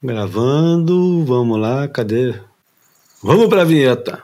[0.00, 2.32] Gravando, vamos lá, cadê?
[3.20, 4.22] Vamos pra vinheta.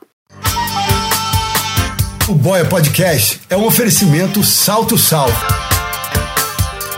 [2.29, 5.26] O Boia Podcast é um oferecimento Salto Sal.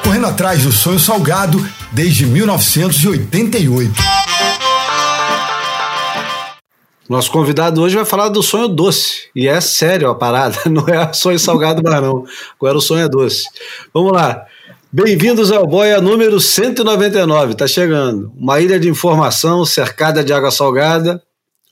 [0.04, 1.58] Correndo atrás do sonho salgado
[1.90, 3.94] desde 1988.
[7.08, 9.30] Nosso convidado hoje vai falar do sonho doce.
[9.34, 12.26] E é sério a parada, não é sonho salgado mais não.
[12.60, 13.44] Agora o sonho é doce.
[13.94, 14.44] Vamos lá.
[14.92, 18.32] Bem-vindos ao Boia número 199, tá chegando.
[18.36, 21.20] Uma ilha de informação cercada de água salgada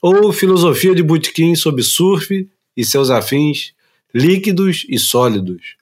[0.01, 3.71] ou filosofia de botequim sobre surf e seus afins,
[4.13, 5.77] líquidos e sólidos.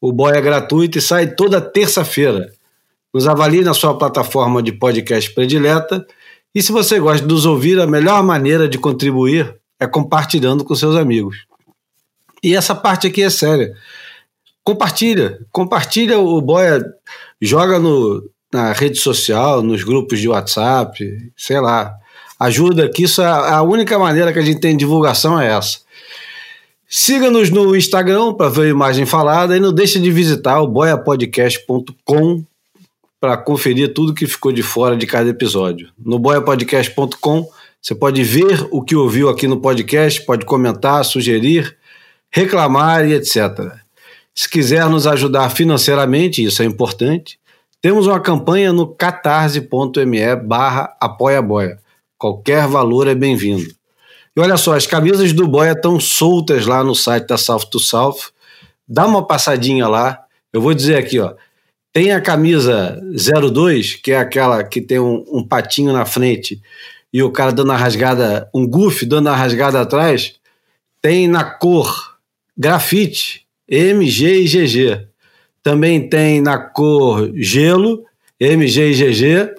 [0.00, 2.52] O Boia é gratuito e sai toda terça-feira.
[3.14, 6.04] Nos avalie na sua plataforma de podcast predileta
[6.52, 10.74] e se você gosta de nos ouvir, a melhor maneira de contribuir é compartilhando com
[10.74, 11.46] seus amigos.
[12.42, 13.74] E essa parte aqui é séria
[14.64, 16.82] compartilha, compartilha o Boia,
[17.40, 20.98] joga no, na rede social, nos grupos de WhatsApp,
[21.36, 21.94] sei lá.
[22.40, 25.78] Ajuda, que isso é a única maneira que a gente tem de divulgação é essa.
[26.88, 32.44] Siga-nos no Instagram para ver a imagem falada e não deixe de visitar o boiapodcast.com
[33.20, 35.90] para conferir tudo que ficou de fora de cada episódio.
[35.98, 37.48] No boiapodcast.com
[37.80, 41.76] você pode ver o que ouviu aqui no podcast, pode comentar, sugerir,
[42.30, 43.83] reclamar e etc.
[44.34, 47.38] Se quiser nos ajudar financeiramente, isso é importante,
[47.80, 51.78] temos uma campanha no catarse.me barra apoiaboia.
[52.18, 53.74] Qualquer valor é bem-vindo.
[54.36, 57.78] E olha só, as camisas do Boia estão soltas lá no site da South to
[57.78, 58.32] South.
[58.88, 60.24] Dá uma passadinha lá.
[60.52, 61.34] Eu vou dizer aqui, ó.
[61.92, 66.60] Tem a camisa 02, que é aquela que tem um, um patinho na frente
[67.12, 70.34] e o cara dando a rasgada, um goof dando a rasgada atrás.
[71.00, 72.16] Tem na cor
[72.58, 75.06] grafite, MG e GG.
[75.62, 78.04] Também tem na cor gelo,
[78.38, 79.54] MG e GG.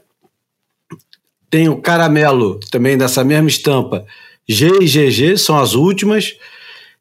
[1.49, 4.05] Tem o caramelo, também dessa mesma estampa,
[4.47, 6.37] G e GG, são as últimas.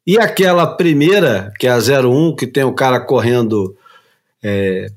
[0.05, 3.75] E aquela primeira, que é a 01, que tem o cara correndo
[4.43, 4.87] é,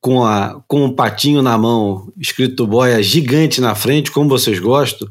[0.00, 5.08] com, a, com um patinho na mão, escrito boia gigante na frente, como vocês gostam,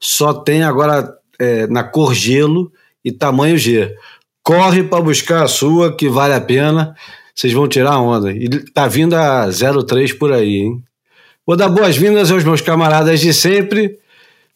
[0.00, 2.70] só tem agora é, na cor gelo
[3.04, 3.94] e tamanho G.
[4.46, 6.94] Corre para buscar a sua, que vale a pena.
[7.34, 8.30] Vocês vão tirar onda.
[8.30, 10.80] E tá vindo a 03 por aí, hein?
[11.44, 13.98] Vou dar boas-vindas aos meus camaradas de sempre.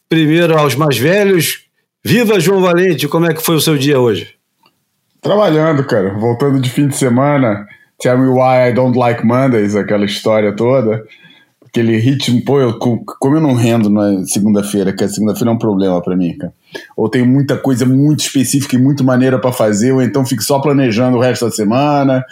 [0.09, 1.65] Primeiro aos mais velhos.
[2.05, 4.37] Viva João Valente, como é que foi o seu dia hoje?
[5.21, 6.15] Trabalhando, cara.
[6.15, 7.67] Voltando de fim de semana.
[8.01, 11.05] Tell me why I don't like Mondays, aquela história toda
[11.71, 15.59] aquele ritmo, pô, eu, como eu não rendo na segunda-feira, que a segunda-feira é um
[15.59, 16.53] problema para mim, cara.
[16.97, 20.59] Ou tenho muita coisa muito específica e muito maneira para fazer, ou então fico só
[20.59, 22.25] planejando o resto da semana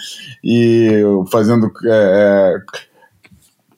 [0.43, 1.01] e
[1.31, 2.57] fazendo é, é,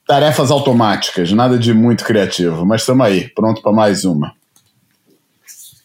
[0.07, 2.65] tarefas automáticas, nada de muito criativo.
[2.65, 4.33] Mas estamos aí, pronto para mais uma.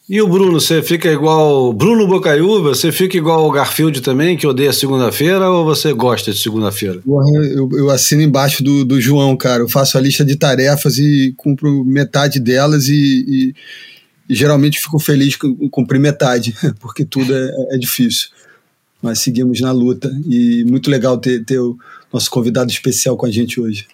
[0.09, 1.73] E o Bruno, você fica igual.
[1.73, 6.39] Bruno Bocaiúva, você fica igual o Garfield também, que odeia segunda-feira, ou você gosta de
[6.39, 7.01] segunda-feira?
[7.05, 9.63] Eu, eu, assino embaixo do, do João, cara.
[9.63, 12.93] Eu faço a lista de tarefas e cumpro metade delas e,
[13.27, 13.53] e,
[14.29, 18.29] e geralmente fico feliz com cumprir metade, porque tudo é, é, difícil.
[19.01, 20.09] Mas seguimos na luta.
[20.25, 21.77] E muito legal ter, ter o
[22.13, 23.85] nosso convidado especial com a gente hoje.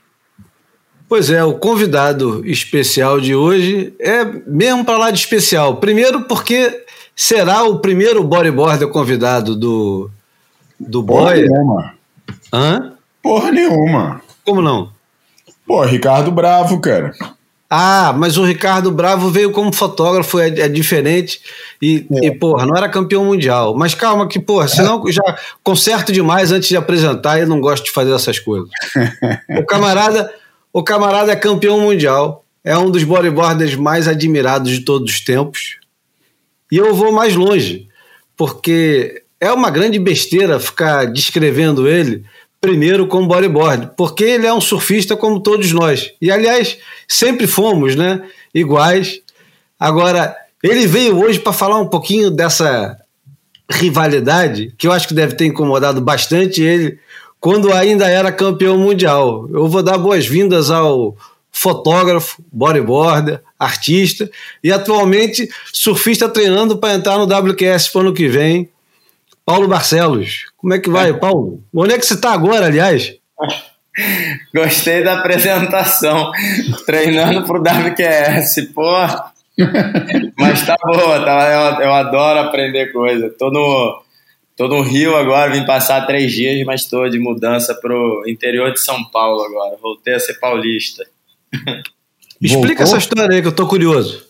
[1.14, 5.76] Pois é, o convidado especial de hoje é mesmo para lá de especial.
[5.76, 6.86] Primeiro, porque
[7.16, 10.10] será o primeiro bodyboarder convidado do,
[10.80, 11.48] do Porra Boy.
[11.48, 11.94] nenhuma.
[12.52, 12.94] Hã?
[13.22, 14.22] Porra nenhuma.
[14.44, 14.90] Como não?
[15.68, 17.14] Pô, Ricardo Bravo, cara.
[17.70, 21.42] Ah, mas o Ricardo Bravo veio como fotógrafo, é, é diferente.
[21.80, 22.26] E, é.
[22.26, 23.76] e, porra, não era campeão mundial.
[23.78, 27.92] Mas calma, que, porra, senão já conserto demais antes de apresentar e não gosto de
[27.92, 28.68] fazer essas coisas.
[29.60, 30.34] o camarada
[30.74, 35.78] o camarada é campeão mundial, é um dos bodyboarders mais admirados de todos os tempos.
[36.72, 37.88] E eu vou mais longe,
[38.36, 42.26] porque é uma grande besteira ficar descrevendo ele
[42.60, 46.12] primeiro como bodyboard, porque ele é um surfista como todos nós.
[46.20, 48.24] E aliás, sempre fomos, né,
[48.56, 49.20] iguais.
[49.80, 52.98] Agora, ele veio hoje para falar um pouquinho dessa
[53.70, 56.98] rivalidade, que eu acho que deve ter incomodado bastante ele
[57.44, 59.50] quando ainda era campeão mundial.
[59.52, 61.14] Eu vou dar boas-vindas ao
[61.52, 64.32] fotógrafo, bodyboarder, artista
[64.64, 68.70] e atualmente surfista treinando para entrar no WQS para o ano que vem.
[69.46, 70.46] Paulo Barcelos.
[70.56, 71.62] Como é que vai, Paulo?
[71.76, 73.14] Onde é que você está agora, aliás?
[74.56, 76.32] Gostei da apresentação.
[76.86, 78.90] Treinando para o WQS, pô.
[80.40, 83.30] Mas tá boa, tá, eu, eu adoro aprender coisa.
[83.38, 84.02] Tô no,
[84.56, 88.80] Tô no Rio agora, vim passar três dias, mas estou de mudança pro interior de
[88.80, 89.78] São Paulo agora.
[89.82, 91.06] Voltei a ser paulista.
[92.42, 94.26] Explica essa história aí que eu tô curioso.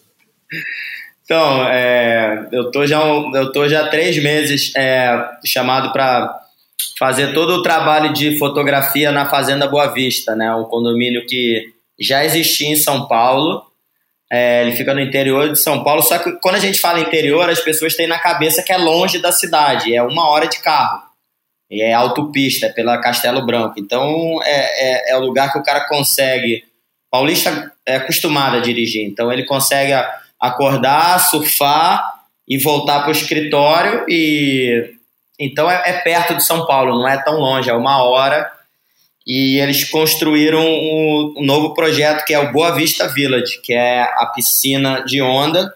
[1.26, 6.42] Então, é, eu, tô já, eu tô já há três meses é, chamado para
[7.00, 10.54] fazer todo o trabalho de fotografia na Fazenda Boa Vista, né?
[10.54, 13.64] Um condomínio que já existia em São Paulo.
[14.36, 17.48] É, ele fica no interior de São Paulo, só que quando a gente fala interior,
[17.48, 21.04] as pessoas têm na cabeça que é longe da cidade, é uma hora de carro.
[21.70, 23.76] E é autopista, é pela Castelo Branco.
[23.78, 26.64] Então é, é, é o lugar que o cara consegue.
[27.12, 29.94] Paulista é acostumado a dirigir, então ele consegue
[30.40, 32.04] acordar, surfar
[32.48, 34.96] e voltar para o escritório e
[35.40, 38.52] então é, é, perto de São Paulo, não é tão longe, é uma hora.
[39.26, 44.26] E eles construíram um, novo projeto que é o Boa Vista Village, que é a
[44.28, 45.74] piscina de onda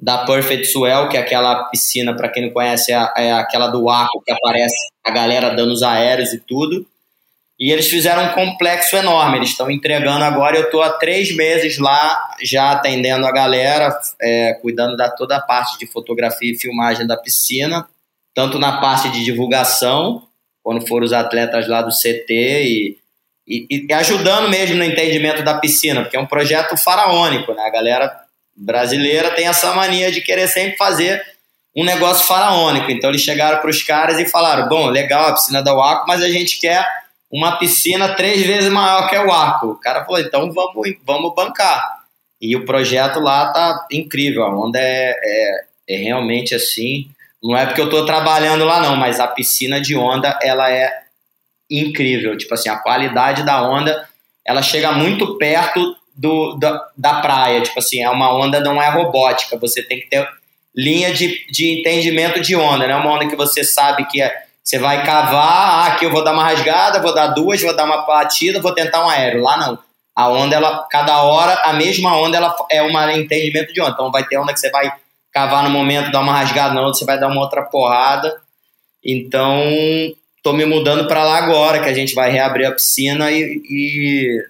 [0.00, 3.90] da Perfect Swell, que é aquela piscina, para quem não conhece, é, é aquela do
[3.90, 6.86] arco que aparece a galera dando os aéreos e tudo.
[7.58, 10.56] E eles fizeram um complexo enorme, eles estão entregando agora.
[10.56, 15.40] Eu estou há três meses lá, já atendendo a galera, é, cuidando da toda a
[15.40, 17.88] parte de fotografia e filmagem da piscina,
[18.32, 20.27] tanto na parte de divulgação,
[20.68, 22.98] quando foram os atletas lá do CT, e,
[23.48, 27.62] e, e ajudando mesmo no entendimento da piscina, porque é um projeto faraônico, né?
[27.62, 28.14] A galera
[28.54, 31.24] brasileira tem essa mania de querer sempre fazer
[31.74, 32.90] um negócio faraônico.
[32.90, 36.22] Então eles chegaram para os caras e falaram: bom, legal a piscina da Waco, mas
[36.22, 36.86] a gente quer
[37.30, 39.68] uma piscina três vezes maior que o Arco.
[39.68, 41.82] O cara falou: então vamos, vamos bancar.
[42.38, 44.42] E o projeto lá tá incrível.
[44.42, 47.08] A onda é, é, é realmente assim.
[47.42, 50.90] Não é porque eu estou trabalhando lá, não, mas a piscina de onda ela é
[51.70, 52.36] incrível.
[52.36, 54.08] Tipo assim, a qualidade da onda
[54.44, 57.60] ela chega muito perto do, da, da praia.
[57.60, 59.58] Tipo assim, é uma onda, não é robótica.
[59.58, 60.26] Você tem que ter
[60.74, 64.32] linha de, de entendimento de onda, não é uma onda que você sabe que é,
[64.62, 67.84] você vai cavar, ah, aqui eu vou dar uma rasgada, vou dar duas, vou dar
[67.84, 69.42] uma batida, vou tentar um aéreo.
[69.42, 69.78] Lá não.
[70.14, 73.92] A onda, ela, cada hora, a mesma onda, ela é um entendimento de onda.
[73.92, 74.92] Então vai ter onda que você vai
[75.32, 78.40] cavar no momento, dar uma rasgada, na onda você vai dar uma outra porrada.
[79.04, 79.62] Então,
[80.42, 84.44] tô me mudando para lá agora, que a gente vai reabrir a piscina e, e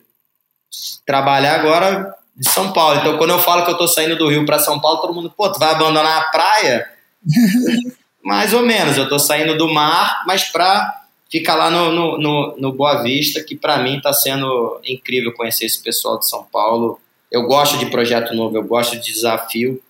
[1.05, 3.01] trabalhar agora de São Paulo.
[3.01, 5.33] Então, quando eu falo que eu tô saindo do Rio para São Paulo, todo mundo,
[5.37, 6.89] pô, tu vai abandonar a praia?
[8.23, 12.57] Mais ou menos, eu tô saindo do mar, mas pra ficar lá no, no, no,
[12.59, 17.01] no Boa Vista, que para mim tá sendo incrível conhecer esse pessoal de São Paulo.
[17.31, 19.81] Eu gosto de projeto novo, eu gosto de desafio,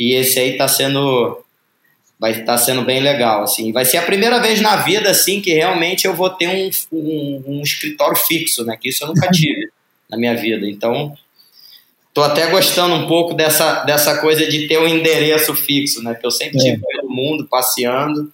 [0.00, 1.44] e esse aí tá sendo
[2.18, 3.70] vai estar tá sendo bem legal, assim.
[3.70, 7.44] Vai ser a primeira vez na vida, assim, que realmente eu vou ter um, um,
[7.46, 8.78] um escritório fixo, né?
[8.80, 9.70] Que isso eu nunca tive
[10.08, 10.66] na minha vida.
[10.66, 11.14] Então,
[12.14, 16.14] tô até gostando um pouco dessa, dessa coisa de ter um endereço fixo, né?
[16.14, 16.62] Que eu sempre é.
[16.62, 18.32] tive pelo mundo, passeando.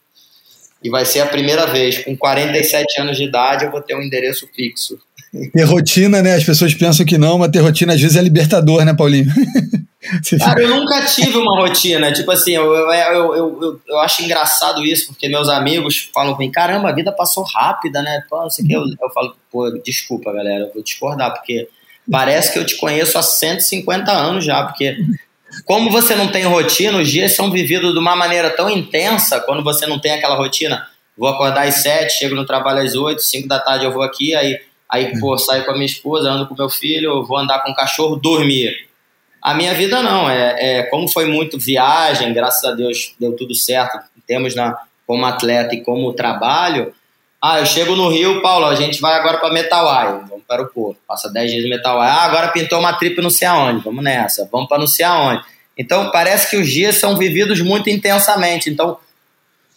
[0.83, 1.99] E vai ser a primeira vez.
[2.05, 5.01] Com 47 anos de idade, eu vou ter um endereço fixo.
[5.53, 6.35] Ter rotina, né?
[6.35, 9.27] As pessoas pensam que não, mas ter rotina às vezes é libertador, né, Paulinho?
[10.39, 12.13] Cara, eu nunca tive uma rotina.
[12.13, 16.91] Tipo assim, eu, eu, eu, eu, acho engraçado isso, porque meus amigos falam mim: caramba,
[16.91, 18.23] a vida passou rápida, né?
[18.29, 21.69] Pô, não sei eu, eu falo, pô, desculpa, galera, eu vou discordar, porque
[22.11, 24.97] parece que eu te conheço há 150 anos já, porque
[25.65, 29.65] como você não tem rotina, os dias são vividos de uma maneira tão intensa, quando
[29.65, 30.87] você não tem aquela rotina,
[31.17, 34.35] vou acordar às 7, chego no trabalho às 8, 5 da tarde eu vou aqui,
[34.35, 34.59] aí,
[34.97, 37.75] aí pô, saio com a minha esposa, ando com meu filho, vou andar com o
[37.75, 38.87] cachorro, dormir
[39.47, 43.55] a minha vida não, é, é como foi muito viagem, graças a Deus deu tudo
[43.55, 44.77] certo, temos na
[45.07, 46.93] como atleta e como trabalho.
[47.41, 50.67] Ah, eu chego no Rio, Paulo, a gente vai agora para Metawai, vamos para o
[50.67, 52.09] Porto, passa 10 dias no Metawai.
[52.09, 55.45] Ah, agora pintou uma trip não sei aonde, vamos nessa, vamos para não sei aonde.
[55.79, 58.69] Então parece que os dias são vividos muito intensamente.
[58.69, 58.99] Então,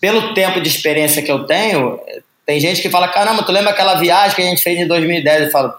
[0.02, 2.00] pelo tempo de experiência que eu tenho,
[2.50, 5.44] tem gente que fala: caramba, tu lembra aquela viagem que a gente fez em 2010?
[5.44, 5.72] Eu falo: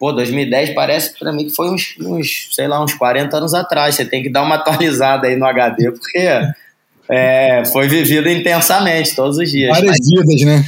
[0.00, 3.94] Pô, 2010 parece para mim que foi uns, uns, sei lá, uns 40 anos atrás.
[3.94, 6.40] Você tem que dar uma atualizada aí no HD, porque
[7.08, 9.70] é, foi vivido intensamente todos os dias.
[9.70, 10.64] Várias mas, vidas, né?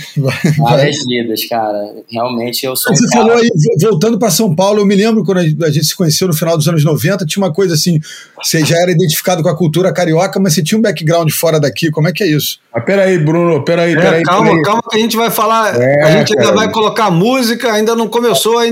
[0.59, 1.95] Várias vidas, cara.
[2.11, 2.95] Realmente eu sou.
[2.95, 3.49] Você um falou aí,
[3.81, 6.69] voltando para São Paulo, eu me lembro quando a gente se conheceu no final dos
[6.69, 8.01] anos 90, tinha uma coisa assim:
[8.43, 11.91] você já era identificado com a cultura carioca, mas você tinha um background fora daqui.
[11.91, 12.59] Como é que é isso?
[12.73, 14.21] Ah, peraí, Bruno, peraí, peraí.
[14.21, 14.63] É, calma, peraí.
[14.63, 15.75] calma, que a gente vai falar.
[15.81, 18.65] É, a gente ainda vai colocar música, ainda não começou a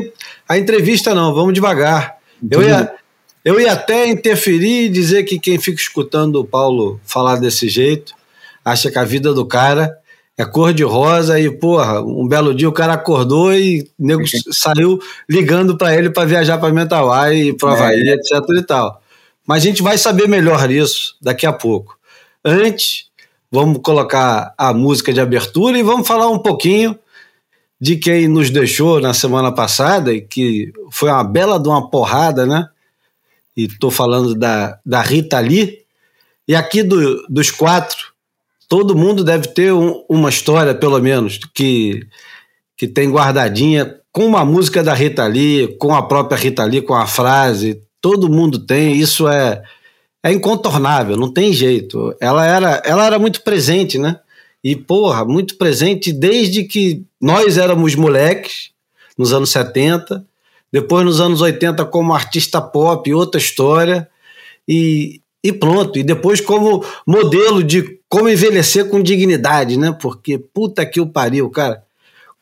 [0.48, 2.16] a entrevista não, vamos devagar.
[2.50, 2.92] Eu ia,
[3.46, 8.12] eu ia até interferir e dizer que quem fica escutando o Paulo falar desse jeito
[8.64, 9.96] acha que a vida do cara
[10.36, 14.24] é cor de rosa e, porra, um belo dia o cara acordou e o nego
[14.50, 14.98] saiu
[15.30, 18.14] ligando para ele para viajar para Mentawai e para Havaí, é.
[18.14, 19.00] etc e tal.
[19.46, 21.96] Mas a gente vai saber melhor isso daqui a pouco.
[22.44, 23.04] Antes,
[23.48, 26.98] vamos colocar a música de abertura e vamos falar um pouquinho
[27.80, 32.44] de quem nos deixou na semana passada e que foi uma bela de uma porrada,
[32.44, 32.68] né?
[33.56, 35.78] E estou falando da, da Rita Lee.
[36.46, 38.12] E aqui do, dos quatro,
[38.68, 42.06] todo mundo deve ter um, uma história, pelo menos, que,
[42.76, 46.94] que tem guardadinha com uma música da Rita Lee, com a própria Rita Lee, com
[46.94, 47.82] a frase.
[48.00, 49.62] Todo mundo tem, isso é,
[50.22, 52.14] é incontornável, não tem jeito.
[52.20, 54.18] Ela era, ela era muito presente, né?
[54.62, 58.70] E, porra, muito presente desde que nós éramos moleques,
[59.16, 60.26] nos anos 70,
[60.76, 64.06] depois nos anos 80 como artista pop, outra história,
[64.68, 65.98] e, e pronto.
[65.98, 69.96] E depois como modelo de como envelhecer com dignidade, né?
[69.98, 71.82] Porque puta que o pariu, cara.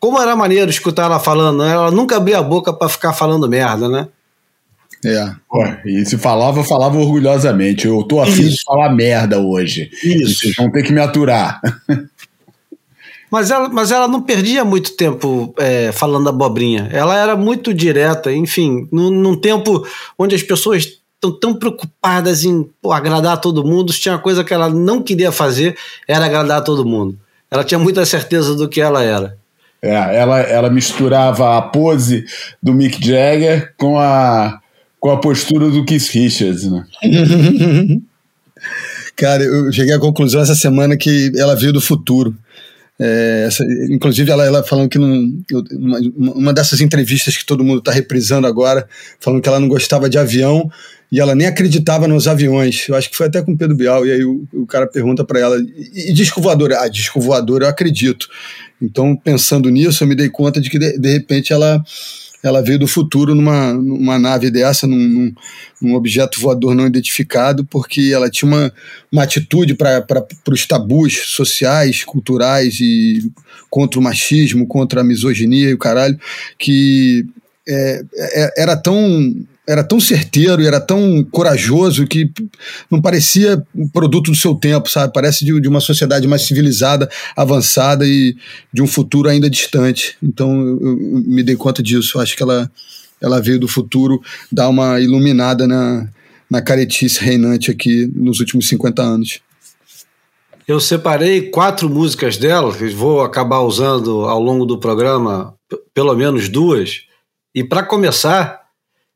[0.00, 1.70] Como era maneiro escutar ela falando, né?
[1.70, 4.08] ela nunca abria a boca para ficar falando merda, né?
[5.04, 5.32] É.
[5.86, 7.86] E se falava, falava orgulhosamente.
[7.86, 8.56] Eu tô afim Isso.
[8.56, 9.90] de falar merda hoje.
[10.02, 10.40] Isso.
[10.40, 11.60] Vocês vão ter que me aturar.
[13.34, 16.88] Mas ela, mas ela não perdia muito tempo é, falando abobrinha.
[16.92, 19.84] Ela era muito direta, enfim, num, num tempo
[20.16, 24.54] onde as pessoas estão tão preocupadas em pô, agradar todo mundo, se tinha coisa que
[24.54, 25.76] ela não queria fazer,
[26.06, 27.18] era agradar todo mundo.
[27.50, 29.36] Ela tinha muita certeza do que ela era.
[29.82, 32.24] É, ela, ela misturava a pose
[32.62, 34.60] do Mick Jagger com a,
[35.00, 36.86] com a postura do Keith Richards, né?
[39.16, 42.32] Cara, eu cheguei à conclusão essa semana que ela veio do futuro.
[43.00, 47.80] É, essa, inclusive, ela, ela falando que num, uma, uma dessas entrevistas que todo mundo
[47.80, 50.70] está reprisando agora, falando que ela não gostava de avião
[51.10, 52.88] e ela nem acreditava nos aviões.
[52.88, 54.06] Eu acho que foi até com o Pedro Bial.
[54.06, 56.72] E aí o, o cara pergunta para ela: e, e disco voador?
[56.72, 58.28] Ah, disco voador eu acredito.
[58.80, 61.82] Então, pensando nisso, eu me dei conta de que de, de repente ela
[62.44, 65.34] ela veio do futuro numa, numa nave dessa, num, num,
[65.80, 68.72] num objeto voador não identificado, porque ela tinha uma,
[69.10, 70.04] uma atitude para
[70.50, 73.32] os tabus sociais, culturais e
[73.70, 76.20] contra o machismo, contra a misoginia e o caralho,
[76.58, 77.26] que
[77.66, 79.34] é, é, era tão
[79.66, 82.30] era tão certeiro e era tão corajoso que
[82.90, 85.12] não parecia um produto do seu tempo, sabe?
[85.12, 88.36] Parece de, de, uma sociedade mais civilizada, avançada e
[88.72, 90.16] de um futuro ainda distante.
[90.22, 92.18] Então eu, eu me dei conta disso.
[92.18, 92.70] Eu acho que ela,
[93.20, 94.20] ela veio do futuro
[94.52, 96.08] dar uma iluminada na,
[96.50, 99.40] na caretice reinante aqui nos últimos 50 anos.
[100.66, 105.54] Eu separei quatro músicas dela, vou acabar usando ao longo do programa
[105.92, 107.02] pelo menos duas.
[107.54, 108.63] E para começar,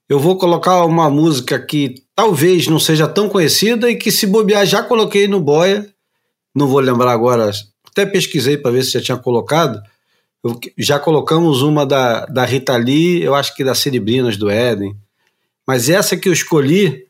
[0.09, 4.65] eu vou colocar uma música que talvez não seja tão conhecida e que, se bobear,
[4.65, 5.87] já coloquei no Boia.
[6.55, 7.51] Não vou lembrar agora,
[7.87, 9.81] até pesquisei para ver se já tinha colocado.
[10.43, 14.97] Eu, já colocamos uma da, da Rita Lee, eu acho que da Cerebrinas do Éden.
[15.67, 17.05] Mas essa que eu escolhi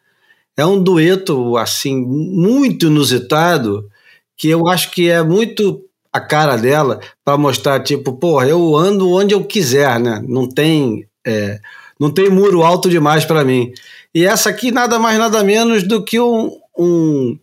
[0.57, 3.89] é um dueto assim muito inusitado,
[4.37, 9.09] que eu acho que é muito a cara dela para mostrar tipo, porra, eu ando
[9.09, 10.21] onde eu quiser, né?
[10.27, 11.61] Não tem é,
[11.99, 13.73] não tem muro alto demais para mim.
[14.15, 17.39] E essa aqui nada mais nada menos do que um, um,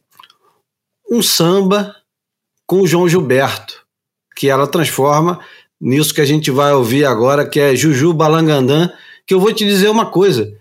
[1.11, 1.95] um samba
[2.65, 3.85] com o João Gilberto,
[4.35, 5.39] que ela transforma
[5.79, 8.89] nisso que a gente vai ouvir agora, que é Juju Balangandã,
[9.25, 10.51] que eu vou te dizer uma coisa.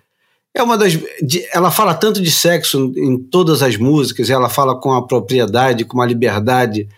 [0.54, 0.92] É uma das.
[1.22, 5.84] De, ela fala tanto de sexo em todas as músicas, ela fala com a propriedade,
[5.84, 6.88] com uma liberdade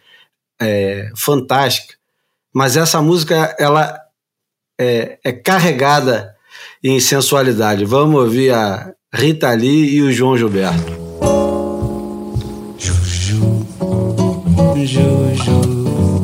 [0.61, 1.95] é, fantástica.
[2.53, 3.99] Mas essa música, ela
[4.79, 6.36] é, é carregada
[6.89, 7.85] em sensualidade.
[7.85, 10.93] Vamos ouvir a Rita Lee e o João Gilberto.
[12.79, 13.67] Juju,
[14.77, 16.17] Juju,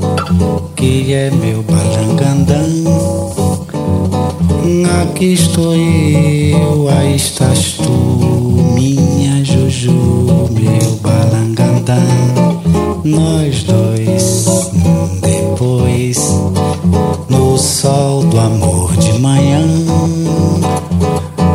[0.76, 2.62] que é meu balangandã.
[5.02, 7.90] Aqui estou eu, aí estás tu,
[8.74, 11.98] minha Juju, meu balangandã.
[13.04, 14.70] Nós dois,
[15.20, 16.18] depois,
[17.28, 19.81] no sol do amor de manhã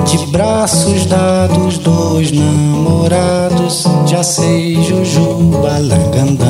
[0.07, 5.21] de braços dados, dois namorados, já sei Juju
[5.61, 6.47] Balangandã.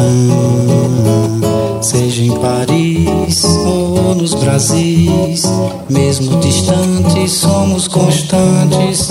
[1.81, 5.43] Seja em Paris ou nos Brasis,
[5.89, 9.09] mesmo distantes, somos constantes.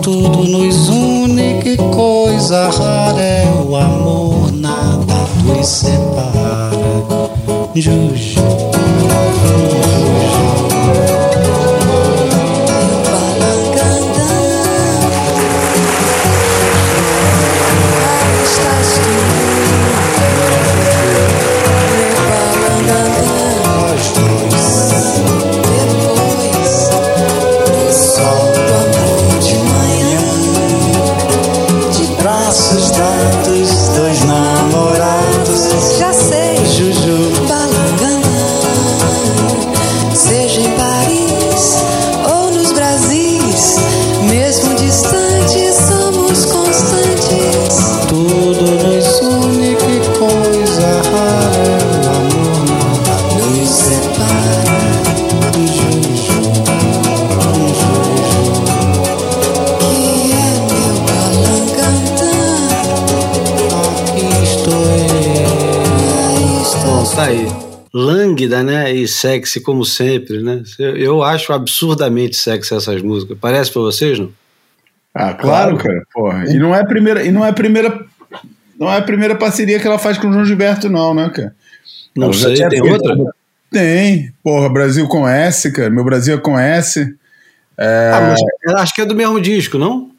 [0.00, 5.14] Tudo nos une, que coisa rara é o amor, nada
[5.44, 6.70] nos separa.
[7.74, 8.63] Juju.
[69.04, 70.62] E sexy, como sempre, né?
[70.78, 73.36] Eu, eu acho absurdamente sexy essas músicas.
[73.40, 74.32] Parece para vocês, não?
[75.14, 76.02] Ah, claro, cara.
[76.12, 76.44] Porra.
[76.50, 78.04] E não é a primeira, e não é a primeira,
[78.78, 81.54] não é a primeira parceria que ela faz com o João Gilberto, não, né, cara?
[82.16, 83.16] Não Ela sei, tem feito- outra?
[83.70, 84.32] Tem.
[84.42, 85.90] Porra, Brasil com S, cara.
[85.90, 87.14] Meu Brasil é com S.
[87.76, 90.10] Ah, mas eu acho que é do mesmo disco, não?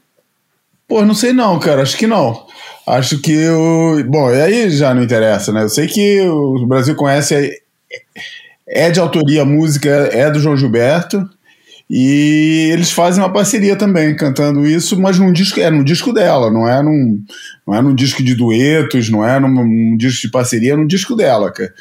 [0.87, 1.81] Pô, não sei não, cara.
[1.81, 2.45] Acho que não.
[2.85, 4.03] Acho que o.
[4.05, 5.63] Bom, e aí já não interessa, né?
[5.63, 7.61] Eu sei que o Brasil conhece.
[8.67, 11.29] É, de autoria a música, é do João Gilberto.
[11.87, 16.49] E eles fazem uma parceria também, cantando isso, mas num disco, é num disco dela,
[16.49, 17.23] não é num,
[17.67, 20.87] não é num disco de duetos, não é num, num disco de parceria, é num
[20.87, 21.71] disco dela, cara.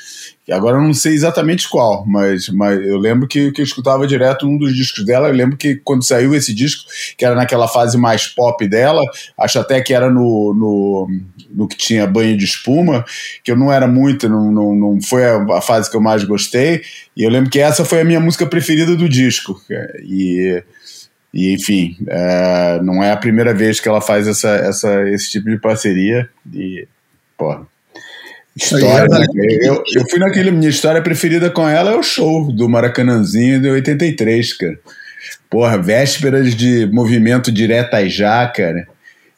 [0.53, 4.47] Agora eu não sei exatamente qual, mas, mas eu lembro que, que eu escutava direto
[4.47, 5.29] um dos discos dela.
[5.29, 6.85] Eu lembro que quando saiu esse disco,
[7.17, 9.01] que era naquela fase mais pop dela,
[9.39, 11.09] acho até que era no, no,
[11.51, 13.07] no que tinha banho de espuma,
[13.43, 16.83] que eu não era muito, não, não, não foi a, fase que eu mais gostei.
[17.17, 19.59] E eu lembro que essa foi a minha música preferida do disco.
[20.03, 20.63] E,
[21.33, 25.49] e enfim, é, não é a primeira vez que ela faz essa, essa, esse tipo
[25.49, 26.29] de parceria.
[26.53, 26.87] E,
[27.39, 27.65] pô,
[28.57, 29.07] história.
[29.09, 29.27] né?
[29.63, 30.51] Eu, eu fui naquele.
[30.51, 34.79] Minha história preferida com ela é o show do Maracanãzinho de 83, cara.
[35.51, 38.87] Porra, vésperas de movimento direta já, cara.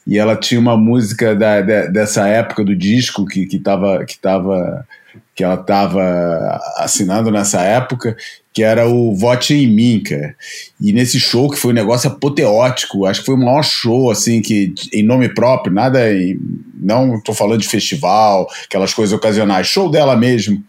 [0.06, 4.18] E ela tinha uma música da, da- dessa época do disco que, que, tava, que,
[4.18, 4.86] tava,
[5.34, 8.16] que ela tava assinando nessa época,
[8.52, 10.34] que era o Vote em Mim, cara.
[10.80, 14.40] E nesse show, que foi um negócio apoteótico, acho que foi o maior show, assim,
[14.40, 16.38] que em nome próprio, nada em.
[16.78, 20.62] Não tô falando de festival, aquelas coisas ocasionais, show dela mesmo.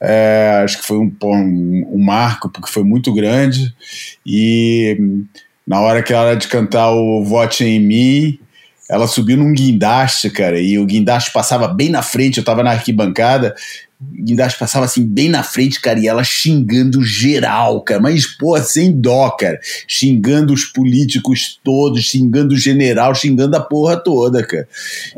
[0.00, 3.74] É, acho que foi um, um, um marco, porque foi muito grande.
[4.26, 4.98] E
[5.66, 8.38] na hora que ela era de cantar o Vote em Mim,
[8.90, 12.72] ela subiu num guindaste, cara, e o guindaste passava bem na frente, eu tava na
[12.72, 13.54] arquibancada,
[14.00, 18.92] guindaste passava assim bem na frente, cara, e ela xingando geral, cara, mas, pô, sem
[18.92, 24.66] dó, cara, xingando os políticos todos, xingando o general, xingando a porra toda, cara.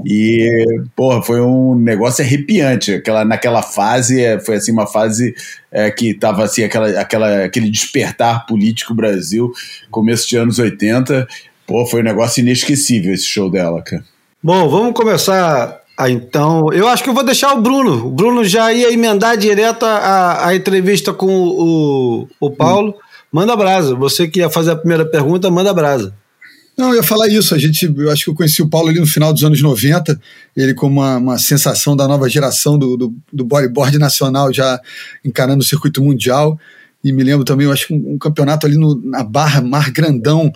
[0.05, 5.35] E, porra, foi um negócio arrepiante, aquela, naquela fase, é, foi assim, uma fase
[5.71, 9.53] é, que tava assim, aquela, aquela, aquele despertar político Brasil,
[9.91, 11.27] começo de anos 80,
[11.67, 14.05] Pô, foi um negócio inesquecível esse show dela, cara.
[14.43, 16.73] Bom, vamos começar a, então.
[16.73, 18.07] Eu acho que eu vou deixar o Bruno.
[18.07, 22.95] O Bruno já ia emendar direto a, a entrevista com o, o Paulo.
[23.31, 23.95] Manda brasa.
[23.95, 26.15] Você que ia fazer a primeira pergunta, manda brasa.
[26.77, 27.55] Não, eu ia falar isso.
[27.55, 30.19] A gente, eu acho que eu conheci o Paulo ali no final dos anos 90,
[30.57, 34.81] ele como uma, uma sensação da nova geração do, do, do bodyboard nacional, já
[35.25, 36.59] encarando o circuito mundial.
[37.05, 39.91] E me lembro também, eu acho que um, um campeonato ali no, na Barra, Mar
[39.91, 40.53] Grandão.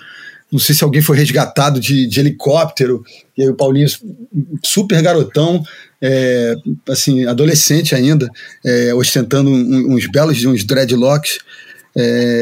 [0.51, 3.05] Não sei se alguém foi resgatado de, de helicóptero.
[3.37, 3.89] E aí o Paulinho,
[4.63, 5.63] super garotão,
[6.01, 6.55] é,
[6.89, 8.29] assim, adolescente ainda,
[8.65, 11.39] é, ostentando um- uns belos, uns dreadlocks.
[11.97, 12.41] É,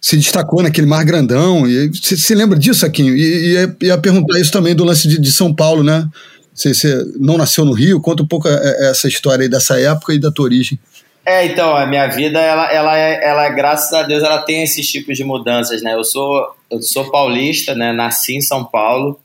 [0.00, 1.66] se destacou naquele mar grandão.
[1.66, 3.16] E você se lembra disso, Aquinho?
[3.16, 6.06] E, e ia, perguntar isso também do lance de, de São Paulo, né?
[6.54, 8.00] Você, você não nasceu no Rio?
[8.00, 10.78] Conta um pouco é, essa história aí dessa época e da tua origem.
[11.26, 14.86] É, então, a minha vida, ela, ela, é, ela, graças a Deus, ela tem esses
[14.86, 15.94] tipos de mudanças, né?
[15.94, 17.92] Eu sou, eu sou paulista, né?
[17.92, 19.18] Nasci em São Paulo.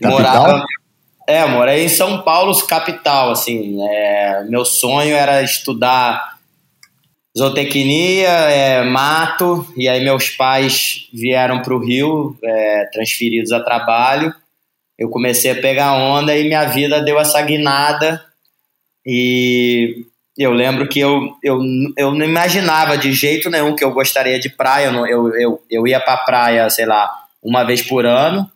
[0.00, 0.10] Capital?
[0.10, 0.64] Morava,
[1.26, 3.78] é, morei em São Paulo, capital, assim.
[3.88, 6.34] é, meu sonho era estudar
[7.36, 14.32] zootecnia, é, mato, e aí meus pais vieram para o Rio, é, transferidos a trabalho.
[14.96, 18.24] Eu comecei a pegar onda e minha vida deu essa guinada.
[19.04, 21.60] E eu lembro que eu, eu,
[21.96, 24.86] eu não imaginava de jeito nenhum que eu gostaria de praia.
[24.86, 27.08] Eu, eu, eu, ia pra praia, sei lá,
[27.40, 28.50] uma vez por ano,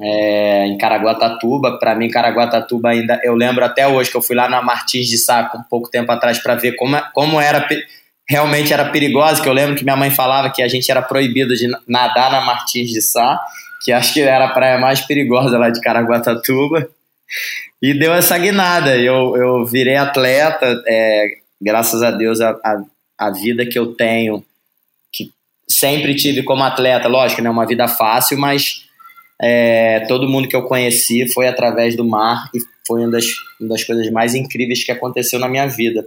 [0.00, 1.78] é, em Caraguatatuba.
[1.78, 3.20] Para mim, Caraguatatuba ainda.
[3.22, 6.10] Eu lembro até hoje que eu fui lá na Martins de Sá um pouco tempo
[6.10, 7.66] atrás para ver como, como era.
[8.26, 11.54] Realmente era perigosa, que eu lembro que minha mãe falava que a gente era proibido
[11.54, 13.38] de nadar na Martins de Sá,
[13.84, 16.88] que acho que era a praia mais perigosa lá de Caraguatatuba.
[17.82, 18.96] E deu essa guinada.
[18.96, 21.26] Eu, eu virei atleta, é,
[21.60, 22.82] graças a Deus, a, a,
[23.18, 24.44] a vida que eu tenho,
[25.12, 25.30] que
[25.68, 28.84] sempre tive como atleta, lógico, não é uma vida fácil, mas
[29.42, 33.24] é, todo mundo que eu conheci foi através do mar e foi uma das,
[33.60, 36.06] uma das coisas mais incríveis que aconteceu na minha vida.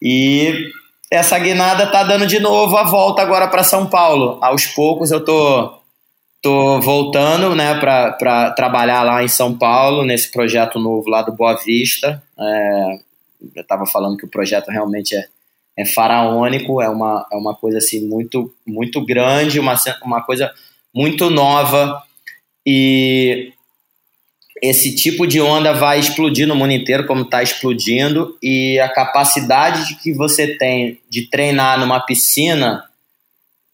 [0.00, 0.70] E
[1.10, 4.38] essa guinada tá dando de novo a volta agora para São Paulo.
[4.40, 5.83] Aos poucos eu tô
[6.44, 11.54] tô voltando né, para trabalhar lá em São Paulo, nesse projeto novo lá do Boa
[11.54, 12.22] Vista.
[12.38, 12.98] É,
[13.56, 15.26] eu estava falando que o projeto realmente é,
[15.74, 20.52] é faraônico, é uma, é uma coisa assim muito, muito grande, uma, uma coisa
[20.94, 22.02] muito nova.
[22.66, 23.50] E
[24.62, 29.94] esse tipo de onda vai explodir no mundo inteiro, como está explodindo, e a capacidade
[29.96, 32.84] que você tem de treinar numa piscina,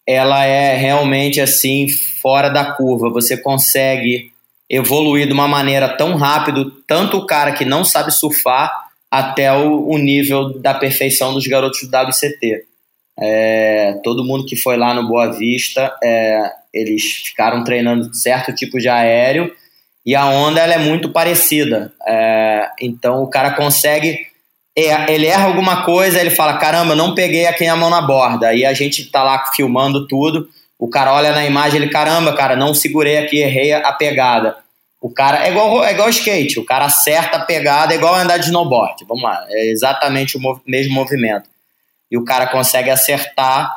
[0.07, 1.87] ela é realmente assim
[2.21, 3.09] fora da curva.
[3.09, 4.31] Você consegue
[4.69, 8.71] evoluir de uma maneira tão rápido, tanto o cara que não sabe surfar
[9.09, 12.65] até o, o nível da perfeição dos garotos do WCT.
[13.19, 18.79] É, todo mundo que foi lá no Boa Vista, é, eles ficaram treinando certo tipo
[18.79, 19.51] de aéreo
[20.05, 21.93] e a onda ela é muito parecida.
[22.07, 24.17] É, então o cara consegue,
[24.75, 28.53] é, ele erra alguma coisa, ele fala: caramba, não peguei aqui a mão na borda.
[28.53, 30.47] E a gente tá lá filmando tudo.
[30.81, 34.57] O cara olha na imagem, ele, caramba, cara, não segurei aqui, errei a pegada.
[34.99, 38.37] O cara é igual, é igual skate, o cara acerta a pegada, é igual andar
[38.37, 39.05] de snowboard.
[39.07, 41.47] Vamos lá, é exatamente o mov mesmo movimento.
[42.09, 43.71] E o cara consegue acertar,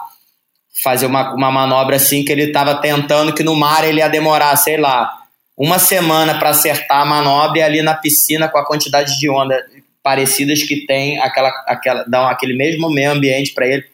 [0.83, 4.57] fazer uma, uma manobra assim que ele estava tentando, que no mar ele ia demorar,
[4.57, 5.13] sei lá,
[5.59, 9.63] uma semana para acertar a manobra e ali na piscina com a quantidade de onda
[10.03, 13.85] parecidas que tem, aquela, aquela, dão aquele mesmo meio ambiente para ele,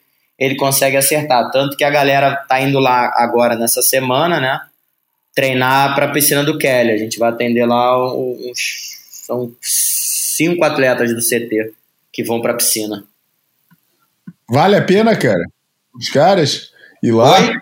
[0.41, 1.51] ele consegue acertar.
[1.51, 4.59] Tanto que a galera tá indo lá agora nessa semana, né?
[5.35, 6.93] Treinar para a piscina do Kelly.
[6.93, 8.99] A gente vai atender lá uns.
[9.27, 11.75] São cinco atletas do CT
[12.13, 13.05] que vão para a piscina.
[14.49, 15.45] Vale a pena, cara?
[15.95, 16.71] Os caras
[17.03, 17.39] ir lá?
[17.39, 17.55] Oi?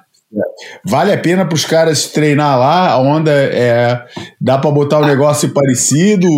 [0.84, 2.90] Vale a pena para os caras treinar lá?
[2.90, 4.06] A onda é.
[4.40, 6.28] Dá para botar um negócio parecido?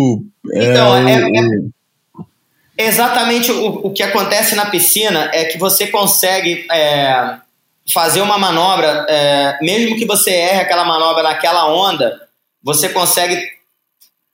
[0.53, 1.61] Então, é, é, é
[2.85, 7.37] exatamente o, o que acontece na piscina é que você consegue é,
[7.93, 12.27] fazer uma manobra, é, mesmo que você erre aquela manobra naquela onda,
[12.63, 13.41] você consegue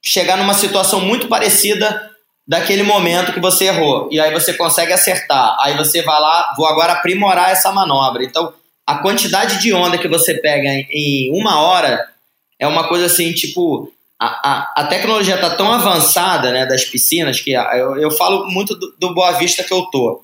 [0.03, 2.11] chegar numa situação muito parecida
[2.47, 4.07] daquele momento que você errou.
[4.11, 5.57] E aí você consegue acertar.
[5.59, 8.23] Aí você vai lá, vou agora aprimorar essa manobra.
[8.23, 8.53] Então
[8.85, 12.07] a quantidade de onda que você pega em, uma hora
[12.57, 17.39] é uma coisa assim, tipo, a, a, a tecnologia está tão avançada né, das piscinas
[17.39, 20.23] que eu, eu falo muito do, do, Boa Vista que eu tô,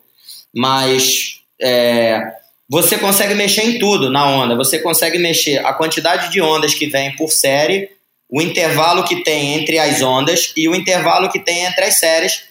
[0.54, 2.20] mas é,
[2.68, 4.56] você consegue mexer em tudo na onda.
[4.56, 7.90] Você consegue mexer a quantidade de ondas que vem por série,
[8.28, 12.46] o intervalo que tem entre as ondas e o intervalo que tem entre as séries,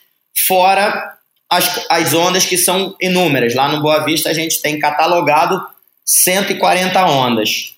[0.46, 1.12] fora
[1.50, 3.55] as, as ondas que são inúmeras.
[3.55, 5.61] Lá no Boa Vista a gente tem catalogado
[6.05, 7.71] 140 ondas.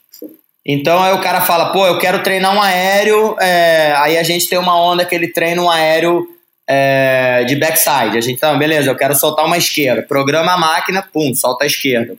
[0.66, 3.92] Então aí o cara fala, pô, eu quero treinar um aéreo, é...
[3.98, 6.27] aí a gente tem uma onda que ele treina um aéreo
[6.66, 7.44] é...
[7.44, 8.16] de backside.
[8.16, 10.03] A gente tá, beleza, eu quero soltar uma esquerda.
[10.03, 12.16] Programa a máquina, pum, solta a esquerda.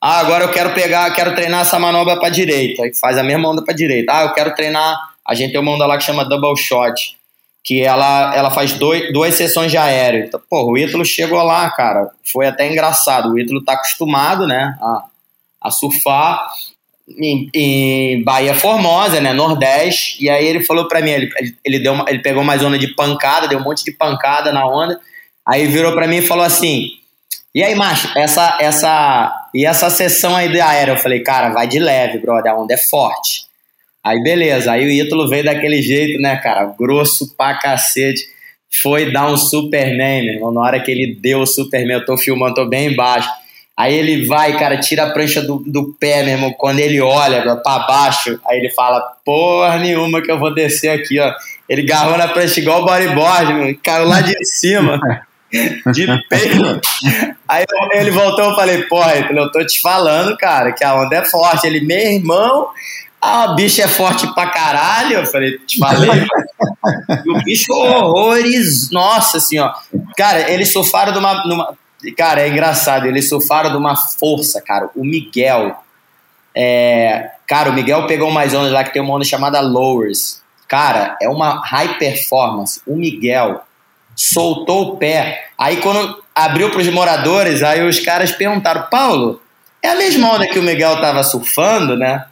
[0.00, 3.62] Ah, agora eu quero pegar, quero treinar essa manobra para direita, faz a mesma onda
[3.62, 4.12] para direita.
[4.12, 7.18] Ah, eu quero treinar, a gente tem uma onda lá que chama double shot,
[7.62, 10.24] que ela, ela faz dois, duas sessões de aéreo.
[10.24, 13.30] Então, pô, o Ítalo chegou lá, cara, foi até engraçado.
[13.30, 15.04] O Ítalo tá acostumado, né, a
[15.60, 16.48] a surfar
[17.18, 21.30] em, em Bahia Formosa, né, Nordeste, e aí ele falou para mim, ele,
[21.64, 24.66] ele, deu uma, ele pegou mais onda de pancada, deu um monte de pancada na
[24.66, 25.00] onda,
[25.46, 26.88] aí virou para mim e falou assim,
[27.54, 30.94] e aí, macho, essa, essa, e essa sessão aí de aéreo?
[30.94, 33.46] Eu falei, cara, vai de leve, brother, a onda é forte.
[34.04, 38.22] Aí, beleza, aí o Ítalo veio daquele jeito, né, cara, grosso pra cacete,
[38.82, 42.16] foi dar um Superman, meu irmão, na hora que ele deu o Superman, eu tô
[42.16, 43.28] filmando, tô bem embaixo,
[43.80, 46.54] Aí ele vai, cara, tira a prancha do, do pé mesmo.
[46.58, 51.18] Quando ele olha para baixo, aí ele fala: Porra nenhuma que eu vou descer aqui,
[51.18, 51.32] ó.
[51.66, 55.00] Ele garrou na prancha igual o bodyboard, mano, caiu lá de cima,
[55.94, 56.80] de peito.
[57.48, 61.24] Aí ele voltou e falei: Porra, eu tô te falando, cara, que a onda é
[61.24, 61.66] forte.
[61.66, 62.68] Ele, meu irmão,
[63.18, 65.20] a bicha é forte pra caralho.
[65.20, 66.10] Eu falei: Te falei.
[67.26, 69.72] o bicho horrores, nossa assim, ó.
[70.18, 71.79] Cara, eles surfaram numa, numa
[72.16, 74.90] Cara, é engraçado, eles surfaram de uma força, cara.
[74.94, 75.76] O Miguel.
[76.54, 80.42] É, cara, o Miguel pegou mais ondas lá que tem uma onda chamada Lowers.
[80.66, 82.80] Cara, é uma high performance.
[82.86, 83.62] O Miguel
[84.14, 85.48] soltou o pé.
[85.58, 89.40] Aí quando abriu para os moradores, aí os caras perguntaram: Paulo,
[89.82, 92.24] é a mesma onda que o Miguel tava surfando, né?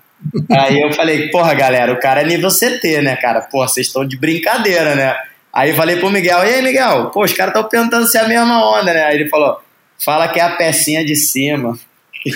[0.50, 3.40] Aí eu falei: Porra, galera, o cara é nível CT, né, cara?
[3.40, 5.16] Porra, vocês estão de brincadeira, né?
[5.52, 8.28] Aí falei pro Miguel, e aí, Miguel, pô, os caras estão perguntando se é a
[8.28, 9.04] mesma onda, né?
[9.04, 9.60] Aí ele falou,
[9.98, 11.78] fala que é a pecinha de cima.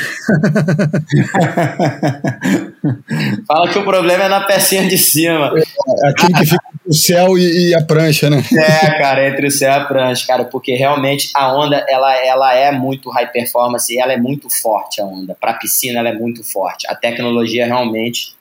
[3.47, 5.53] Fala que o problema é na pecinha de cima.
[5.57, 8.43] É, aquele que fica entre o céu e, e, a prancha, né?
[8.53, 12.55] É, cara, entre o céu e a prancha, cara, porque realmente a onda ela, ela
[12.55, 15.37] é muito high performance, ela é muito forte a onda.
[15.39, 16.87] Para piscina ela é muito forte.
[16.89, 18.35] A tecnologia realmente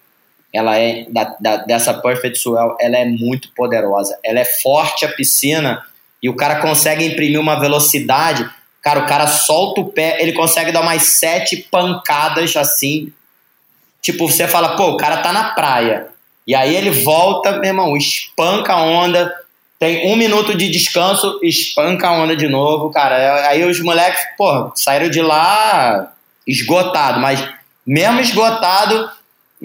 [0.54, 4.18] ela é da, da, dessa Perfect Swell, ela é muito poderosa.
[4.24, 5.84] Ela é forte a piscina
[6.22, 8.50] e o cara consegue imprimir uma velocidade.
[8.82, 13.14] Cara, o cara solta o pé, ele consegue dar umas sete pancadas assim.
[14.02, 16.08] Tipo, você fala, pô, o cara tá na praia.
[16.46, 19.34] E aí ele volta, meu irmão, espanca a onda,
[19.80, 23.48] tem um minuto de descanso, espanca a onda de novo, cara.
[23.48, 26.12] Aí os moleques, pô, saíram de lá
[26.46, 27.48] esgotado, mas
[27.86, 29.10] mesmo esgotado,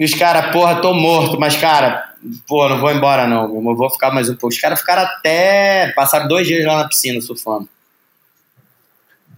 [0.05, 2.13] os caras, porra, tô morto, mas, cara,
[2.47, 4.53] pô, não vou embora não, eu vou ficar mais um pouco.
[4.53, 7.67] Os caras ficaram até, passaram dois dias lá na piscina surfando.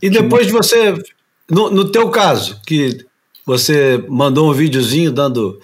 [0.01, 0.93] E depois de você,
[1.49, 3.05] no, no teu caso, que
[3.45, 5.59] você mandou um videozinho dando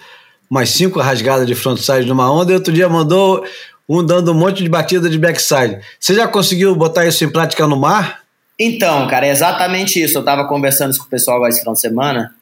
[0.50, 3.44] umas cinco rasgadas de frontside numa onda, e outro dia mandou
[3.88, 5.80] um dando um monte de batida de backside.
[6.00, 8.24] Você já conseguiu botar isso em prática no mar?
[8.58, 10.16] Então, cara, é exatamente isso.
[10.16, 12.34] Eu estava conversando com o pessoal agora esse final de semana,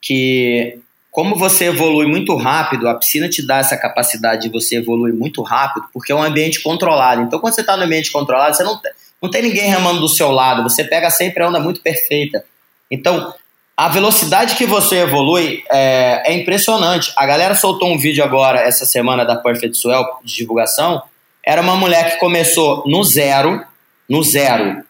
[0.00, 0.78] que
[1.10, 5.42] como você evolui muito rápido, a piscina te dá essa capacidade de você evoluir muito
[5.42, 7.22] rápido, porque é um ambiente controlado.
[7.22, 8.80] Então, quando você está no ambiente controlado, você não,
[9.22, 12.44] não tem ninguém remando do seu lado, você pega sempre a onda muito perfeita.
[12.90, 13.34] Então,
[13.76, 17.12] a velocidade que você evolui é, é, impressionante.
[17.16, 21.02] A galera soltou um vídeo agora, essa semana, da Perfect Swell, de divulgação.
[21.44, 23.64] Era uma mulher que começou no zero,
[24.08, 24.82] no zero,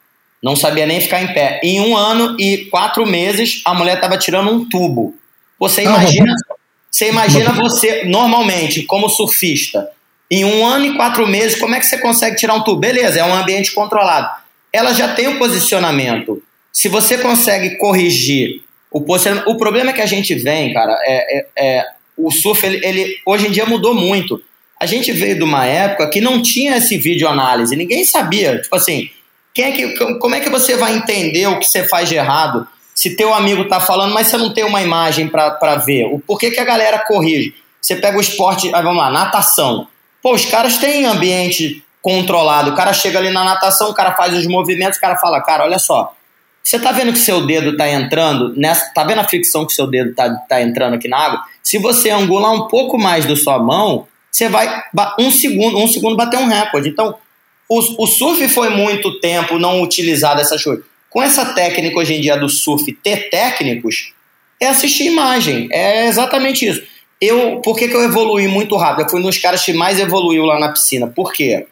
[0.42, 1.60] não sabia nem ficar em pé.
[1.62, 5.14] Em um ano e quatro meses, a mulher estava tirando um tubo.
[5.58, 6.34] Você imagina,
[6.90, 9.88] você imagina você, normalmente, como surfista,
[10.30, 12.80] em um ano e quatro meses, como é que você consegue tirar um tubo?
[12.80, 14.28] Beleza, é um ambiente controlado.
[14.72, 16.42] Ela já tem um posicionamento.
[16.72, 19.04] Se você consegue corrigir o,
[19.46, 21.84] o problema é que a gente vem, cara, é, é, é
[22.16, 24.42] o surf, ele, ele, hoje em dia mudou muito.
[24.80, 28.60] A gente veio de uma época que não tinha esse vídeo análise, ninguém sabia.
[28.60, 29.10] Tipo assim,
[29.52, 32.66] quem é que, como é que você vai entender o que você faz de errado
[32.98, 36.06] se teu amigo tá falando, mas você não tem uma imagem para ver?
[36.06, 37.54] O porquê que a galera corrige?
[37.80, 39.86] Você pega o esporte, vamos lá, natação.
[40.20, 42.72] Pô, os caras têm ambiente controlado.
[42.72, 45.62] O cara chega ali na natação, o cara faz os movimentos, o cara fala, cara,
[45.62, 46.12] olha só,
[46.60, 49.86] você tá vendo que seu dedo tá entrando, nessa, tá vendo a fricção que seu
[49.86, 51.44] dedo tá, tá entrando aqui na água?
[51.62, 54.82] Se você angular um pouco mais da sua mão, você vai
[55.20, 56.88] um segundo, um segundo bater um recorde.
[56.88, 57.14] Então,
[57.68, 60.84] o, o surf foi muito tempo não utilizado essa coisas.
[61.10, 64.12] Com essa técnica hoje em dia do surf ter técnicos,
[64.60, 65.68] é assistir imagem.
[65.70, 66.82] É exatamente isso.
[67.20, 69.06] Eu, por que, que eu evolui muito rápido?
[69.06, 71.06] Eu fui um dos caras que mais evoluiu lá na piscina.
[71.06, 71.66] Por quê?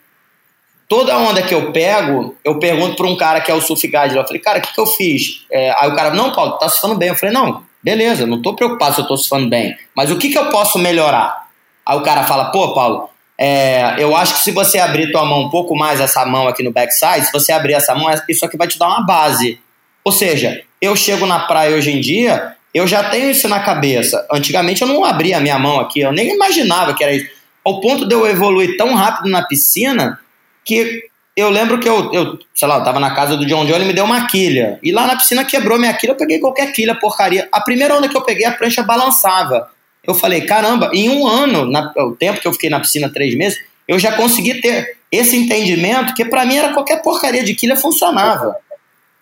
[0.89, 4.17] Toda onda que eu pego, eu pergunto para um cara que é o surf guide.
[4.17, 5.45] Eu falei, cara, o que, que eu fiz?
[5.51, 7.09] É, aí o cara, não, Paulo, tá surfando bem.
[7.09, 9.77] Eu falei, não, beleza, não tô preocupado se eu tô surfando bem.
[9.95, 11.49] Mas o que, que eu posso melhorar?
[11.85, 15.43] Aí o cara fala, pô, Paulo, é, eu acho que se você abrir tua mão
[15.43, 18.57] um pouco mais, essa mão aqui no backside, se você abrir essa mão, isso aqui
[18.57, 19.61] vai te dar uma base.
[20.05, 24.27] Ou seja, eu chego na praia hoje em dia, eu já tenho isso na cabeça.
[24.33, 27.29] Antigamente eu não abria a minha mão aqui, eu nem imaginava que era isso.
[27.65, 30.19] Ao ponto de eu evoluir tão rápido na piscina
[30.65, 31.05] que
[31.37, 33.85] eu lembro que eu, eu sei lá, eu tava na casa do John John, ele
[33.85, 34.79] me deu uma quilha.
[34.83, 37.47] E lá na piscina quebrou minha quilha, eu peguei qualquer quilha, porcaria.
[37.53, 39.69] A primeira onda que eu peguei, a prancha balançava.
[40.07, 43.35] Eu falei, caramba, em um ano, na, o tempo que eu fiquei na piscina, três
[43.35, 47.77] meses, eu já consegui ter esse entendimento que para mim era qualquer porcaria de quilha
[47.77, 48.57] funcionava.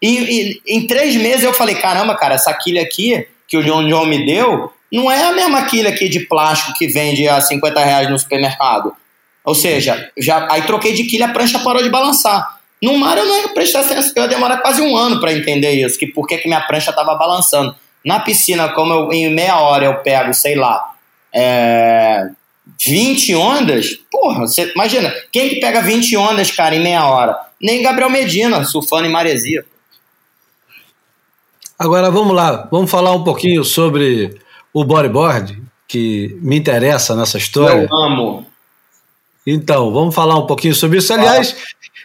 [0.00, 3.88] E, e, em três meses eu falei, caramba, cara, essa quilha aqui que o John
[3.88, 7.84] John me deu, não é a mesma quilha aqui de plástico que vende a 50
[7.84, 8.92] reais no supermercado.
[9.44, 12.60] Ou seja, já, aí troquei de quilha, a prancha parou de balançar.
[12.82, 15.72] No mar eu não ia prestar atenção, eu ia demorar quase um ano para entender
[15.72, 17.74] isso, que por que, minha prancha estava balançando.
[18.04, 20.94] Na piscina, como eu, em meia hora eu pego, sei lá,
[21.32, 22.28] é,
[22.86, 27.36] 20 ondas, porra, você, imagina, quem que pega 20 ondas, cara, em meia hora?
[27.60, 29.64] Nem Gabriel Medina, surfando em maresia.
[31.78, 34.38] Agora vamos lá, vamos falar um pouquinho sobre
[34.72, 37.88] o bodyboard, que me interessa nessa história.
[37.90, 38.46] Eu amo.
[39.46, 41.12] Então, vamos falar um pouquinho sobre isso.
[41.12, 41.54] Aliás,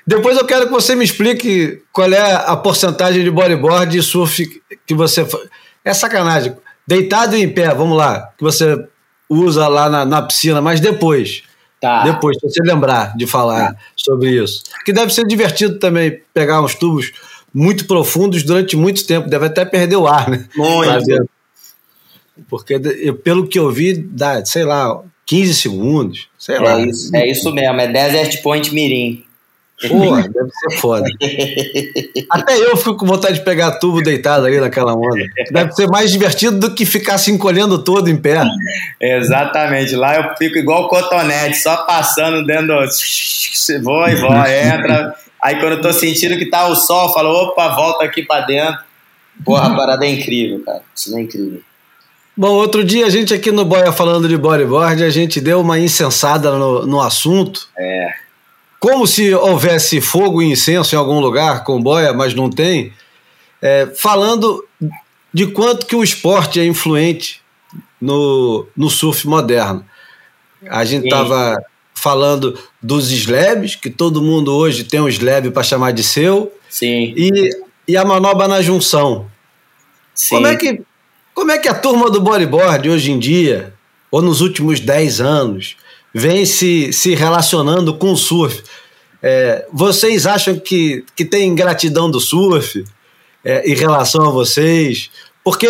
[0.06, 4.62] depois eu quero que você me explique qual é a porcentagem de bodyboard e surf
[4.86, 5.26] que você.
[5.84, 6.56] É sacanagem.
[6.88, 8.88] Deitado em pé, vamos lá, que você
[9.30, 11.44] usa lá na, na piscina, mas depois.
[11.80, 12.04] Tá.
[12.04, 13.80] Depois, se você lembrar de falar tá.
[13.96, 14.64] sobre isso.
[14.84, 17.12] Que deve ser divertido também pegar uns tubos
[17.54, 20.46] muito profundos durante muito tempo, deve até perder o ar, né?
[20.56, 21.30] Muito.
[22.50, 22.80] Porque,
[23.24, 26.82] pelo que eu vi, dá, sei lá, 15 segundos, sei é lá.
[26.82, 29.24] Isso, é isso mesmo, é Desert Point Mirim.
[29.88, 31.06] Porra, deve ser foda.
[32.30, 35.24] Até eu fico com vontade de pegar tubo deitado ali naquela onda.
[35.52, 38.44] Deve ser mais divertido do que ficar se encolhendo todo em pé.
[39.00, 39.96] Exatamente.
[39.96, 43.84] Lá eu fico igual cotonete, só passando dentro do.
[43.84, 45.16] Voa e voa, entra.
[45.42, 48.42] Aí quando eu tô sentindo que tá o sol, eu falo, opa, volta aqui pra
[48.42, 48.80] dentro.
[49.46, 50.82] Porra, a parada é incrível, cara.
[50.94, 51.62] Isso é incrível.
[52.36, 55.78] Bom, outro dia a gente aqui no Boia falando de bodyboard, a gente deu uma
[55.78, 57.68] insensada no, no assunto.
[57.78, 58.14] É.
[58.80, 62.94] Como se houvesse fogo e incenso em algum lugar com boia, mas não tem.
[63.62, 64.66] É, falando
[65.34, 67.42] de quanto que o esporte é influente
[68.00, 69.86] no, no surf moderno.
[70.70, 71.58] A gente estava
[71.94, 76.52] falando dos slabs, que todo mundo hoje tem um slab para chamar de seu.
[76.70, 77.14] Sim.
[77.16, 77.50] E,
[77.88, 79.30] e a manobra na junção.
[80.14, 80.36] Sim.
[80.36, 80.82] Como é, que,
[81.34, 83.74] como é que a turma do bodyboard hoje em dia,
[84.10, 85.78] ou nos últimos 10 anos,
[86.14, 88.64] vem se, se relacionando com o surf?
[89.22, 92.86] É, vocês acham que, que tem gratidão do surf
[93.44, 95.10] é, em relação a vocês?
[95.44, 95.68] Porque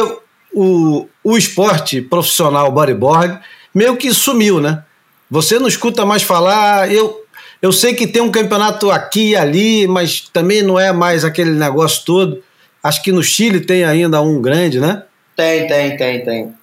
[0.54, 3.40] o, o esporte profissional bodyboard
[3.74, 4.84] meio que sumiu, né?
[5.30, 7.24] Você não escuta mais falar, eu,
[7.62, 11.52] eu sei que tem um campeonato aqui e ali, mas também não é mais aquele
[11.52, 12.44] negócio todo.
[12.82, 15.04] Acho que no Chile tem ainda um grande, né?
[15.36, 16.54] Tem, tem, tem, tem.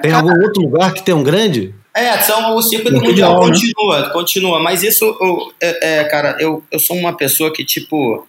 [0.00, 1.74] Tem algum outro lugar que tem um grande?
[1.96, 6.80] É, são, o circuito mundial continua, continua, mas isso, eu, é, é, cara, eu, eu
[6.80, 8.26] sou uma pessoa que, tipo,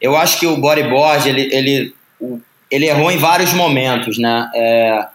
[0.00, 1.94] eu acho que o bodyboard, ele, ele,
[2.70, 4.48] ele errou em vários momentos, né?
[4.54, 5.06] É,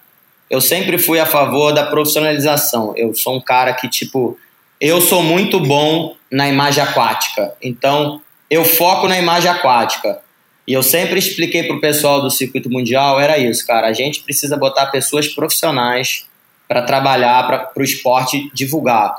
[0.49, 2.93] eu sempre fui a favor da profissionalização.
[2.97, 4.37] Eu sou um cara que, tipo,
[4.81, 7.53] eu sou muito bom na imagem aquática.
[7.61, 10.19] Então, eu foco na imagem aquática.
[10.67, 13.87] E eu sempre expliquei pro pessoal do circuito mundial, era isso, cara.
[13.87, 16.27] A gente precisa botar pessoas profissionais
[16.67, 19.15] para trabalhar, para o esporte divulgar.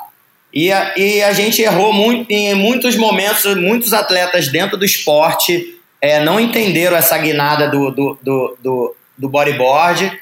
[0.53, 5.81] E a, e a gente errou muito em muitos momentos, muitos atletas dentro do esporte
[6.01, 10.21] é, não entenderam essa guinada do, do, do, do, do bodyboard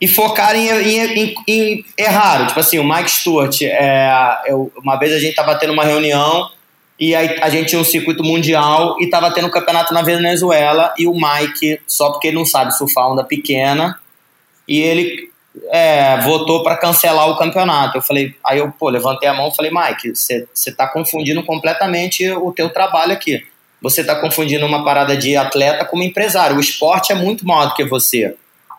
[0.00, 2.46] e focarem em, em, em, em.
[2.46, 4.10] Tipo assim, o Mike Stewart, é,
[4.46, 6.50] eu, uma vez a gente estava tendo uma reunião
[6.98, 10.94] e aí a gente tinha um circuito mundial e estava tendo um campeonato na Venezuela
[10.98, 14.00] e o Mike, só porque ele não sabe surfar onda pequena,
[14.66, 15.30] e ele
[15.70, 17.98] é, votou para cancelar o campeonato.
[17.98, 22.30] Eu falei, aí eu pô, levantei a mão e falei, Mike, você está confundindo completamente
[22.30, 23.44] o teu trabalho aqui.
[23.82, 26.56] Você está confundindo uma parada de atleta como empresário.
[26.56, 28.34] O esporte é muito maior do que você.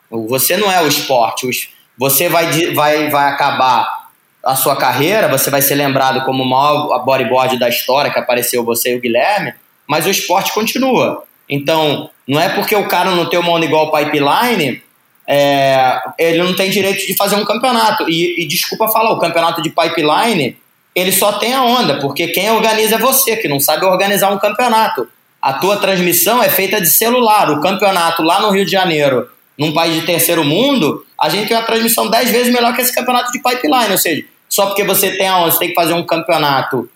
[0.10, 1.70] Você não é o esporte.
[1.98, 4.08] Você vai, vai, vai acabar
[4.44, 8.64] a sua carreira, você vai ser lembrado como o maior bodyboard da história, que apareceu
[8.64, 9.54] você e o Guilherme,
[9.86, 11.24] mas o esporte continua.
[11.50, 14.82] Então, não é porque o cara não tem uma onda igual Pipeline,
[15.28, 18.10] é, ele não tem direito de fazer um campeonato.
[18.10, 20.58] E, e, desculpa falar, o campeonato de Pipeline,
[20.96, 24.40] ele só tem a onda, porque quem organiza é você, que não sabe organizar um
[24.40, 25.08] campeonato.
[25.42, 27.52] A tua transmissão é feita de celular.
[27.52, 31.58] O campeonato lá no Rio de Janeiro num país de terceiro mundo, a gente tem
[31.58, 33.92] uma transmissão 10 vezes melhor que esse campeonato de pipeline.
[33.92, 36.90] Ou seja, só porque você tem aonde, você tem que fazer um campeonato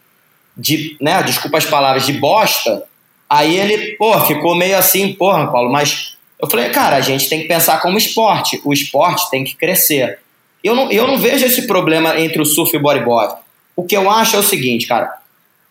[0.55, 2.83] de, né, desculpa as palavras, de bosta,
[3.27, 7.41] aí ele, pô, ficou meio assim, porra, Paulo, mas eu falei, cara, a gente tem
[7.41, 8.59] que pensar como esporte.
[8.65, 10.19] O esporte tem que crescer.
[10.63, 13.35] Eu não, eu não vejo esse problema entre o surf e o bodyboard.
[13.75, 15.11] O que eu acho é o seguinte, cara.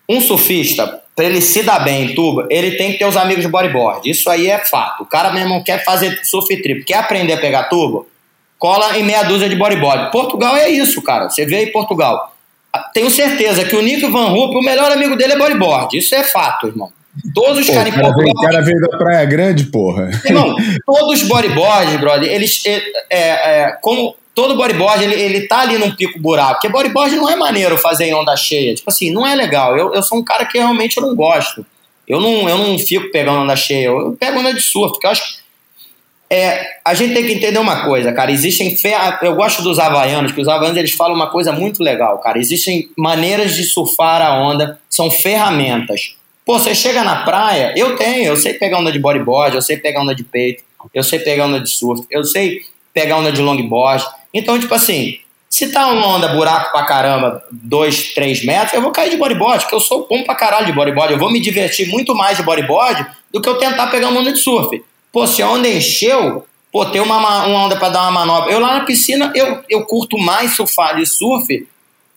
[0.09, 3.43] Um surfista, para ele se dar bem em tuba, ele tem que ter os amigos
[3.43, 4.09] de bodyboard.
[4.09, 5.03] Isso aí é fato.
[5.03, 8.09] O cara mesmo quer fazer surf trip, quer aprender a pegar tubo,
[8.59, 10.11] cola em meia dúzia de bodyboard.
[10.11, 11.29] Portugal é isso, cara.
[11.29, 12.35] Você vê aí Portugal.
[12.95, 15.97] Tenho certeza que o Nick Van Rupp, o melhor amigo dele é bodyboard.
[15.97, 16.93] Isso é fato, irmão.
[17.35, 18.31] Todos os caras em Portugal.
[18.31, 20.11] O cara veio da Praia Grande, porra.
[20.25, 20.55] Irmão,
[20.87, 22.63] todos os bodyboards, brother, eles.
[22.67, 26.55] É, é, como todo bodyboard, ele, ele tá ali num pico buraco.
[26.55, 28.75] Porque bodyboard não é maneiro fazer em onda cheia.
[28.75, 29.77] Tipo assim, não é legal.
[29.77, 31.67] Eu, eu sou um cara que realmente eu não gosto.
[32.07, 33.87] Eu não, eu não fico pegando onda cheia.
[33.87, 35.41] Eu pego onda de surf, porque eu acho que
[36.33, 38.31] é, a gente tem que entender uma coisa, cara.
[38.31, 38.77] Existem.
[39.21, 42.39] Eu gosto dos havaianos, que os havaianos eles falam uma coisa muito legal, cara.
[42.39, 46.15] Existem maneiras de surfar a onda, são ferramentas.
[46.45, 49.77] Pô, você chega na praia, eu tenho, eu sei pegar onda de bodyboard, eu sei
[49.77, 53.43] pegar onda de peito, eu sei pegar onda de surf, eu sei pegar onda de
[53.43, 54.05] longboard.
[54.33, 58.93] Então, tipo assim, se tá uma onda buraco pra caramba, dois, três metros, eu vou
[58.93, 61.13] cair de bodyboard, porque eu sou bom pra caralho de bodyboard.
[61.13, 64.33] Eu vou me divertir muito mais de bodyboard do que eu tentar pegar uma onda
[64.33, 64.83] de surf.
[65.13, 68.53] Pô, se a onda encheu, pô, tem uma, uma onda para dar uma manobra.
[68.53, 71.67] Eu lá na piscina, eu, eu curto mais surfar de surf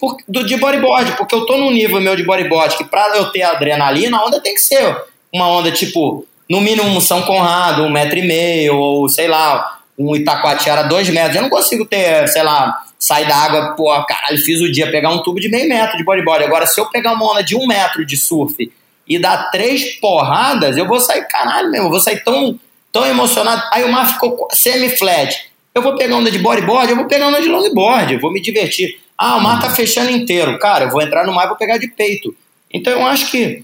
[0.03, 3.31] por, do, de bodyboard, porque eu tô num nível meu de bodyboard que pra eu
[3.31, 4.97] ter adrenalina, a onda tem que ser
[5.31, 9.79] uma onda tipo, no mínimo um São Conrado, um metro e meio, ou sei lá,
[9.97, 11.37] um Itacoatiara dois metros.
[11.37, 15.09] Eu não consigo ter, sei lá, sair da água, pô, caralho, fiz o dia, pegar
[15.09, 16.43] um tubo de meio metro de bodyboard.
[16.43, 18.69] Agora, se eu pegar uma onda de um metro de surf
[19.07, 22.59] e dar três porradas, eu vou sair, caralho mesmo, eu vou sair tão,
[22.91, 23.61] tão emocionado.
[23.71, 25.33] Aí o mar ficou semi-flat.
[25.73, 28.41] Eu vou pegar onda de bodyboard, eu vou pegar onda de longboard, eu vou me
[28.41, 29.01] divertir.
[29.23, 30.57] Ah, o mar tá fechando inteiro.
[30.59, 32.35] Cara, eu vou entrar no mar e vou pegar de peito.
[32.71, 33.63] Então eu acho que.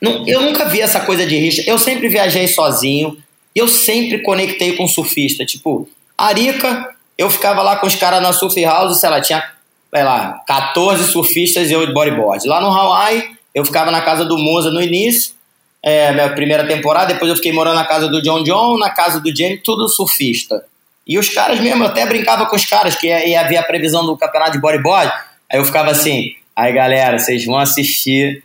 [0.00, 1.62] Não, eu nunca vi essa coisa de rixa.
[1.66, 3.16] Eu sempre viajei sozinho
[3.58, 5.44] eu sempre conectei com surfista.
[5.44, 9.42] Tipo, Arica, eu ficava lá com os caras na surf house, sei lá, tinha,
[9.92, 12.46] sei lá, 14 surfistas e eu de bodyboard.
[12.46, 15.32] Lá no Hawaii, eu ficava na casa do Moza no início,
[15.82, 19.20] é, minha primeira temporada, depois eu fiquei morando na casa do John John, na casa
[19.20, 20.64] do Jamie, tudo surfista.
[21.08, 23.62] E os caras mesmo, eu até brincava com os caras, que ia, ia ver a
[23.62, 25.10] previsão do campeonato de bodyboard.
[25.50, 28.44] Aí eu ficava assim, aí galera, vocês vão assistir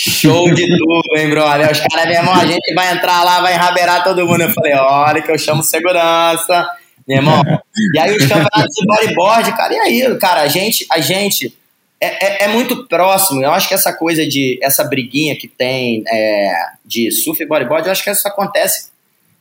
[0.00, 1.72] Show de tudo, hein, brother?
[1.72, 4.42] Os caras, meu irmão, a gente vai entrar lá, vai enraberar todo mundo.
[4.42, 6.70] Eu falei, olha que eu chamo segurança,
[7.06, 7.42] meu irmão.
[7.94, 11.56] E aí os campeonatos de bodyboard, cara, e aí, cara, a gente, a gente
[12.00, 13.40] é, é, é, muito próximo.
[13.40, 16.52] Eu acho que essa coisa de, essa briguinha que tem é,
[16.84, 18.90] de surf e bodyboard, eu acho que isso acontece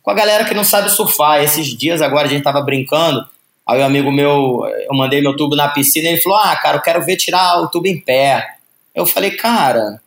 [0.07, 1.43] com a galera que não sabe surfar.
[1.43, 3.27] Esses dias agora a gente tava brincando,
[3.67, 6.81] aí um amigo meu, eu mandei meu tubo na piscina, ele falou, ah, cara, eu
[6.81, 8.55] quero ver tirar o tubo em pé.
[8.95, 9.99] Eu falei, cara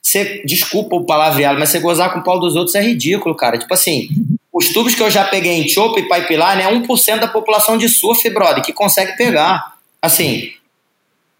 [0.00, 3.58] você, desculpa o palavreado, mas você gozar com o pau dos outros é ridículo, cara.
[3.58, 4.06] Tipo assim,
[4.52, 7.88] os tubos que eu já peguei em chope e pipeline é 1% da população de
[7.88, 9.74] surf, brother, que consegue pegar.
[10.00, 10.52] Assim,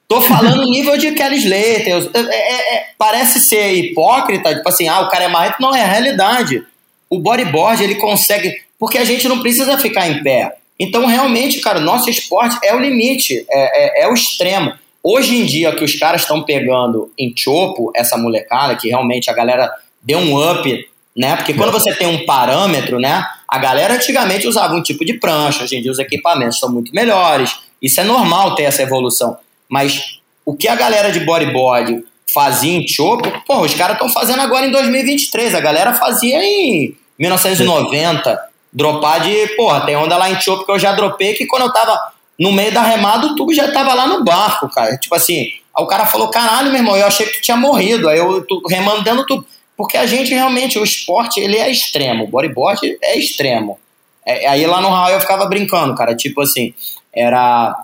[0.09, 2.11] tô falando nível de Kelly Slater.
[2.12, 5.61] É, é, é, parece ser hipócrita, tipo assim, ah, o cara é marrento.
[5.61, 6.66] Não, é a realidade.
[7.09, 8.52] O bodyboard, ele consegue...
[8.78, 10.57] Porque a gente não precisa ficar em pé.
[10.78, 14.72] Então, realmente, cara, nosso esporte é o limite, é, é, é o extremo.
[15.02, 19.32] Hoje em dia, que os caras estão pegando em chopo, essa molecada, que realmente a
[19.32, 19.70] galera
[20.02, 21.36] deu um up, né?
[21.36, 23.24] Porque quando você tem um parâmetro, né?
[23.48, 26.92] A galera antigamente usava um tipo de prancha, hoje em dia os equipamentos são muito
[26.94, 27.57] melhores.
[27.80, 29.38] Isso é normal ter essa evolução.
[29.68, 34.41] Mas o que a galera de bodyboard fazia em chopo, pô, os caras estão fazendo
[34.41, 35.55] agora em 2023.
[35.55, 38.39] A galera fazia em 1990.
[38.72, 41.72] Dropar de, porra, tem onda lá em chopo que eu já dropei que quando eu
[41.72, 44.97] tava no meio da remada, o tubo já tava lá no barco, cara.
[44.99, 48.09] Tipo assim, aí o cara falou: caralho, meu irmão, eu achei que tu tinha morrido.
[48.09, 49.47] Aí eu tô do tubo.
[49.77, 52.24] Porque a gente realmente, o esporte, ele é extremo.
[52.24, 53.79] O bodyboard é extremo.
[54.24, 56.14] É, aí lá no Raul eu ficava brincando, cara.
[56.14, 56.74] Tipo assim,
[57.12, 57.74] era.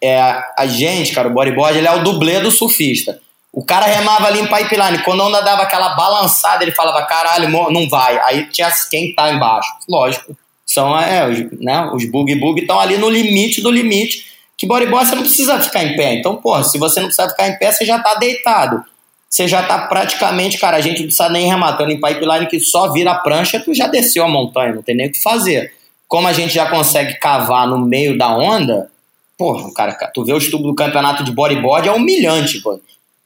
[0.00, 0.20] É,
[0.58, 3.20] a gente, cara, o bodyboard, ele é o dublê do surfista.
[3.52, 5.02] O cara remava ali em pipeline.
[5.04, 8.18] Quando a onda dava aquela balançada, ele falava: caralho, não vai.
[8.20, 9.70] Aí tinha quem tá embaixo.
[9.88, 10.36] Lógico
[10.72, 14.26] são é, os, né, os bug-bug estão ali no limite do limite,
[14.56, 16.14] que bodyboard você não precisa ficar em pé.
[16.14, 18.82] Então, porra, se você não precisa ficar em pé, você já está deitado.
[19.28, 22.92] Você já está praticamente, cara, a gente não precisa nem rematando em pipeline que só
[22.92, 25.74] vira a prancha, tu já desceu a montanha, não tem nem o que fazer.
[26.06, 28.90] Como a gente já consegue cavar no meio da onda,
[29.36, 32.78] porra, cara, tu vê o estudo do campeonato de bodyboard, é humilhante, pô.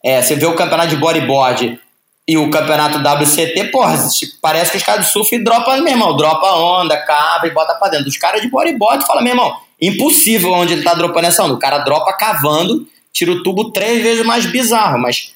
[0.06, 1.80] É, você vê o campeonato de bodyboard
[2.28, 3.98] e o campeonato WCT, porra,
[4.40, 7.88] parece que os caras do surf dropam, meu irmão, dropa onda, cava e bota pra
[7.88, 8.06] dentro.
[8.06, 11.54] Os caras de bodyboard falam, meu irmão, impossível onde ele tá dropando essa onda.
[11.54, 15.34] O cara dropa cavando, tira o tubo três vezes mais bizarro, mas.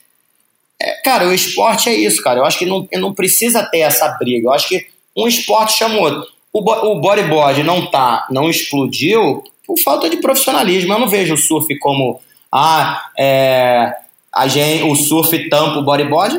[0.80, 2.38] É, cara, o esporte é isso, cara.
[2.38, 4.46] Eu acho que não, não precisa ter essa briga.
[4.46, 6.28] Eu acho que um esporte chama o outro.
[6.52, 10.92] O, o bodyboard não tá, não explodiu por falta de profissionalismo.
[10.92, 12.20] Eu não vejo o surf como.
[12.52, 13.94] Ah, é,
[14.33, 16.39] a gente, o surf tampa o bodyboard.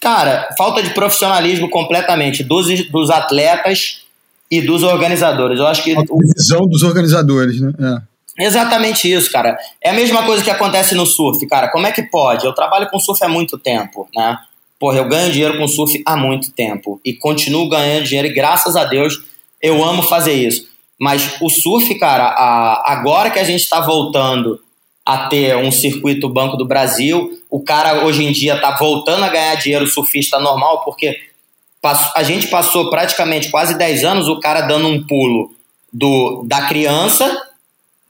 [0.00, 4.02] Cara, falta de profissionalismo completamente dos, dos atletas
[4.50, 5.58] e dos organizadores.
[5.58, 5.96] Eu acho que.
[5.96, 6.02] A
[6.36, 7.72] visão dos organizadores, né?
[7.80, 8.12] É.
[8.38, 9.56] Exatamente isso, cara.
[9.82, 11.68] É a mesma coisa que acontece no surf, cara.
[11.68, 12.44] Como é que pode?
[12.44, 14.38] Eu trabalho com surf há muito tempo, né?
[14.78, 17.00] Porra, eu ganho dinheiro com surf há muito tempo.
[17.04, 19.22] E continuo ganhando dinheiro, e graças a Deus
[19.60, 20.66] eu amo fazer isso.
[20.98, 24.60] Mas o surf, cara, a, agora que a gente está voltando
[25.04, 27.40] a ter um circuito Banco do Brasil.
[27.50, 31.18] O cara hoje em dia está voltando a ganhar dinheiro surfista normal, porque
[32.14, 35.50] a gente passou praticamente quase 10 anos o cara dando um pulo
[35.92, 37.48] do da criança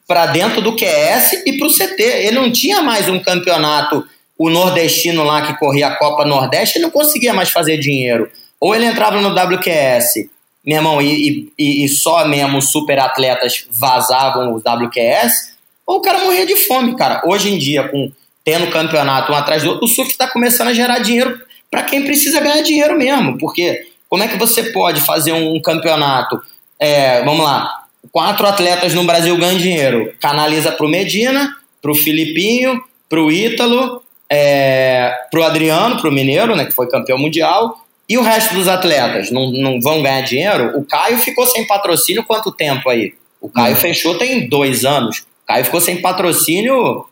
[0.06, 2.02] para dentro do QS e para o CT.
[2.02, 6.84] Ele não tinha mais um campeonato, o nordestino lá que corria a Copa Nordeste, ele
[6.84, 8.30] não conseguia mais fazer dinheiro.
[8.60, 10.28] Ou ele entrava no WQS,
[10.64, 15.51] meu irmão, e, e, e só mesmo super atletas vazavam o WQS,
[15.86, 17.22] ou o cara morria de fome, cara.
[17.24, 18.10] Hoje em dia, com
[18.44, 22.02] tendo campeonato um atrás do outro, o surf está começando a gerar dinheiro para quem
[22.02, 23.38] precisa ganhar dinheiro mesmo.
[23.38, 26.40] Porque como é que você pode fazer um campeonato?
[26.78, 30.12] É, vamos lá, quatro atletas no Brasil ganham dinheiro.
[30.20, 36.08] Canaliza para o Medina, para o Filipinho, para o Ítalo, é, para o Adriano, para
[36.08, 37.86] o Mineiro, né, que foi campeão mundial.
[38.08, 40.72] E o resto dos atletas não, não vão ganhar dinheiro?
[40.76, 43.14] O Caio ficou sem patrocínio quanto tempo aí?
[43.40, 43.80] O Caio uhum.
[43.80, 45.24] fechou tem dois anos.
[45.46, 47.06] Caio ficou sem patrocínio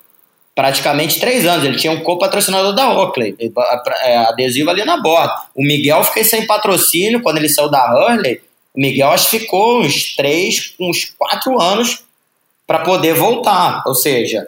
[0.54, 1.64] praticamente três anos.
[1.64, 3.34] Ele tinha um co-patrocinador da Oakley,
[4.02, 5.32] é, adesivo ali na borda.
[5.54, 8.40] O Miguel ficou sem patrocínio quando ele saiu da Hurley.
[8.74, 12.04] O Miguel acho que ficou uns três, uns quatro anos
[12.66, 13.82] para poder voltar.
[13.86, 14.46] Ou seja,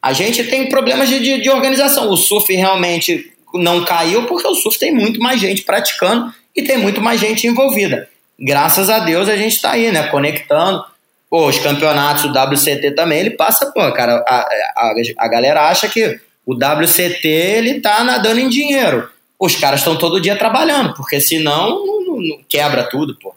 [0.00, 2.08] a gente tem problemas de, de, de, organização.
[2.10, 6.78] O surf realmente não caiu porque o surf tem muito mais gente praticando e tem
[6.78, 8.08] muito mais gente envolvida.
[8.38, 10.04] Graças a Deus a gente está aí, né?
[10.08, 10.84] Conectando
[11.30, 14.40] pô, os campeonatos, o WCT também, ele passa, pô, cara, a,
[14.76, 19.08] a, a galera acha que o WCT ele tá nadando em dinheiro.
[19.38, 23.34] Os caras estão todo dia trabalhando, porque senão não, não, não quebra tudo, pô.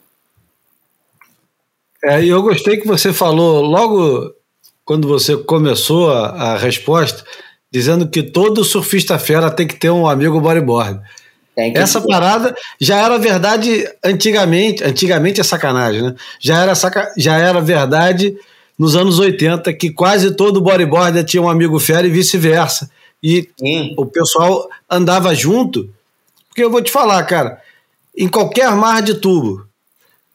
[2.04, 4.34] É, eu gostei que você falou logo
[4.86, 7.24] quando você começou a, a resposta,
[7.72, 11.02] dizendo que todo surfista fera tem que ter um amigo bodyboard.
[11.76, 16.16] Essa parada já era verdade antigamente, antigamente é sacanagem, né?
[16.39, 18.36] Já era, saca, já era verdade
[18.78, 22.89] nos anos 80 que quase todo bodyboarder tinha um amigo fera e vice-versa.
[23.22, 23.93] E Sim.
[23.97, 25.89] o pessoal andava junto,
[26.47, 27.62] porque eu vou te falar, cara,
[28.18, 29.68] em qualquer mar de tubo,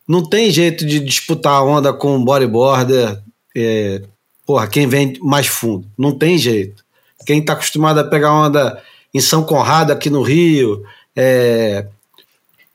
[0.07, 3.19] não tem jeito de disputar a onda com um bodyboarder,
[3.57, 4.03] é,
[4.47, 5.87] porra, quem vem mais fundo.
[5.97, 6.85] Não tem jeito.
[7.27, 8.83] Quem está acostumado a pegar onda
[9.15, 10.85] em São Conrado, aqui no Rio,
[11.17, 11.87] é,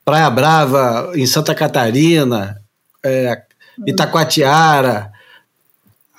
[0.05, 2.59] Praia Brava, em Santa Catarina,
[3.03, 3.41] é,
[3.85, 5.11] Itacoatiara,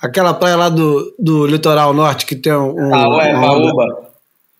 [0.01, 2.93] aquela praia lá do, do litoral norte que tem um.
[2.93, 4.11] Ah, é, Paúba.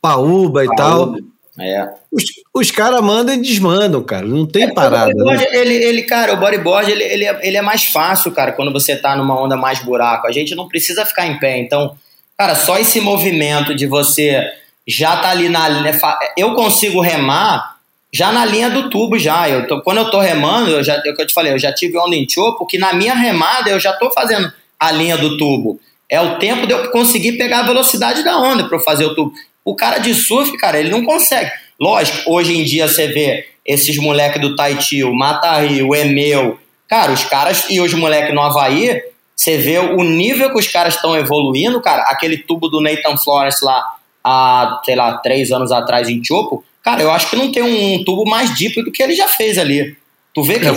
[0.02, 1.18] Paúba e Paúba.
[1.18, 1.32] tal.
[1.60, 1.90] É.
[2.12, 4.26] Os, os caras mandam e desmandam, cara.
[4.26, 5.14] Não tem é, parada.
[5.14, 5.46] Né?
[5.52, 8.96] Ele, ele, cara, o bodyboard ele, ele, é, ele é mais fácil, cara, quando você
[8.96, 10.28] tá numa onda mais buraco.
[10.28, 11.58] A gente não precisa ficar em pé.
[11.60, 11.96] Então,
[12.38, 14.42] cara, só esse movimento de você
[14.88, 16.00] já tá ali na linha.
[16.38, 17.78] Eu consigo remar
[18.14, 19.50] já na linha do tubo já.
[19.50, 21.60] Eu tô, quando eu tô remando, eu já, é o que eu te falei, eu
[21.60, 25.18] já tive onda em chopo, que na minha remada eu já tô fazendo a linha
[25.18, 25.80] do tubo.
[26.10, 29.34] É o tempo de eu conseguir pegar a velocidade da onda para fazer o tubo.
[29.64, 31.52] O cara de surf, cara, ele não consegue.
[31.80, 36.60] Lógico, hoje em dia você vê esses moleques do Taiti, o Mata Rio, o Emeu.
[36.88, 39.02] Cara, os caras e os moleques no Havaí,
[39.36, 42.04] você vê o nível que os caras estão evoluindo, cara.
[42.04, 43.82] Aquele tubo do Nathan Florence lá,
[44.24, 48.04] há, sei lá, três anos atrás em Chopo, cara, eu acho que não tem um
[48.04, 49.96] tubo mais deep do que ele já fez ali.
[50.34, 50.74] Tu vê que, é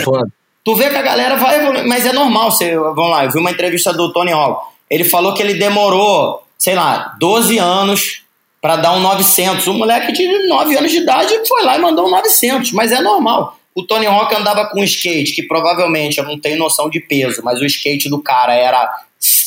[0.64, 2.50] tu vê que a galera vai evoluir, mas é normal.
[2.50, 4.66] Você, vamos lá, eu vi uma entrevista do Tony Hawk.
[4.90, 8.22] Ele falou que ele demorou, sei lá, 12 anos
[8.60, 9.66] para dar um 900.
[9.68, 13.00] Um moleque de 9 anos de idade foi lá e mandou um 900, mas é
[13.00, 13.58] normal.
[13.74, 17.42] O Tony Hawk andava com um skate que provavelmente eu não tenho noção de peso,
[17.44, 18.88] mas o skate do cara era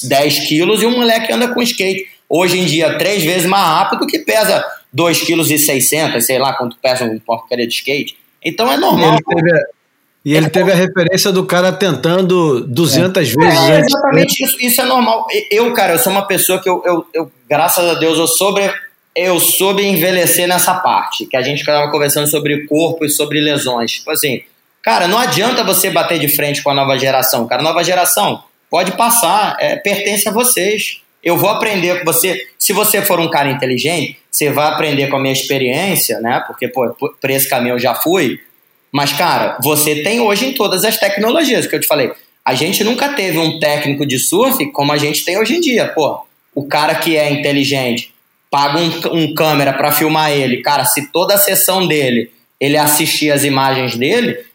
[0.03, 4.07] 10 quilos e o moleque anda com skate hoje em dia três vezes mais rápido
[4.07, 4.63] que pesa
[4.95, 8.17] 2,6 kg, sei lá quanto pesa um porcaria de skate.
[8.43, 9.13] Então é normal.
[9.13, 9.63] Ele teve,
[10.25, 13.33] e ele teve a referência do cara tentando 200 é.
[13.33, 13.69] vezes.
[13.69, 15.25] É, exatamente isso, isso é normal.
[15.49, 18.69] Eu, cara, eu sou uma pessoa que eu, eu, eu graças a Deus, eu sobre
[19.15, 23.93] eu soube envelhecer nessa parte, que a gente estava conversando sobre corpo e sobre lesões.
[23.93, 24.43] Tipo assim,
[24.83, 27.47] cara, não adianta você bater de frente com a nova geração.
[27.47, 31.01] Cara, a nova geração pode passar, é, pertence a vocês.
[31.23, 32.47] Eu vou aprender com você.
[32.57, 36.43] Se você for um cara inteligente, você vai aprender com a minha experiência, né?
[36.47, 38.39] Porque, pô, por esse caminho eu já fui.
[38.91, 42.11] Mas, cara, você tem hoje em todas as tecnologias que eu te falei.
[42.45, 45.87] A gente nunca teve um técnico de surf como a gente tem hoje em dia.
[45.89, 46.21] Pô,
[46.55, 48.13] o cara que é inteligente
[48.49, 53.31] paga um, um câmera para filmar ele, cara, se toda a sessão dele ele assistir
[53.31, 54.45] as imagens dele,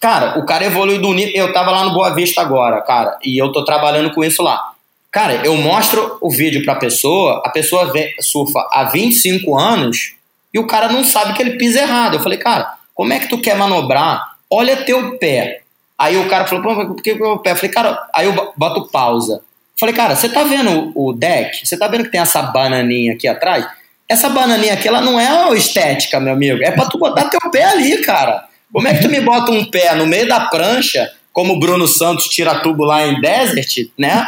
[0.00, 1.34] cara, o cara evolui do nível.
[1.34, 4.72] Eu tava lá no Boa Vista agora, cara, e eu tô trabalhando com isso lá.
[5.16, 10.12] Cara, eu mostro o vídeo pra pessoa, a pessoa vê, surfa há 25 anos
[10.52, 12.16] e o cara não sabe que ele pisa errado.
[12.18, 14.36] Eu falei, cara, como é que tu quer manobrar?
[14.50, 15.62] Olha teu pé.
[15.98, 17.52] Aí o cara falou, por que o pé?
[17.52, 19.40] Eu falei, cara, aí eu boto pausa.
[19.80, 21.66] Falei, cara, você tá vendo o deck?
[21.66, 23.66] Você tá vendo que tem essa bananinha aqui atrás?
[24.06, 26.62] Essa bananinha aqui, ela não é estética, meu amigo.
[26.62, 28.44] É pra tu botar teu pé ali, cara.
[28.70, 31.88] Como é que tu me bota um pé no meio da prancha, como o Bruno
[31.88, 34.26] Santos tira tubo lá em Desert, né?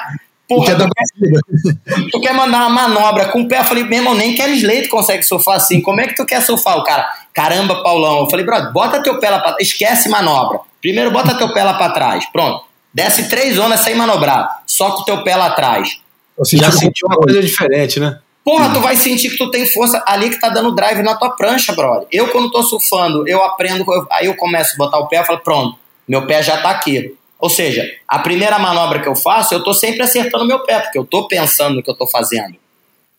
[0.49, 3.59] Porra, tu, quer, tu quer mandar uma manobra com o pé?
[3.59, 5.83] Eu falei, meu irmão, nem Kelly Slate consegue surfar assim.
[5.83, 6.79] Como é que tu quer surfar?
[6.79, 8.21] O cara, caramba, Paulão.
[8.21, 9.69] Eu falei, brother, bota teu pé lá pra trás.
[9.69, 10.61] Esquece manobra.
[10.81, 12.25] Primeiro bota teu pé lá pra trás.
[12.33, 12.65] Pronto.
[12.93, 16.01] Desce três ondas sem manobrar, só com o teu pé lá atrás.
[16.39, 18.19] Você já sentiu uma coisa diferente, né?
[18.43, 21.31] Porra, tu vai sentir que tu tem força ali que tá dando drive na tua
[21.31, 22.09] prancha, brother.
[22.11, 25.25] Eu, quando tô surfando, eu aprendo, eu, aí eu começo a botar o pé e
[25.25, 25.79] falo, pronto,
[26.09, 27.15] meu pé já tá aqui.
[27.39, 30.99] Ou seja, a primeira manobra que eu faço, eu tô sempre acertando meu pé, porque
[30.99, 32.57] eu tô pensando no que eu tô fazendo.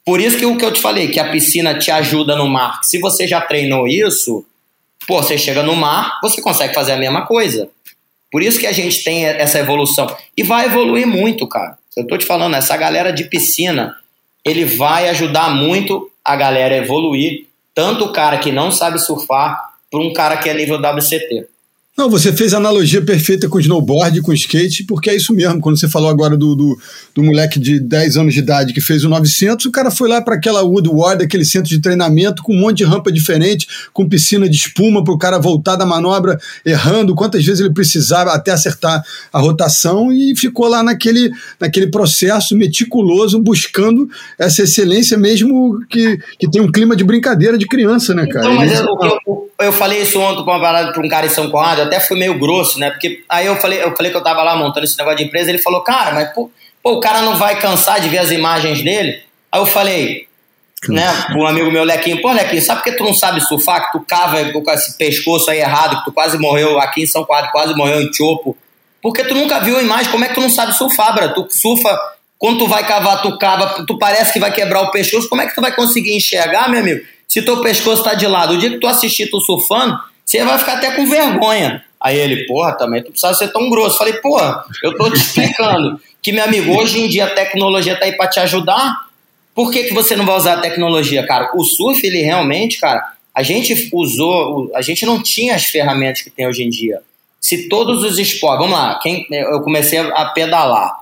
[0.06, 2.80] Por isso que o que eu te falei, que a piscina te ajuda no mar.
[2.84, 4.46] Se você já treinou isso,
[5.08, 7.70] pô, você chega no mar, você consegue fazer a mesma coisa.
[8.32, 10.08] Por isso que a gente tem essa evolução.
[10.36, 11.78] E vai evoluir muito, cara.
[11.96, 13.96] Eu tô te falando, essa galera de piscina,
[14.46, 19.74] ele vai ajudar muito a galera a evoluir, tanto o cara que não sabe surfar,
[19.90, 21.48] para um cara que é nível WCT.
[22.00, 25.34] Não, você fez a analogia perfeita com o snowboard, com o skate, porque é isso
[25.34, 25.60] mesmo.
[25.60, 26.80] Quando você falou agora do, do,
[27.14, 30.22] do moleque de 10 anos de idade que fez o 900, o cara foi lá
[30.22, 34.48] para aquela Woodward, aquele centro de treinamento, com um monte de rampa diferente, com piscina
[34.48, 39.04] de espuma para o cara voltar da manobra errando, quantas vezes ele precisava até acertar
[39.34, 41.30] a rotação e ficou lá naquele,
[41.60, 47.68] naquele processo meticuloso, buscando essa excelência mesmo que, que tem um clima de brincadeira de
[47.68, 48.46] criança, né, cara?
[48.46, 51.10] Então, mas é, o, que eu, eu falei isso ontem pra, uma parada, pra um
[51.10, 52.90] cara em São Conrado, eu até fui meio grosso, né?
[52.92, 55.50] Porque aí eu falei, eu falei que eu tava lá montando esse negócio de empresa,
[55.50, 56.50] ele falou, cara, mas pô,
[56.82, 59.22] pô o cara não vai cansar de ver as imagens dele?
[59.52, 60.28] Aí eu falei,
[60.88, 61.06] né,
[61.36, 63.88] um amigo meu, Lequinho, pô, Lequinho, sabe por que tu não sabe surfar?
[63.88, 67.26] Que tu cava com esse pescoço aí errado, que tu quase morreu aqui em São
[67.26, 68.58] Quadro, quase morreu em Chopo.
[69.02, 71.30] Porque tu nunca viu a imagem, como é que tu não sabe surfar, bra?
[71.30, 71.98] Tu surfa,
[72.38, 75.48] quando tu vai cavar, tu cava, tu parece que vai quebrar o pescoço, como é
[75.48, 77.02] que tu vai conseguir enxergar, meu amigo?
[77.30, 80.58] Se teu pescoço tá de lado, o dia que tu assistir tu surfando, você vai
[80.58, 81.86] ficar até com vergonha.
[82.02, 84.00] Aí ele, porra, também tu precisa ser tão grosso.
[84.00, 88.06] Falei, porra, eu tô te explicando que, meu amigo, hoje em dia a tecnologia tá
[88.06, 89.08] aí pra te ajudar,
[89.54, 91.52] por que, que você não vai usar a tecnologia, cara?
[91.54, 96.30] O surf, ele realmente, cara, a gente usou, a gente não tinha as ferramentas que
[96.30, 97.02] tem hoje em dia.
[97.40, 100.96] Se todos os esportes, vamos lá, quem, eu comecei a pedalar.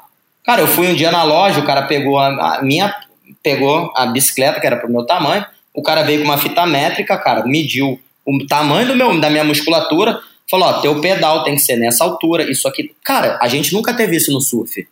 [0.43, 2.93] Cara, eu fui um dia na loja, o cara pegou a, a minha,
[3.41, 5.45] pegou a bicicleta, que era pro meu tamanho,
[5.77, 9.43] o cara veio com uma fita métrica, cara, mediu o tamanho do meu, da minha
[9.43, 10.19] musculatura,
[10.49, 12.95] falou, ó, teu pedal tem que ser nessa altura, isso aqui.
[13.03, 14.87] Cara, a gente nunca teve isso no surf.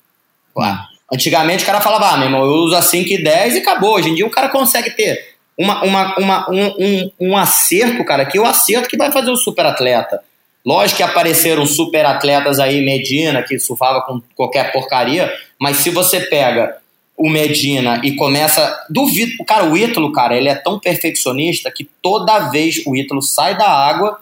[0.56, 0.78] Ué.
[1.12, 3.96] Antigamente o cara falava, ah, meu irmão, eu uso a 5 e 10 e acabou.
[3.96, 8.24] Hoje em dia o cara consegue ter uma, uma, uma, um, um, um acerto, cara,
[8.24, 10.22] que é o acerto que vai fazer o super atleta.
[10.64, 16.20] Lógico que apareceram super atletas aí, Medina, que surfava com qualquer porcaria, mas se você
[16.20, 16.78] pega
[17.18, 18.86] o Medina e começa.
[18.90, 19.44] Duvido.
[19.46, 23.70] Cara, o Ítalo, cara, ele é tão perfeccionista que toda vez o Ítalo sai da
[23.70, 24.20] água,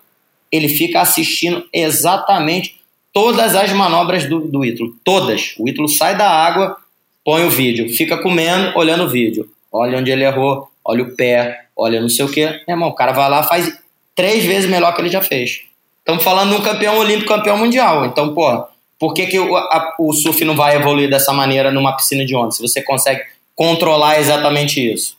[0.52, 2.80] ele fica assistindo exatamente
[3.12, 4.96] todas as manobras do, do Ítalo.
[5.04, 5.56] Todas.
[5.58, 6.78] O Ítalo sai da água,
[7.24, 9.50] põe o vídeo, fica comendo, olhando o vídeo.
[9.72, 12.62] Olha onde ele errou, olha o pé, olha não sei o quê.
[12.68, 13.76] Meu irmão, o cara vai lá faz
[14.16, 15.62] três vezes melhor que ele já fez.
[16.00, 18.06] Estamos falando de um campeão olímpico, campeão mundial.
[18.06, 18.66] Então, pô,
[19.04, 22.34] por que, que o, a, o surf não vai evoluir dessa maneira numa piscina de
[22.34, 22.51] onda?
[22.51, 23.22] Se você consegue
[23.54, 25.18] controlar exatamente isso.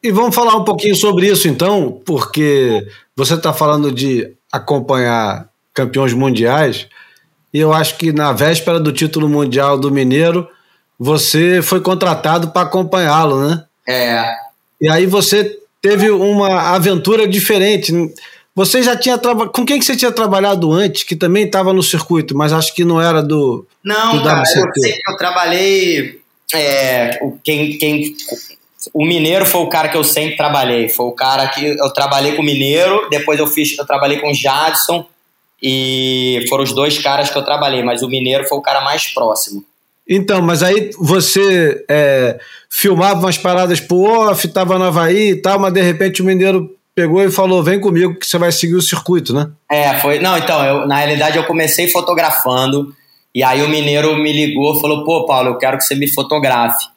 [0.00, 2.86] E vamos falar um pouquinho sobre isso então, porque
[3.16, 6.86] você está falando de acompanhar campeões mundiais,
[7.52, 10.46] e eu acho que na véspera do título mundial do Mineiro,
[10.96, 13.64] você foi contratado para acompanhá-lo, né?
[13.84, 14.32] É.
[14.80, 17.92] E aí você teve uma aventura diferente.
[18.54, 19.52] Você já tinha trabalhado.
[19.52, 22.84] Com quem que você tinha trabalhado antes, que também estava no circuito, mas acho que
[22.84, 23.66] não era do.
[23.82, 24.64] Não, do cara, eu
[25.08, 26.20] eu trabalhei.
[26.54, 28.14] É, quem, quem,
[28.92, 30.88] o Mineiro foi o cara que eu sempre trabalhei.
[30.88, 34.30] Foi o cara que eu trabalhei com o Mineiro, depois eu fiz, eu trabalhei com
[34.30, 35.06] o Jadson,
[35.62, 39.06] e foram os dois caras que eu trabalhei, mas o Mineiro foi o cara mais
[39.14, 39.64] próximo.
[40.08, 42.38] Então, mas aí você é,
[42.68, 46.74] filmava umas paradas pro off, tava no Havaí e tal, mas de repente o Mineiro
[46.94, 49.50] pegou e falou: vem comigo que você vai seguir o circuito, né?
[49.70, 50.18] É, foi.
[50.18, 52.94] Não, então, eu, na realidade eu comecei fotografando,
[53.34, 56.92] e aí o Mineiro me ligou falou: pô, Paulo, eu quero que você me fotografe.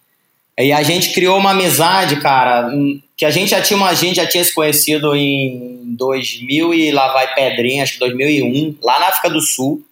[0.58, 3.94] E a gente criou uma amizade, cara, hum, que a gente já tinha uma, a
[3.94, 9.00] gente já tinha se conhecido em 2000 e lá vai Pedrinha, acho que 2001, lá
[9.00, 9.84] na África do Sul.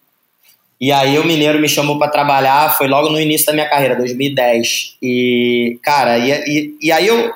[0.80, 3.96] E aí o Mineiro me chamou para trabalhar, foi logo no início da minha carreira,
[3.96, 4.98] 2010.
[5.02, 7.32] E, cara, e, e, e aí eu,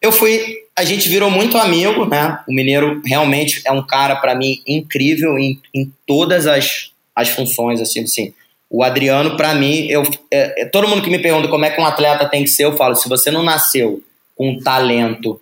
[0.00, 2.40] eu fui, a gente virou muito amigo, né?
[2.48, 7.80] O Mineiro realmente é um cara, para mim, incrível em, em todas as, as funções,
[7.80, 8.34] assim, assim
[8.76, 10.02] o Adriano, para mim, eu,
[10.32, 12.64] é, é, todo mundo que me pergunta como é que um atleta tem que ser,
[12.64, 14.02] eu falo: se você não nasceu
[14.34, 15.40] com o talento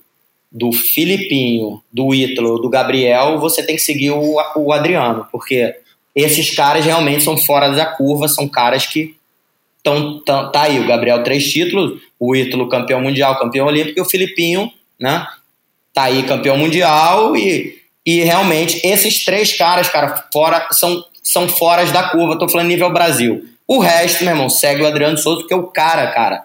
[0.50, 5.74] do Filipinho, do Ítalo, do Gabriel, você tem que seguir o, o Adriano, porque
[6.14, 9.16] esses caras realmente são fora da curva, são caras que
[9.78, 10.20] estão.
[10.20, 14.70] Tá aí, o Gabriel, três títulos, o Ítalo, campeão mundial, campeão olímpico, e o Filipinho,
[15.02, 15.26] né?
[15.92, 21.84] Tá aí, campeão mundial, e, e realmente esses três caras, cara, fora, são são fora
[21.86, 23.44] da curva, tô falando nível Brasil.
[23.66, 26.44] O resto, meu irmão, segue o Adriano Souza, porque o cara, cara,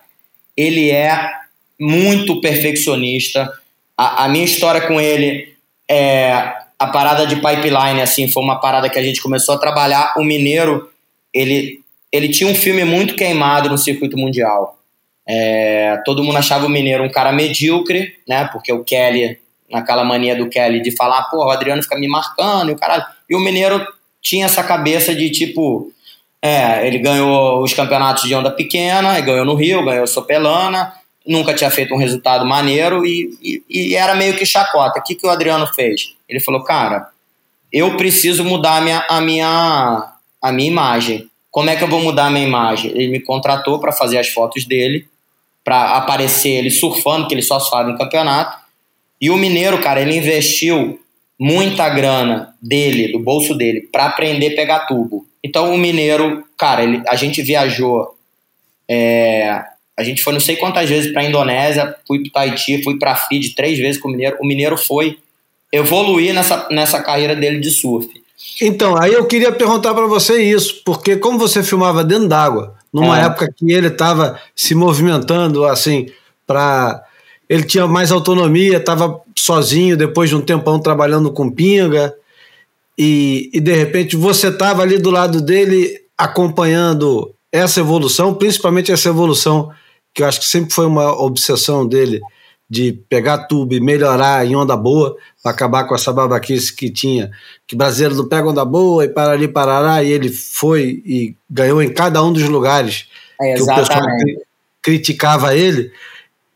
[0.56, 1.30] ele é
[1.80, 3.52] muito perfeccionista.
[3.98, 5.54] A, a minha história com ele
[5.90, 6.32] é
[6.80, 10.14] a parada de pipeline, assim, foi uma parada que a gente começou a trabalhar.
[10.16, 10.90] O Mineiro,
[11.34, 11.82] ele,
[12.12, 14.78] ele tinha um filme muito queimado no circuito mundial.
[15.28, 18.46] É, todo mundo achava o Mineiro um cara medíocre, né?
[18.52, 19.38] Porque o Kelly,
[19.70, 23.06] naquela mania do Kelly de falar, pô, o Adriano fica me marcando e o cara.
[23.30, 23.86] E o Mineiro
[24.22, 25.92] tinha essa cabeça de tipo.
[26.40, 30.94] É, ele ganhou os campeonatos de onda pequena, ganhou no Rio, ganhou Sopelana,
[31.26, 35.00] nunca tinha feito um resultado maneiro e, e, e era meio que chacota.
[35.00, 36.16] O que, que o Adriano fez?
[36.30, 37.10] Ele falou, cara,
[37.74, 41.30] eu preciso mudar a minha, a minha, a minha imagem.
[41.52, 42.92] Como é que eu vou mudar a minha imagem?
[42.92, 45.08] Ele me contratou para fazer as fotos dele,
[45.68, 48.58] para aparecer ele surfando, que ele só faz em campeonato.
[49.20, 50.98] E o Mineiro, cara, ele investiu
[51.38, 55.26] muita grana dele, do bolso dele, para aprender a pegar tubo.
[55.44, 58.16] Então o mineiro, cara, ele, a gente viajou,
[58.88, 59.62] é,
[60.00, 63.54] a gente foi não sei quantas vezes para Indonésia, fui para Tahiti, fui para Fiji
[63.54, 64.38] três vezes com o mineiro.
[64.40, 65.18] O mineiro foi
[65.70, 68.10] evoluir nessa, nessa carreira dele de surf.
[68.62, 73.20] Então, aí eu queria perguntar para você isso, porque como você filmava dentro d'água, numa
[73.20, 73.26] É.
[73.26, 76.08] época que ele estava se movimentando assim
[76.46, 77.04] para
[77.50, 82.14] ele tinha mais autonomia, estava sozinho depois de um tempão trabalhando com pinga
[82.98, 89.10] e, e de repente você estava ali do lado dele acompanhando essa evolução, principalmente essa
[89.10, 89.72] evolução
[90.14, 92.20] que eu acho que sempre foi uma obsessão dele
[92.70, 97.32] de pegar tubo e melhorar em onda boa para acabar com essa babaquice que tinha,
[97.66, 101.82] que brasileiro não pega onda boa e para ali parará e ele foi e ganhou
[101.82, 103.08] em cada um dos lugares
[103.42, 104.00] É, que o pessoal
[104.82, 105.92] criticava ele.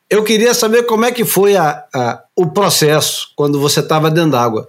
[0.09, 4.32] Eu queria saber como é que foi a, a- o processo quando você estava dentro
[4.32, 4.68] d'água,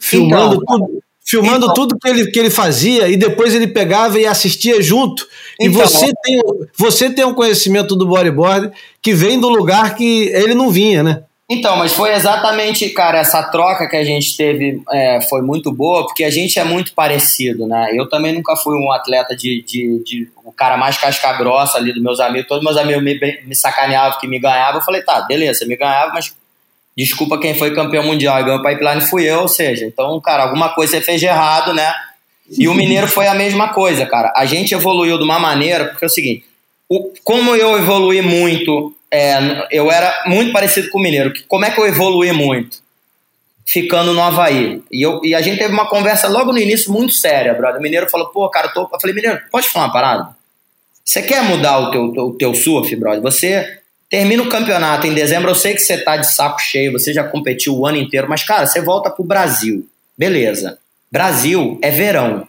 [0.00, 4.18] filmando então, tudo, filmando então- tudo que ele, que ele fazia e depois ele pegava
[4.18, 5.26] e assistia junto.
[5.60, 6.40] E Então, você tem,
[6.76, 8.70] você tem um conhecimento do bodyboard
[9.02, 11.22] que vem do lugar que ele não vinha, né?
[11.50, 16.06] Então, mas foi exatamente, cara, essa troca que a gente teve é, foi muito boa,
[16.06, 17.90] porque a gente é muito parecido, né?
[17.94, 21.92] Eu também nunca fui um atleta de, de, de o cara mais casca grossa ali
[21.92, 22.48] dos meus amigos.
[22.48, 24.80] Todos meus amigos me, me sacaneavam que me ganhavam.
[24.80, 26.34] Eu falei, tá, beleza, me ganhava, mas
[26.98, 30.42] desculpa quem foi campeão mundial e ganhou o pipeline fui eu, ou seja, então, cara,
[30.42, 31.94] alguma coisa você fez de errado, né?
[32.50, 34.32] E o Mineiro foi a mesma coisa, cara.
[34.34, 36.44] A gente evoluiu de uma maneira, porque é o seguinte,
[36.88, 41.32] o, como eu evoluí muito, é, eu era muito parecido com o Mineiro.
[41.46, 42.78] Como é que eu evoluí muito?
[43.64, 44.82] Ficando no Havaí.
[44.90, 47.78] E, eu, e a gente teve uma conversa logo no início muito séria, brother.
[47.78, 48.82] O Mineiro falou, pô, cara, eu, tô...
[48.92, 50.36] eu falei, Mineiro, pode falar uma parada?
[51.04, 53.20] Você quer mudar o teu, o teu surf, brother?
[53.22, 53.78] Você
[54.08, 57.24] termina o campeonato em dezembro, eu sei que você tá de saco cheio, você já
[57.24, 59.86] competiu o ano inteiro, mas, cara, você volta pro Brasil.
[60.16, 60.78] Beleza.
[61.10, 62.46] Brasil é verão.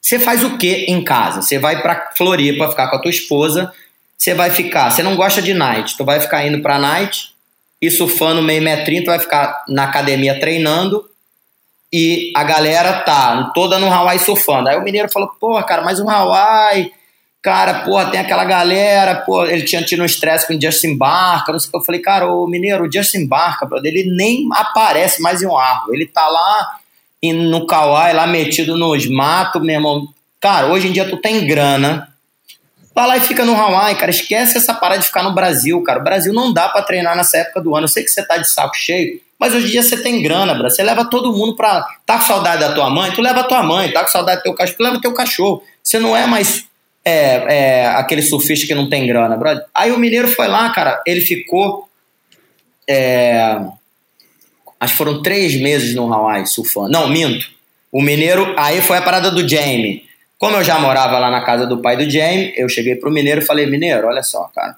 [0.00, 1.42] Você faz o que em casa?
[1.42, 3.72] Você vai pra Floripa ficar com a tua esposa,
[4.16, 7.30] você vai ficar, você não gosta de night, tu vai ficar indo pra night
[7.80, 11.08] e surfando meio metrinho, tu vai ficar na academia treinando
[11.92, 14.68] e a galera tá toda no Hawaii surfando.
[14.68, 16.92] Aí o mineiro falou, pô, cara, mas o Hawaii,
[17.44, 21.52] cara, porra, tem aquela galera, pô, ele tinha tido um estresse com o Justin Barca,
[21.52, 21.76] não sei o que.
[21.76, 25.54] Eu falei, cara, o mineiro, o Justin Barca, brother, ele nem aparece mais em um
[25.54, 25.94] arco.
[25.94, 26.78] Ele tá lá
[27.22, 30.08] no Kauai, lá metido nos matos, meu irmão.
[30.40, 32.08] Cara, hoje em dia tu tem grana.
[32.94, 34.10] Vai lá e fica no Hawaii, cara.
[34.10, 36.00] Esquece essa parada de ficar no Brasil, cara.
[36.00, 37.84] O Brasil não dá pra treinar nessa época do ano.
[37.84, 40.54] Eu sei que você tá de saco cheio, mas hoje em dia você tem grana,
[40.54, 40.70] bro.
[40.70, 41.86] Você leva todo mundo pra.
[42.06, 43.10] Tá com saudade da tua mãe?
[43.12, 43.90] Tu leva a tua mãe.
[43.90, 44.76] Tá com saudade do teu cachorro?
[44.76, 45.62] Tu leva teu cachorro.
[45.82, 46.66] Você não é mais
[47.04, 49.64] é, é, aquele surfista que não tem grana, brother.
[49.74, 51.02] Aí o Mineiro foi lá, cara.
[51.06, 51.88] Ele ficou.
[52.88, 53.60] é,
[54.80, 56.90] acho que foram três meses no Hawaii surfando.
[56.90, 57.46] Não, minto.
[57.92, 58.54] O Mineiro.
[58.56, 60.04] Aí foi a parada do Jamie.
[60.38, 63.40] Como eu já morava lá na casa do pai do Jamie, eu cheguei pro Mineiro
[63.40, 64.76] e falei: Mineiro, olha só, cara.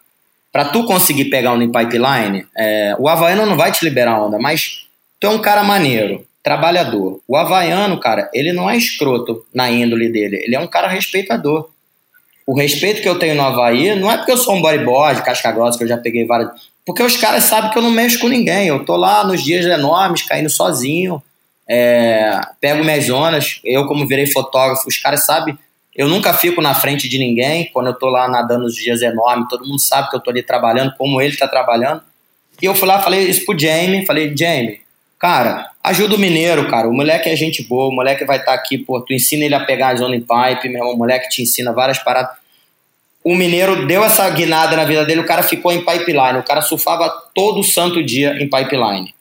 [0.52, 4.38] Pra tu conseguir pegar onda em pipeline, é, o Havaiano não vai te liberar onda,
[4.38, 4.86] mas
[5.20, 7.20] tu é um cara maneiro, trabalhador.
[7.28, 11.68] O Havaiano, cara, ele não é escroto na índole dele, ele é um cara respeitador.
[12.46, 15.50] O respeito que eu tenho no Havaí não é porque eu sou um bodyboard, casca
[15.50, 16.50] grossa, que eu já peguei várias.
[16.86, 18.68] Porque os caras sabem que eu não mexo com ninguém.
[18.68, 21.20] Eu tô lá nos dias enormes, caindo sozinho,
[21.68, 23.60] é, pego minhas zonas.
[23.64, 25.58] Eu, como virei fotógrafo, os caras sabem.
[25.96, 27.68] Eu nunca fico na frente de ninguém.
[27.72, 30.42] Quando eu tô lá nadando nos dias enormes, todo mundo sabe que eu tô ali
[30.42, 32.02] trabalhando, como ele tá trabalhando.
[32.62, 34.80] E eu fui lá, falei isso pro Jamie, falei, Jamie,
[35.18, 36.88] cara, ajuda o mineiro, cara.
[36.88, 39.64] O moleque é gente boa, o moleque vai estar aqui, pô, tu ensina ele a
[39.64, 42.36] pegar a zona em pipe, meu irmão, o moleque te ensina várias paradas.
[43.24, 46.62] O mineiro deu essa guinada na vida dele, o cara ficou em pipeline, o cara
[46.62, 49.14] surfava todo santo dia em pipeline.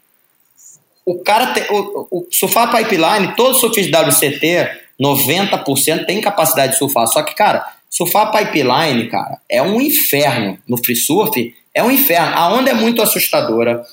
[1.06, 6.78] O cara, te, o, o, surfar pipeline, todo surfista de WCT, 90% tem capacidade de
[6.80, 7.08] surfar.
[7.08, 10.58] Só que, cara, surfar pipeline, cara, é um inferno.
[10.68, 12.36] No free surf, é um inferno.
[12.36, 13.86] A onda é muito assustadora.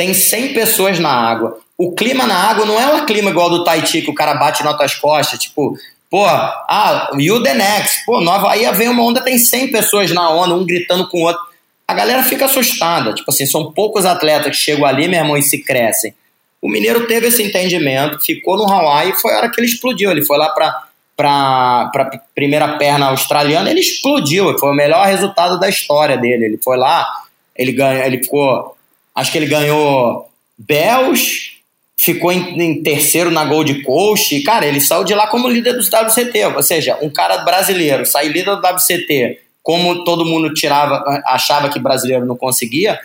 [0.00, 1.58] Tem 100 pessoas na água.
[1.76, 4.64] O clima na água não é um clima igual do Tahiti, que o cara bate
[4.64, 5.76] nas tuas costas, tipo,
[6.08, 8.06] pô, ah, you the next.
[8.06, 11.24] Pô, no Havaí vem uma onda, tem 100 pessoas na onda, um gritando com o
[11.24, 11.42] outro.
[11.86, 13.12] A galera fica assustada.
[13.12, 16.14] Tipo assim, são poucos atletas que chegam ali, meu irmão, e se crescem.
[16.62, 20.10] O Mineiro teve esse entendimento, ficou no Hawaii e foi a hora que ele explodiu.
[20.10, 24.58] Ele foi lá para para primeira perna australiana, ele explodiu.
[24.58, 26.46] Foi o melhor resultado da história dele.
[26.46, 27.06] Ele foi lá,
[27.54, 28.78] ele ganhou, ele ficou,
[29.14, 31.60] acho que ele ganhou Bells,
[31.96, 34.34] ficou em, em, terceiro na Gold Coast.
[34.34, 36.44] E, cara, ele saiu de lá como líder dos WCT.
[36.56, 41.78] Ou seja, um cara brasileiro sair líder do WCT, como todo mundo tirava, achava que
[41.78, 42.98] brasileiro não conseguia.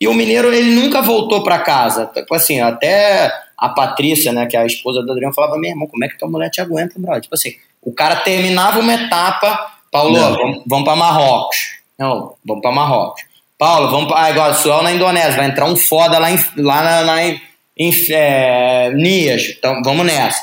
[0.00, 2.06] E o Mineiro, ele nunca voltou para casa.
[2.14, 5.88] Tipo assim, até a Patrícia, né, que é a esposa do Adriano, falava: meu irmão,
[5.88, 7.22] como é que tua mulher te aguenta, brother?
[7.22, 11.56] Tipo assim, o cara terminava uma etapa, Paulo, vamos, vamos para Marrocos.
[11.98, 13.27] Não, vamos para Marrocos.
[13.58, 14.46] Paulo, vamos para.
[14.46, 18.90] Ah, Suel na Indonésia, vai entrar um foda lá em, lá na, na, em é,
[18.94, 20.40] Nias, então vamos nessa.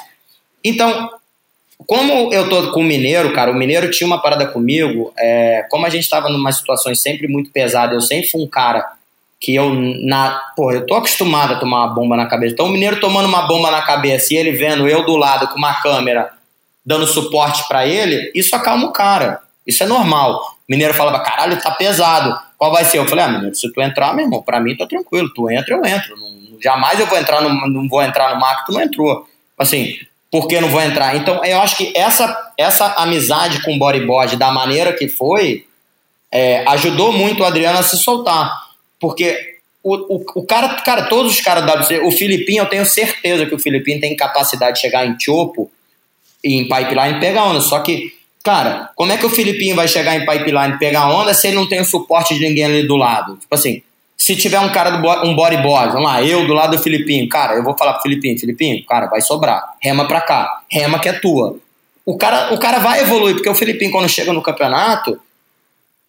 [0.64, 1.10] Então,
[1.88, 5.86] como eu tô com o Mineiro, cara, o Mineiro tinha uma parada comigo, é, como
[5.86, 8.86] a gente estava numa situações sempre muito pesada, eu sempre fui um cara
[9.40, 12.54] que eu, na, pô, eu tô acostumado a tomar uma bomba na cabeça.
[12.54, 15.58] Então o Mineiro tomando uma bomba na cabeça e ele vendo eu do lado com
[15.58, 16.32] uma câmera
[16.86, 19.40] dando suporte para ele, isso acalma o cara.
[19.66, 20.36] Isso é normal.
[20.36, 22.40] O Mineiro falava, caralho, tá pesado.
[22.58, 23.00] Qual vai ser?
[23.00, 25.32] Eu falei, ah, Mineiro, se tu entrar, meu irmão, pra mim tá tranquilo.
[25.34, 26.18] Tu entra, eu entro.
[26.18, 29.28] Não, jamais eu vou entrar no, não vou entrar no mar que tu não entrou.
[29.58, 29.98] Assim,
[30.32, 31.16] por que não vou entrar?
[31.16, 35.66] Então, eu acho que essa, essa amizade com o bodyboard, da maneira que foi,
[36.32, 38.66] é, ajudou muito o Adriano a se soltar.
[39.00, 42.86] Porque o, o, o, cara, cara, todos os caras da WC, o Filipinho, eu tenho
[42.86, 45.72] certeza que o Filipinho tem capacidade de chegar em Chopo
[46.44, 47.62] e em pipeline e pegar onda.
[47.62, 48.12] Só que,
[48.46, 51.56] cara, como é que o Filipinho vai chegar em pipeline e pegar onda se ele
[51.56, 53.36] não tem o suporte de ninguém ali do lado?
[53.38, 53.82] Tipo assim,
[54.16, 57.56] se tiver um cara, do, um bodyboard, vamos lá, eu do lado do Filipinho, cara,
[57.56, 61.14] eu vou falar pro Filipinho, Filipinho, cara, vai sobrar, rema pra cá, rema que é
[61.14, 61.58] tua.
[62.06, 65.20] O cara, o cara vai evoluir, porque o Filipinho, quando chega no campeonato,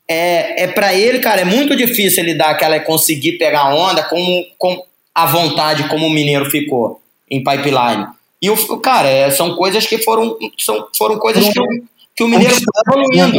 [0.07, 4.45] é, é para ele, cara, é muito difícil ele dar aquela, conseguir pegar onda com,
[4.59, 4.85] com
[5.15, 8.07] a vontade como o Mineiro ficou em pipeline.
[8.43, 11.61] E o cara, é, são coisas que foram, são, foram coisas que,
[12.17, 13.39] que o Mineiro está evoluindo.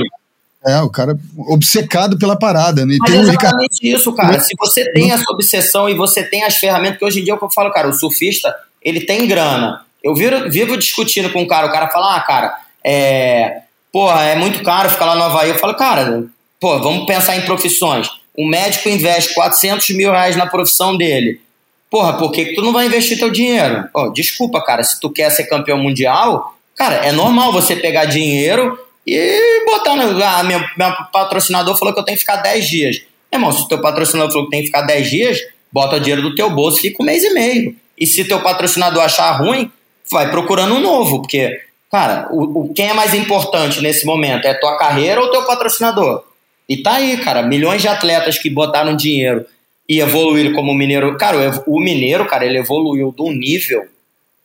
[0.65, 2.85] É, o cara obcecado pela parada.
[2.85, 2.97] Né?
[2.99, 3.95] Mas tem é exatamente um...
[3.95, 4.39] isso, cara.
[4.39, 7.35] Se você tem essa obsessão e você tem as ferramentas, que hoje em dia é
[7.35, 9.81] o que eu falo, cara, o surfista, ele tem grana.
[10.03, 13.61] Eu vivo, vivo discutindo com o cara, o cara fala, ah, cara, é,
[13.91, 15.49] porra, é muito caro ficar lá no Havaí.
[15.49, 16.25] Eu falo, cara,
[16.59, 18.09] pô, vamos pensar em profissões.
[18.37, 21.41] O médico investe 400 mil reais na profissão dele.
[21.89, 23.87] Porra, por que, que tu não vai investir teu dinheiro?
[23.93, 28.79] Oh, desculpa, cara, se tu quer ser campeão mundial, cara, é normal você pegar dinheiro
[29.05, 30.23] e botar no.
[30.23, 33.01] Ah, meu, meu patrocinador falou que eu tenho que ficar 10 dias.
[33.33, 35.39] Irmão, se o teu patrocinador falou que tem que ficar 10 dias,
[35.71, 37.75] bota o dinheiro do teu bolso fica um mês e meio.
[37.97, 39.71] E se teu patrocinador achar ruim,
[40.11, 41.59] vai procurando um novo, porque,
[41.91, 44.45] cara, o, o, quem é mais importante nesse momento?
[44.45, 46.23] É tua carreira ou teu patrocinador?
[46.69, 49.45] E tá aí, cara, milhões de atletas que botaram dinheiro
[49.89, 51.17] e evoluíram como mineiro.
[51.17, 53.85] Cara, o mineiro, cara, ele evoluiu de um nível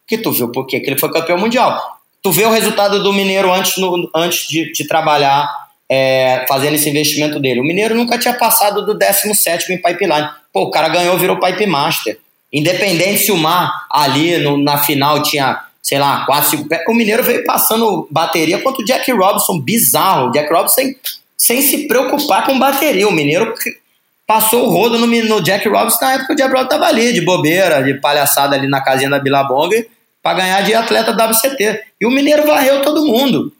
[0.07, 3.53] que tu viu porque que ele foi campeão mundial tu vê o resultado do Mineiro
[3.53, 5.49] antes, no, antes de, de trabalhar
[5.91, 7.61] é, fazendo esse investimento dele.
[7.61, 10.29] O Mineiro nunca tinha passado do 17 em pipeline.
[10.53, 12.19] Pô, o cara ganhou, virou pipe master.
[12.53, 16.83] Independente se o Mar ali no, na final tinha, sei lá, 4, 5 pés.
[16.89, 20.29] O Mineiro veio passando bateria contra o Jack Robinson, bizarro.
[20.29, 20.97] O Jack Robinson sem,
[21.37, 23.09] sem se preocupar com bateria.
[23.09, 23.53] O Mineiro
[24.27, 27.13] passou o rodo no, no Jack Robinson na época que o Jack Robinson tava ali,
[27.13, 29.87] de bobeira, de palhaçada ali na casinha da Bilabong
[30.23, 31.83] para ganhar de atleta WCT.
[32.01, 33.53] E o Mineiro varreu todo mundo.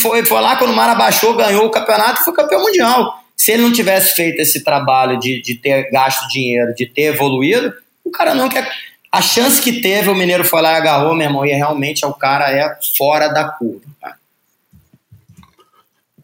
[0.00, 3.22] Foi, foi lá quando o Mar abaixou, ganhou o campeonato e foi campeão mundial.
[3.36, 7.72] Se ele não tivesse feito esse trabalho de, de ter gasto dinheiro, de ter evoluído,
[8.04, 8.68] o cara não quer.
[9.10, 12.12] A chance que teve, o Mineiro foi lá e agarrou, meu irmão, e realmente o
[12.12, 13.82] cara é fora da curva.
[14.00, 14.16] Cara.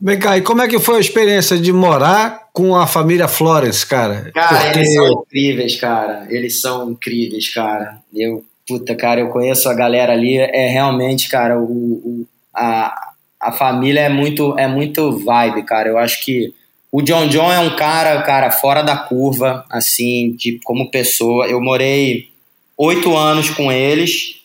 [0.00, 3.86] Vem cá, e como é que foi a experiência de morar com a família Florence,
[3.86, 4.30] cara?
[4.32, 4.78] Cara, Porque...
[4.78, 6.26] eles são incríveis, cara.
[6.30, 7.98] Eles são incríveis, cara.
[8.14, 13.52] Eu puta, cara, eu conheço a galera ali, é realmente, cara, o, o, a, a
[13.52, 15.88] família é muito, é muito vibe, cara.
[15.88, 16.52] Eu acho que
[16.92, 21.46] o John John é um cara, cara, fora da curva, assim, de, como pessoa.
[21.46, 22.28] Eu morei
[22.76, 24.36] oito anos com eles,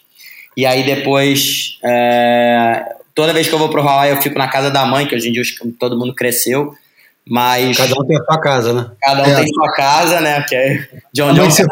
[0.55, 4.69] e aí depois, é, toda vez que eu vou pro Hawaii, eu fico na casa
[4.69, 5.43] da mãe, que hoje em dia
[5.79, 6.75] todo mundo cresceu.
[7.27, 7.77] Mas.
[7.77, 8.91] Cada um tem a sua casa, né?
[9.01, 9.35] Cada um é.
[9.35, 10.43] tem sua casa, né?
[10.47, 11.49] Que é John John.
[11.49, 11.65] Você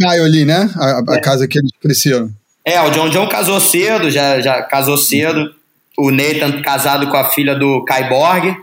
[0.00, 0.70] Caio ali, né?
[0.76, 1.20] A, a é.
[1.20, 2.30] casa que eles cresceram.
[2.64, 5.54] É, o John John casou cedo, já, já casou cedo.
[5.96, 8.56] O Nathan casado com a filha do Kyborg.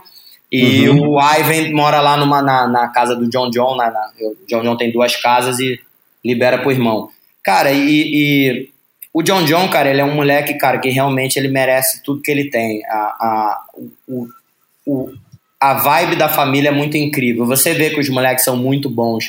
[0.50, 1.12] E uhum.
[1.12, 3.76] o Ivan mora lá numa, na, na casa do John John.
[3.76, 5.80] Na, na, o John John tem duas casas e
[6.24, 7.08] libera pro irmão.
[7.42, 8.68] Cara, e, e,
[9.12, 12.30] o John John, cara, ele é um moleque, cara, que realmente ele merece tudo que
[12.30, 12.84] ele tem.
[12.84, 13.64] A, a,
[14.06, 14.28] o,
[14.86, 15.12] o,
[15.62, 17.46] a vibe da família é muito incrível.
[17.46, 19.26] Você vê que os moleques são muito bons.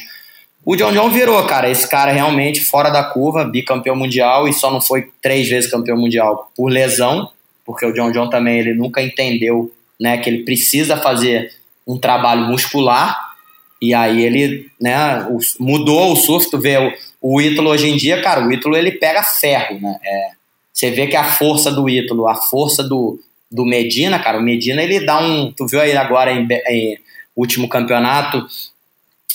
[0.66, 4.72] O John John virou, cara, esse cara realmente fora da curva, bicampeão mundial e só
[4.72, 7.30] não foi três vezes campeão mundial por lesão,
[7.64, 11.54] porque o John John também ele nunca entendeu, né, que ele precisa fazer
[11.86, 13.16] um trabalho muscular
[13.80, 15.28] e aí ele, né,
[15.60, 18.94] mudou o surf, tu vê o, o Ítalo hoje em dia, cara, o Ítalo ele
[18.94, 20.30] pega ferro, né, é,
[20.74, 23.20] você vê que a força do Ítalo, a força do,
[23.54, 25.52] do Medina, cara, o Medina ele dá um.
[25.52, 26.98] Tu viu aí agora em, em
[27.36, 28.46] último campeonato,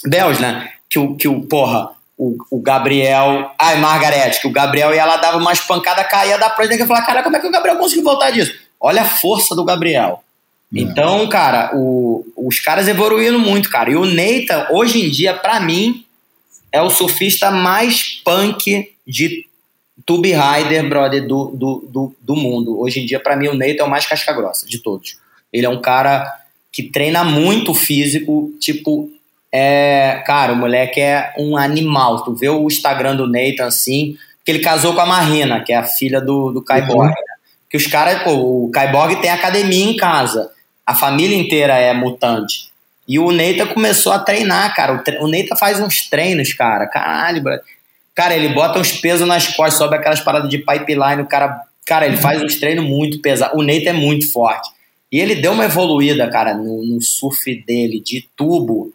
[0.04, 0.72] Bells, né?
[0.90, 3.52] Que o, que o porra, o, o Gabriel.
[3.58, 7.02] Ai, Margarete, que o Gabriel ia lá, dava umas pancadas, caía da prancha, e falar,
[7.02, 8.52] cara, como é que o Gabriel conseguiu voltar disso?
[8.80, 10.22] Olha a força do Gabriel.
[10.74, 10.80] É.
[10.80, 13.90] Então, cara, o, os caras evoluíram muito, cara.
[13.90, 16.04] E o Neita, hoje em dia, para mim,
[16.72, 19.47] é o surfista mais punk de
[20.04, 22.80] tube rider, brother, do, do, do, do mundo.
[22.80, 25.16] Hoje em dia, para mim, o Neito é o mais casca-grossa de todos.
[25.52, 26.26] Ele é um cara
[26.72, 29.10] que treina muito físico, tipo,
[29.52, 32.22] é, cara, o moleque é um animal.
[32.24, 35.76] Tu vê o Instagram do Nathan assim, que ele casou com a Marina, que é
[35.76, 37.08] a filha do, do Kyborg.
[37.08, 37.14] Uhum.
[37.70, 40.50] Que os caras, o Kyborg tem academia em casa.
[40.86, 42.68] A família inteira é mutante.
[43.06, 45.02] E o Neita começou a treinar, cara.
[45.20, 46.86] O, o Neita faz uns treinos, cara.
[46.86, 47.58] Caralho, bro.
[48.18, 51.22] Cara, ele bota uns pesos nas costas, sobe aquelas paradas de pipeline.
[51.22, 53.56] O cara, cara, ele faz uns treinos muito pesados.
[53.56, 54.68] O Neita é muito forte.
[55.12, 58.92] E ele deu uma evoluída, cara, no, no surf dele, de tubo.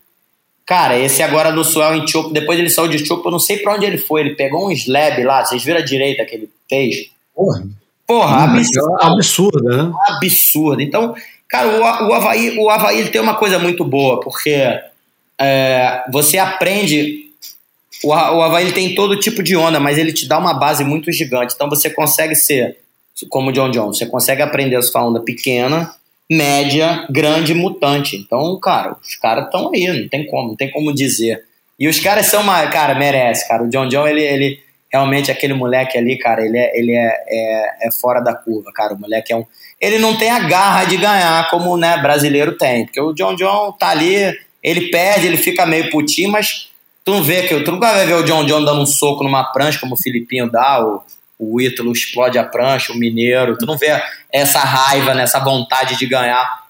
[0.65, 3.59] Cara, esse agora do Suel em Chopo, depois ele saiu de Chopo, eu não sei
[3.59, 4.19] pra onde ele foi.
[4.19, 7.09] Ele pegou um slab lá, vocês viram a direita que ele fez?
[7.34, 7.63] Porra.
[8.05, 8.97] Porra, absurdo.
[9.01, 9.91] é absurdo, né?
[10.09, 10.82] Absurdo.
[10.82, 11.15] Então,
[11.47, 14.82] cara, o, o Havaí, o Havaí ele tem uma coisa muito boa, porque
[15.39, 17.22] é, você aprende.
[18.04, 20.84] O, o Havaí ele tem todo tipo de onda, mas ele te dá uma base
[20.84, 21.54] muito gigante.
[21.56, 22.78] Então você consegue ser,
[23.30, 25.93] como o John Jones, você consegue aprender a sua onda pequena,
[26.30, 28.16] média, grande, mutante.
[28.16, 31.43] Então, cara, os caras estão aí, não tem como, não tem como dizer.
[31.80, 32.66] E os caras são uma.
[32.68, 33.64] Cara, merece, cara.
[33.64, 34.60] O John John, ele, ele
[34.91, 38.93] realmente, aquele moleque ali, cara, ele é, ele é, é, é fora da curva, cara.
[38.93, 39.45] O moleque é um.
[39.82, 42.86] Ele não tem a garra de ganhar como né, brasileiro tem.
[42.86, 46.70] Porque o John John tá ali, ele perde, ele fica meio putinho, mas
[47.04, 49.43] tu não vê que tu nunca vai ver o John John dando um soco numa
[49.43, 51.01] prancha como o Filipinho dá, o,
[51.39, 53.58] o Ítalo explode a prancha, o Mineiro.
[53.58, 54.01] Tu não vê
[54.32, 56.64] essa raiva, né, essa vontade de ganhar.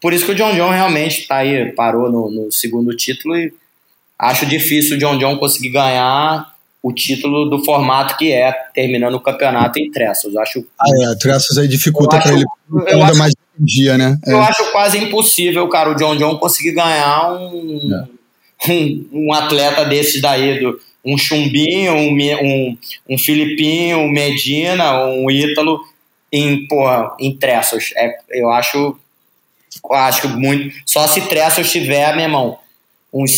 [0.00, 3.52] Por isso que o John John realmente tá aí, parou no, no segundo título e
[4.18, 9.20] acho difícil o John John conseguir ganhar o título do formato que é, terminando o
[9.20, 10.34] campeonato em Trestles.
[10.36, 12.44] Acho, Ah, é, traços aí dificulta acho- ele
[12.88, 14.16] ainda acho- mais dia, né?
[14.26, 14.32] É.
[14.32, 18.08] eu acho quase impossível, cara, o John John conseguir ganhar um,
[18.68, 25.30] um, um atleta desses daí, do, um Chumbinho, um, um, um Filipinho, um Medina, um
[25.30, 25.80] Ítalo
[26.32, 27.90] em, porra, em Trestles.
[27.96, 28.96] É, eu acho,
[29.84, 30.74] eu acho muito.
[30.84, 32.58] Só se Trestles tiver, meu irmão,
[33.12, 33.30] uns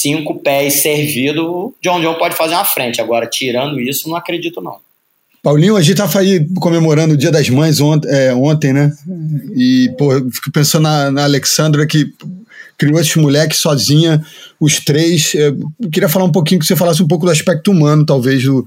[0.00, 3.00] cinco pés servido, John John pode fazer uma frente.
[3.00, 4.78] Agora, tirando isso, não acredito, não.
[5.42, 8.92] Paulinho, a gente tava aí comemorando o Dia das Mães ont é, ontem, né?
[9.54, 12.12] E, pô, eu fico pensando na, na Alexandra que
[12.80, 14.24] criou esses moleques sozinha,
[14.58, 15.34] os três.
[15.34, 18.42] É, eu queria falar um pouquinho, que você falasse um pouco do aspecto humano, talvez,
[18.42, 18.64] do.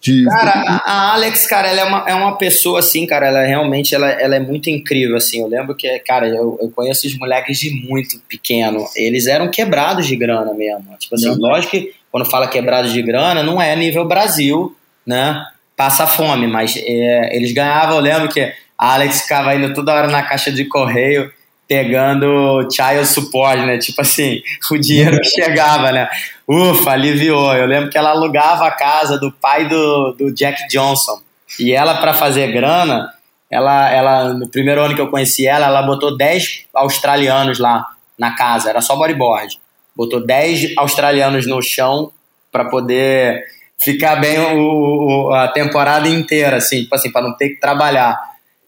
[0.00, 3.94] De, Cara, a, Alex, cara, ela é uma, é uma pessoa assim, cara, ela realmente
[3.94, 5.40] ela, ela é muito incrível, assim.
[5.40, 8.86] Eu lembro que, cara, eu, eu conheço os moleques de muito pequeno.
[8.94, 10.84] Eles eram quebrados de grana mesmo.
[10.98, 11.38] Tipo assim, Uhum.
[11.38, 15.42] lógico que quando fala quebrados de grana, não é nível Brasil, né?
[15.76, 17.96] Passa fome, mas é, eles ganhavam.
[17.96, 18.40] Eu lembro que
[18.78, 21.32] a Alex ficava indo toda hora na caixa de correio
[21.68, 23.78] pegando child support, né?
[23.78, 24.40] Tipo assim,
[24.70, 26.08] o dinheiro que chegava, né?
[26.48, 27.54] Ufa, aliviou.
[27.54, 31.20] Eu lembro que ela alugava a casa do pai do, do Jack Johnson.
[31.58, 33.08] E ela, para fazer grana,
[33.50, 37.86] ela, ela, no primeiro ano que eu conheci ela, ela botou 10 australianos lá
[38.18, 39.58] na casa, era só bodyboard.
[39.94, 42.10] Botou 10 australianos no chão
[42.52, 43.42] para poder
[43.78, 48.18] ficar bem o, o- a temporada inteira, assim, tipo assim, para não ter que trabalhar.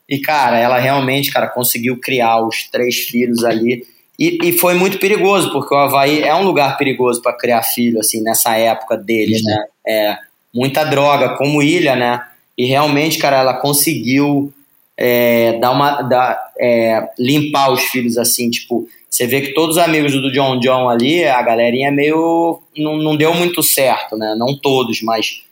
[0.09, 3.85] E, cara, ela realmente, cara, conseguiu criar os três filhos ali.
[4.19, 8.01] E, e foi muito perigoso, porque o Havaí é um lugar perigoso para criar filho,
[8.01, 9.65] assim, nessa época deles, né?
[9.87, 10.17] É,
[10.53, 12.23] muita droga, como ilha, né?
[12.57, 14.53] E realmente, cara, ela conseguiu
[14.97, 19.83] é, dar uma, dar, é, limpar os filhos, assim, tipo, você vê que todos os
[19.83, 22.61] amigos do John John ali, a galerinha é meio.
[22.77, 24.35] Não, não deu muito certo, né?
[24.39, 25.43] Não todos, mas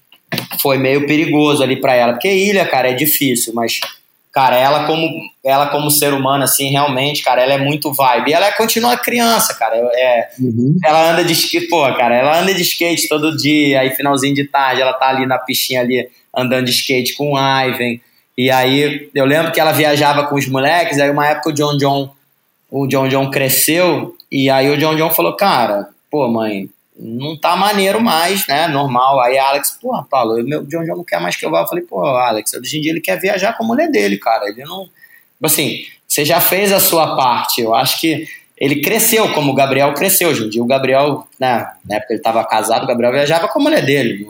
[0.60, 2.12] foi meio perigoso ali para ela.
[2.12, 3.80] Porque ilha, cara, é difícil, mas,
[4.36, 5.08] cara, ela como,
[5.42, 8.30] ela como ser humano, assim, realmente, cara, ela é muito vibe.
[8.30, 9.76] E ela continua criança, cara.
[9.94, 10.76] É, Uhum.
[10.84, 14.44] ela anda de skate, pô, cara, ela anda de skate todo dia, aí finalzinho de
[14.44, 16.06] tarde ela tá ali na piscina ali,
[16.36, 17.98] andando de skate com o Ivan.
[18.36, 21.78] E aí eu lembro que ela viajava com os moleques, aí uma época o John
[21.78, 22.10] John,
[22.70, 26.68] o John John cresceu, e aí o John John falou, cara, pô, mãe,
[26.98, 28.66] não tá maneiro mais, né?
[28.68, 29.20] Normal.
[29.20, 31.60] Aí Alex, pô, Paulo, meu John John não quer mais que eu vá.
[31.60, 34.48] Eu falei, pô, Alex, hoje em dia ele quer viajar com a mulher dele, cara.
[34.48, 34.84] Ele não.
[34.84, 37.60] Tipo assim, você já fez a sua parte.
[37.60, 38.26] Eu acho que
[38.56, 40.30] ele cresceu, como o Gabriel cresceu.
[40.30, 43.58] Hoje em dia o Gabriel, né, na época ele estava casado, o Gabriel viajava com
[43.58, 44.26] a mulher dele.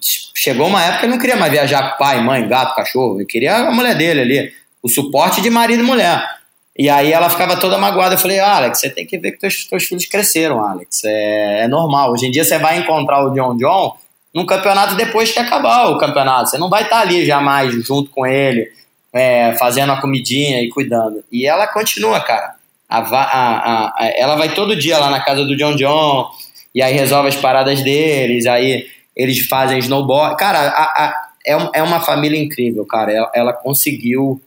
[0.00, 3.16] Chegou uma época que ele não queria mais viajar com pai, mãe, gato, cachorro.
[3.16, 4.52] Ele queria a mulher dele ali.
[4.80, 6.37] O suporte de marido e mulher.
[6.78, 8.14] E aí ela ficava toda magoada.
[8.14, 11.02] Eu falei, Alex, você tem que ver que teus, teus filhos cresceram, Alex.
[11.04, 12.12] É, é normal.
[12.12, 13.96] Hoje em dia você vai encontrar o John John
[14.32, 16.50] num campeonato depois que acabar o campeonato.
[16.50, 18.70] Você não vai estar ali jamais junto com ele,
[19.12, 21.24] é, fazendo a comidinha e cuidando.
[21.32, 22.54] E ela continua, cara.
[22.88, 26.28] A a- a- ela vai todo dia lá na casa do John John.
[26.74, 30.36] e aí resolve as paradas deles, aí eles fazem snowboard.
[30.36, 31.12] Cara,
[31.44, 33.10] é, é uma família incrível, cara.
[33.10, 34.40] Ela, ela, conseguiu.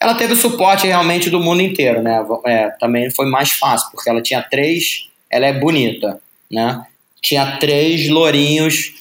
[0.00, 2.24] Ela teve o suporte realmente do mundo inteiro, né?
[2.44, 5.08] É, também foi mais fácil, porque ela tinha três.
[5.30, 6.20] Ela é bonita,
[6.50, 6.84] né?
[7.22, 8.92] Tinha três lourinhos,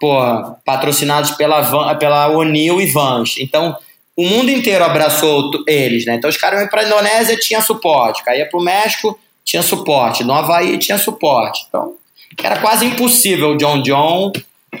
[0.00, 3.36] porra, patrocinados pela, pela O'Neill e Vans.
[3.38, 3.76] Então,
[4.16, 6.14] o mundo inteiro abraçou eles, né?
[6.14, 8.24] Então os caras iam para a Indonésia, tinha suporte.
[8.24, 10.24] Caía para o México, tinha suporte.
[10.24, 11.66] No Havaí, tinha suporte.
[11.68, 11.94] Então,
[12.42, 14.32] era quase impossível o John John,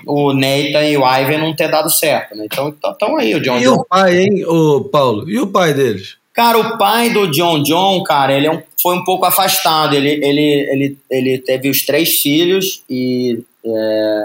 [0.04, 2.46] o Nathan e o Ivan não ter dado certo, né?
[2.46, 3.74] Então, estão aí o John e John.
[3.74, 5.28] O pai, hein, o Paulo?
[5.30, 6.16] E o pai deles?
[6.32, 9.94] Cara, o pai do John John, cara, ele é um, foi um pouco afastado.
[9.94, 10.40] Ele, ele,
[10.70, 14.24] ele, ele teve os três filhos e é,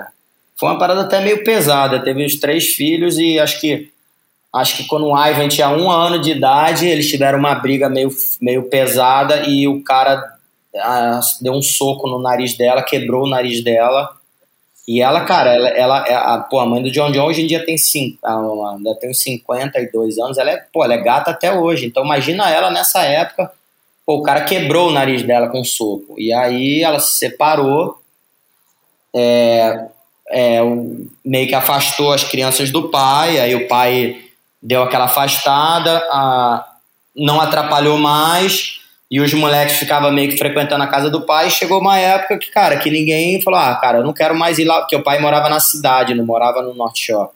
[0.59, 2.03] foi uma parada até meio pesada.
[2.03, 3.91] Teve os três filhos e acho que
[4.53, 8.09] Acho que quando o Ivan tinha um ano de idade, eles tiveram uma briga meio,
[8.41, 10.22] meio pesada e o cara
[10.76, 14.09] ah, deu um soco no nariz dela, quebrou o nariz dela.
[14.88, 17.48] E ela, cara, ela, ela é a, pô, a mãe do John John hoje em
[17.48, 21.86] dia tem, cinco, ainda tem 52 anos, ela é, pô, ela é gata até hoje.
[21.86, 23.52] Então imagina ela nessa época,
[24.06, 26.16] pô, o cara quebrou o nariz dela com um soco.
[26.18, 28.00] E aí ela se separou,
[29.14, 29.88] é,
[30.30, 30.60] é,
[31.24, 34.20] meio que afastou as crianças do pai, aí o pai
[34.62, 36.66] deu aquela afastada, a,
[37.16, 38.81] não atrapalhou mais,
[39.12, 41.49] e os moleques ficavam meio que frequentando a casa do pai.
[41.49, 44.64] chegou uma época que, cara, que ninguém falou: ah, cara, eu não quero mais ir
[44.64, 47.30] lá, porque o pai morava na cidade, não morava no North Shore.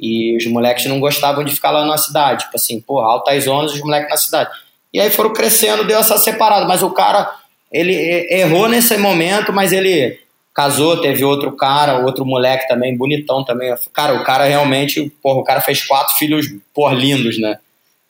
[0.00, 2.44] E os moleques não gostavam de ficar lá na cidade.
[2.44, 4.50] Tipo assim, porra, altas zonas, os moleques na cidade.
[4.94, 6.64] E aí foram crescendo, deu essa separada.
[6.64, 7.30] Mas o cara,
[7.70, 7.92] ele
[8.30, 10.18] errou nesse momento, mas ele
[10.54, 13.74] casou, teve outro cara, outro moleque também, bonitão também.
[13.92, 17.58] Cara, o cara realmente, porra, o cara fez quatro filhos, por lindos, né?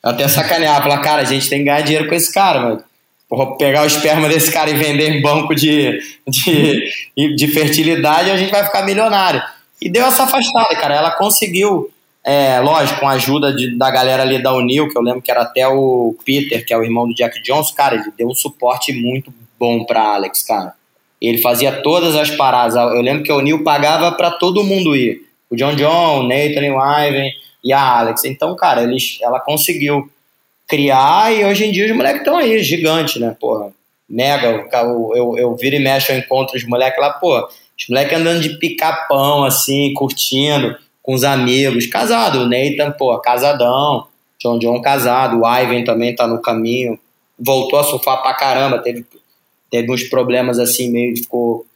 [0.01, 2.85] Até sacanear, falar, cara, a gente tem que ganhar dinheiro com esse cara, mano.
[3.59, 8.51] Pegar o esperma desse cara e vender em banco de, de, de fertilidade, a gente
[8.51, 9.41] vai ficar milionário.
[9.81, 10.97] E deu essa afastada, cara.
[10.97, 11.91] Ela conseguiu,
[12.25, 15.31] é, lógico, com a ajuda de, da galera ali da Unil, que eu lembro que
[15.31, 18.35] era até o Peter, que é o irmão do Jack Johnson, cara, ele deu um
[18.35, 20.75] suporte muito bom pra Alex, cara.
[21.21, 22.75] Ele fazia todas as paradas.
[22.75, 25.23] Eu lembro que o Neil pagava para todo mundo ir.
[25.51, 27.31] O John John, o Nathan, o Ivan
[27.63, 28.25] e a Alex.
[28.25, 30.11] Então, cara, eles, ela conseguiu
[30.71, 33.37] criar e hoje em dia os moleques estão aí, gigante, né?
[33.39, 33.73] Porra,
[34.09, 34.69] mega.
[34.73, 38.41] Eu, eu, eu viro e mexo, eu encontro os moleques lá, pô, os moleques andando
[38.41, 41.87] de pica-pão, assim, curtindo, com os amigos.
[41.87, 44.07] Casado, o Nathan, pô, casadão.
[44.41, 46.99] John John casado, o Ivan também tá no caminho.
[47.39, 49.05] Voltou a surfar pra caramba, teve
[49.71, 51.67] teve uns problemas assim, meio ficou.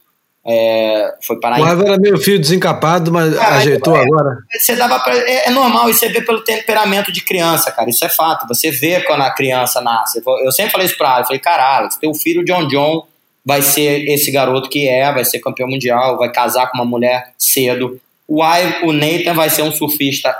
[0.47, 4.37] É, foi parar o Eva era meio fio desencapado, mas cara, ajeitou é, agora.
[4.51, 7.89] Você dava pra, é, é, normal, e você vê pelo temperamento de criança, cara.
[7.89, 8.47] Isso é fato.
[8.47, 10.21] Você vê quando a criança nasce.
[10.43, 11.21] Eu sempre falei isso pra ela.
[11.21, 13.07] Eu falei, caralho, teu filho John John
[13.43, 17.33] vai ser esse garoto que é, vai ser campeão mundial, vai casar com uma mulher
[17.37, 17.99] cedo.
[18.27, 20.35] O, I, o Nathan vai ser um surfista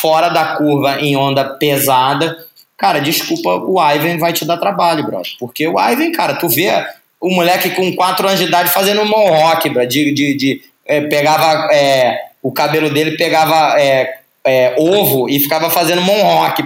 [0.00, 2.36] fora da curva em onda pesada
[2.78, 5.32] Cara, desculpa, o Ivan vai te dar trabalho, brother.
[5.40, 6.86] Porque o Ivan, cara, tu vê
[7.20, 11.00] o moleque com 4 anos de idade fazendo um mohawk, bro, de, de, de é,
[11.02, 16.02] pegava é, o cabelo dele, pegava é, é ovo e ficava fazendo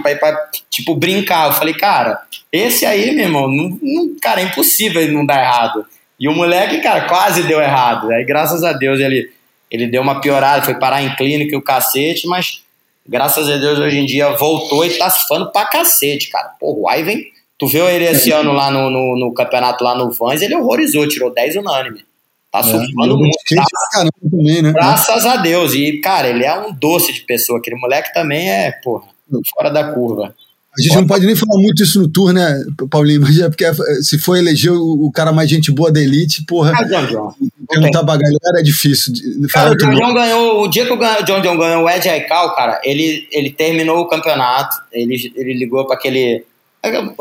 [0.01, 1.47] pra, pra, tipo, brincar.
[1.47, 2.19] Eu falei, cara,
[2.51, 5.85] esse aí, meu irmão, não, não, cara, é impossível ele não dar errado.
[6.19, 8.11] E o moleque, cara, quase deu errado.
[8.11, 9.29] Aí, graças a Deus, ele,
[9.69, 12.63] ele deu uma piorada, foi parar em clínica e o cacete, mas
[13.07, 16.49] graças a Deus, hoje em dia voltou e tá surfando pra cacete, cara.
[16.59, 17.19] Porra, o Ivan,
[17.57, 21.07] tu viu ele esse ano lá no, no, no, campeonato lá no Vans, ele horrorizou,
[21.07, 22.03] tirou 10 unânime.
[22.51, 23.37] Tá é, surfando muito.
[23.55, 24.71] Tá, também, né?
[24.71, 25.73] Graças a Deus.
[25.73, 27.57] E, cara, ele é um doce de pessoa.
[27.57, 29.05] Aquele moleque também é, porra,
[29.55, 30.35] fora da curva.
[30.77, 33.23] A gente não pode nem falar muito isso no tour, né, Paulinho?
[33.43, 33.63] É porque
[34.01, 36.73] se for eleger o, cara mais gente boa da elite, porra.
[36.75, 37.33] Ah, John John.
[37.69, 39.13] Perguntar pra galera é difícil.
[39.51, 40.63] Cara, o John John ganhou.
[40.63, 44.07] O dia que o John John ganhou o Ed Aikau, cara, ele, ele terminou o
[44.07, 44.75] campeonato.
[44.91, 46.43] Ele, ele ligou pra aquele.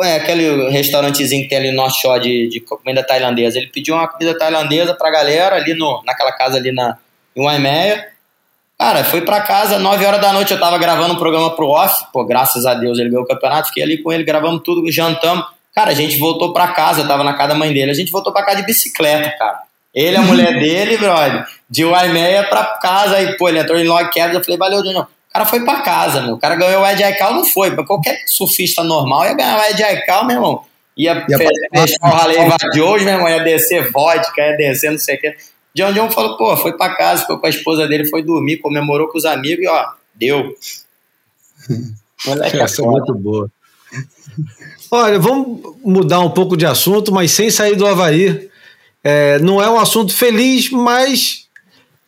[0.02, 3.58] É, aquele restaurantezinho que tem ali no North Shore de, de comida tailandesa.
[3.58, 6.98] Ele pediu uma comida tailandesa pra galera ali no, naquela casa ali na,
[7.36, 8.08] em Waimeia.
[8.76, 12.06] Cara, fui pra casa, 9 horas da noite eu tava gravando um programa pro off.
[12.12, 13.68] Pô, graças a Deus ele ganhou o campeonato.
[13.68, 15.46] Fiquei ali com ele, gravamos tudo, jantamos.
[15.72, 17.92] Cara, a gente voltou pra casa, eu tava na casa da mãe dele.
[17.92, 19.60] A gente voltou pra casa de bicicleta, cara.
[19.94, 23.16] Ele, a mulher dele, brother, de Waimeia pra casa.
[23.16, 24.34] Aí, pô, ele entrou em log cabin.
[24.34, 25.06] Eu falei, valeu, Daniel.
[25.32, 26.34] O cara foi pra casa, meu.
[26.34, 27.70] O cara ganhou o Ed Aikau, não foi.
[27.70, 30.64] Pra qualquer surfista normal ia ganhar o Ed Aikau, meu irmão.
[30.94, 32.36] Ia, ia fechar o ralei
[32.70, 33.30] de hoje, meu irmão.
[33.30, 35.34] Ia descer vodka, ia descer não sei o que.
[35.74, 39.08] John John falou, pô, foi para casa, ficou com a esposa dele, foi dormir, comemorou
[39.08, 40.54] com os amigos e ó, deu.
[42.26, 43.50] Moleque, Essa é muito boa.
[44.90, 48.50] Olha, vamos mudar um pouco de assunto, mas sem sair do Havaí.
[49.02, 51.48] É, não é um assunto feliz, mas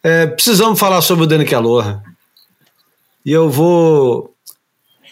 [0.02, 2.04] é, precisamos falar sobre o Dani Calorra.
[3.24, 4.34] E eu vou.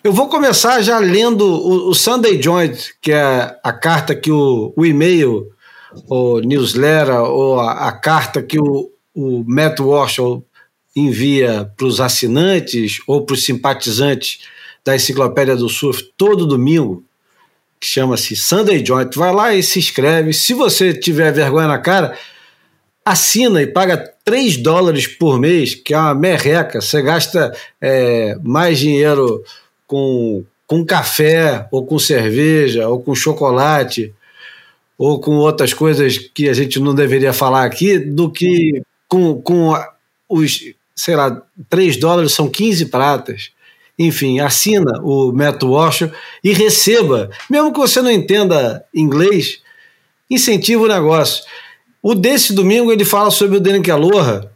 [0.05, 4.73] Eu vou começar já lendo o, o Sunday Joint, que é a carta que o,
[4.77, 5.49] o e-mail,
[6.09, 10.19] o newsletter, ou a, a carta que o, o Matt Walsh
[10.95, 14.41] envia para os assinantes ou para os simpatizantes
[14.85, 17.05] da Enciclopédia do Surf todo domingo,
[17.81, 19.17] que chama-se Sunday Joint.
[19.17, 20.33] Vai lá e se inscreve.
[20.33, 22.19] Se você tiver vergonha na cara,
[23.05, 26.81] assina e paga 3 dólares por mês, que é uma merreca.
[26.81, 29.43] Você gasta é, mais dinheiro
[29.87, 34.15] com, com café, ou com cerveja, ou com chocolate,
[34.97, 39.75] ou com outras coisas que a gente não deveria falar aqui, do que com, com
[40.29, 43.51] os, sei lá, 3 dólares são 15 pratas.
[43.99, 46.09] Enfim, assina o Matt Walsh
[46.43, 49.61] e receba, mesmo que você não entenda inglês,
[50.31, 51.45] incentiva o negócio.
[52.03, 54.51] O desse domingo ele fala sobre o Daniel Aloha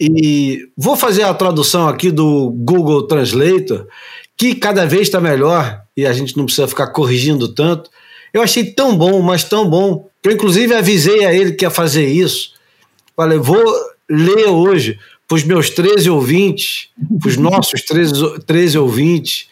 [0.00, 3.86] e vou fazer a tradução aqui do Google Translator,
[4.36, 7.90] que cada vez está melhor e a gente não precisa ficar corrigindo tanto.
[8.32, 11.70] Eu achei tão bom, mas tão bom, que eu inclusive avisei a ele que ia
[11.70, 12.54] fazer isso.
[13.16, 13.62] Falei, vou
[14.08, 16.88] ler hoje para os meus 13 ouvintes,
[17.20, 19.48] para os nossos 13, 13 ouvintes,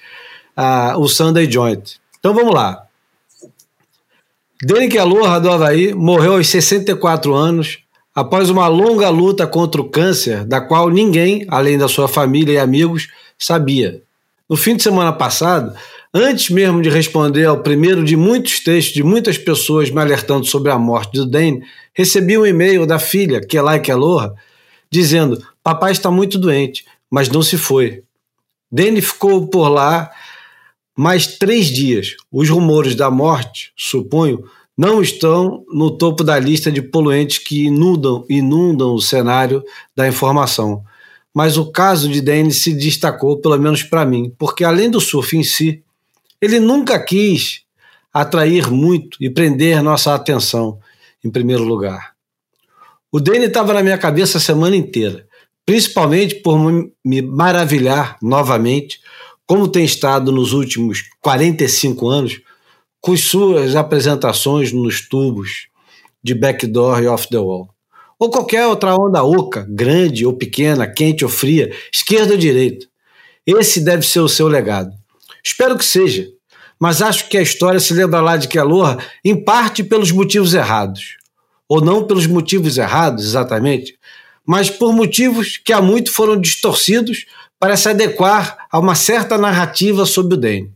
[0.57, 1.97] uh, o Sunday Joint.
[2.19, 2.87] Então vamos lá.
[4.64, 7.80] Derek Aloha do Havaí morreu aos 64 anos
[8.14, 12.59] após uma longa luta contra o câncer, da qual ninguém, além da sua família e
[12.59, 14.02] amigos, sabia.
[14.48, 15.76] No fim de semana passado,
[16.14, 20.70] antes mesmo de responder ao primeiro de muitos textos de muitas pessoas me alertando sobre
[20.70, 24.32] a morte do Dane, recebi um e-mail da filha, Kelai Aloha,
[24.89, 28.05] dizendo: Papai está muito doente, mas não se foi.
[28.70, 30.09] Dane ficou por lá
[30.97, 32.16] mais três dias.
[32.31, 34.44] Os rumores da morte, suponho,
[34.77, 39.62] não estão no topo da lista de poluentes que inundam, inundam o cenário
[39.94, 40.82] da informação.
[41.35, 45.36] Mas o caso de Dane se destacou, pelo menos para mim, porque além do surf
[45.36, 45.82] em si,
[46.40, 47.62] ele nunca quis
[48.12, 50.78] atrair muito e prender nossa atenção
[51.24, 52.12] em primeiro lugar.
[53.10, 55.27] O Dane estava na minha cabeça a semana inteira,
[55.64, 56.59] principalmente por
[57.05, 59.01] me maravilhar novamente,
[59.53, 62.41] como tem estado nos últimos 45 anos,
[63.03, 65.66] com suas apresentações nos tubos
[66.24, 67.69] de backdoor e off the wall.
[68.19, 72.87] Ou qualquer outra onda oca, grande ou pequena, quente ou fria, esquerda ou direita.
[73.47, 74.91] Esse deve ser o seu legado.
[75.45, 76.29] Espero que seja,
[76.81, 81.19] mas acho que a história se lembra lá de Keloha em parte pelos motivos errados
[81.69, 83.99] ou não pelos motivos errados exatamente,
[84.47, 87.27] mas por motivos que há muito foram distorcidos
[87.61, 90.73] para se adequar a uma certa narrativa sobre o Dane.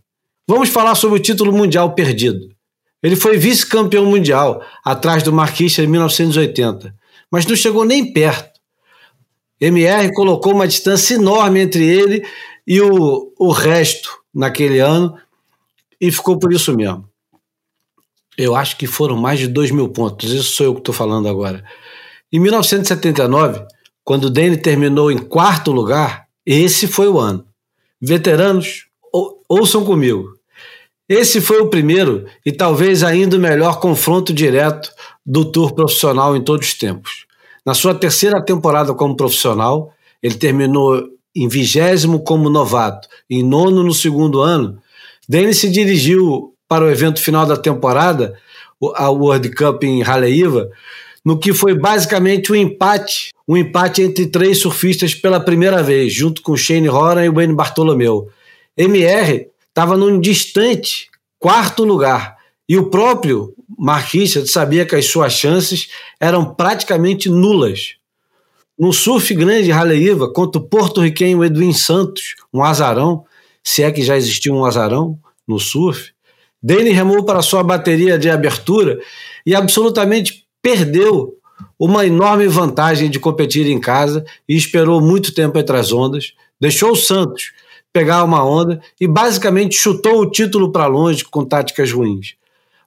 [0.46, 2.54] Vamos falar sobre o título mundial perdido.
[3.02, 6.94] Ele foi vice-campeão mundial, atrás do Marquista em 1980,
[7.30, 8.60] mas não chegou nem perto.
[9.58, 12.26] MR colocou uma distância enorme entre ele
[12.66, 15.16] e o, o resto naquele ano
[15.98, 17.08] e ficou por isso mesmo.
[18.36, 21.26] Eu acho que foram mais de 2 mil pontos, isso sou eu que estou falando
[21.26, 21.64] agora.
[22.30, 23.64] Em 1979,
[24.04, 27.45] quando o Danny terminou em quarto lugar, esse foi o ano.
[28.06, 30.36] Veteranos, ou, ouçam comigo.
[31.08, 34.90] Esse foi o primeiro e talvez ainda o melhor confronto direto
[35.24, 37.26] do tour profissional em todos os tempos.
[37.64, 39.92] Na sua terceira temporada como profissional,
[40.22, 41.02] ele terminou
[41.34, 44.78] em vigésimo como novato e nono no segundo ano.
[45.28, 48.38] Danny se dirigiu para o evento final da temporada,
[48.94, 50.68] a World Cup em Haleiwa,
[51.26, 56.40] no que foi basicamente um empate, um empate entre três surfistas pela primeira vez, junto
[56.40, 58.30] com Shane Horan e Wayne Bartolomeu.
[58.76, 62.36] MR estava num distante quarto lugar
[62.68, 65.88] e o próprio Mark Richard sabia que as suas chances
[66.20, 67.96] eram praticamente nulas.
[68.78, 73.24] No surf grande Haleiwa, contra o porto-riquenho Edwin Santos, um azarão,
[73.64, 76.12] se é que já existiu um azarão no surf,
[76.62, 79.00] Danny remou para sua bateria de abertura
[79.44, 81.38] e absolutamente perdeu
[81.78, 86.90] uma enorme vantagem de competir em casa e esperou muito tempo entre as ondas, deixou
[86.90, 87.52] o Santos
[87.92, 92.34] pegar uma onda e basicamente chutou o título para longe com táticas ruins.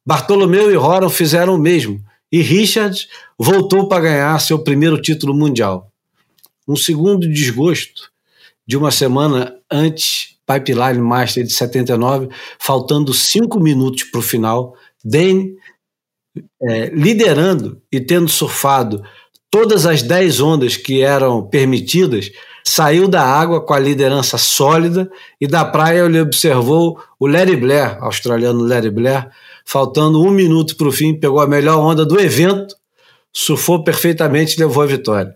[0.05, 3.07] Bartolomeu e Horan fizeram o mesmo e Richards
[3.37, 5.89] voltou para ganhar seu primeiro título mundial.
[6.67, 8.11] Um segundo desgosto
[8.67, 12.27] de uma semana antes Pipeline Master de 79,
[12.59, 15.55] faltando cinco minutos para o final, Dane
[16.61, 19.03] é, liderando e tendo surfado
[19.51, 22.31] todas as dez ondas que eram permitidas,
[22.63, 25.09] saiu da água com a liderança sólida
[25.41, 29.29] e da praia ele observou o Larry Blair, australiano Larry Blair,
[29.65, 32.75] faltando um minuto para o fim, pegou a melhor onda do evento,
[33.33, 35.35] surfou perfeitamente e levou a vitória.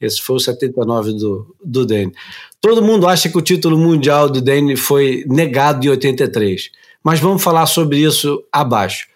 [0.00, 2.12] Esse foi o 79 do, do Dane.
[2.60, 6.70] Todo mundo acha que o título mundial do Dane foi negado em 83,
[7.02, 9.06] mas vamos falar sobre isso abaixo.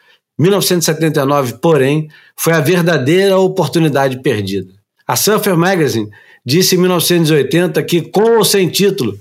[0.41, 4.73] 1979, porém, foi a verdadeira oportunidade perdida.
[5.07, 6.09] A Surfer Magazine
[6.45, 9.19] disse em 1980 que, com ou sem título,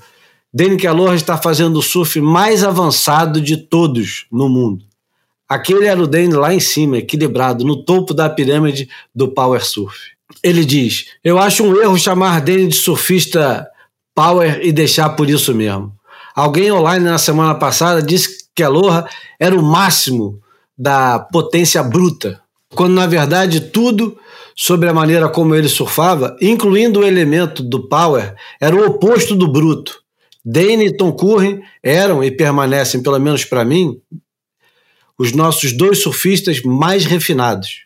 [0.53, 4.85] Dane Kellogg está fazendo o surf mais avançado de todos no mundo.
[5.47, 9.97] Aquele era o Dane lá em cima, equilibrado, no topo da pirâmide do Power Surf.
[10.41, 13.67] Ele diz: Eu acho um erro chamar Dane de surfista
[14.15, 15.91] Power e deixar por isso mesmo.
[16.33, 19.05] Alguém online na semana passada disse que Aloha
[19.37, 20.39] era o máximo
[20.79, 22.41] da potência bruta,
[22.73, 24.17] quando na verdade tudo
[24.55, 29.51] sobre a maneira como ele surfava, incluindo o elemento do power, era o oposto do
[29.51, 30.01] bruto.
[30.43, 33.99] Dane e Tom Curren eram e permanecem, pelo menos para mim,
[35.17, 37.83] os nossos dois surfistas mais refinados.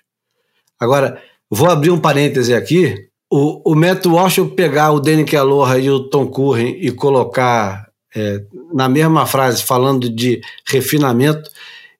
[0.79, 3.07] Agora, vou abrir um parêntese aqui.
[3.29, 8.43] O, o Matt Walsh pegar o Danny Kelloha e o Tom Curren e colocar é,
[8.71, 11.49] na mesma frase, falando de refinamento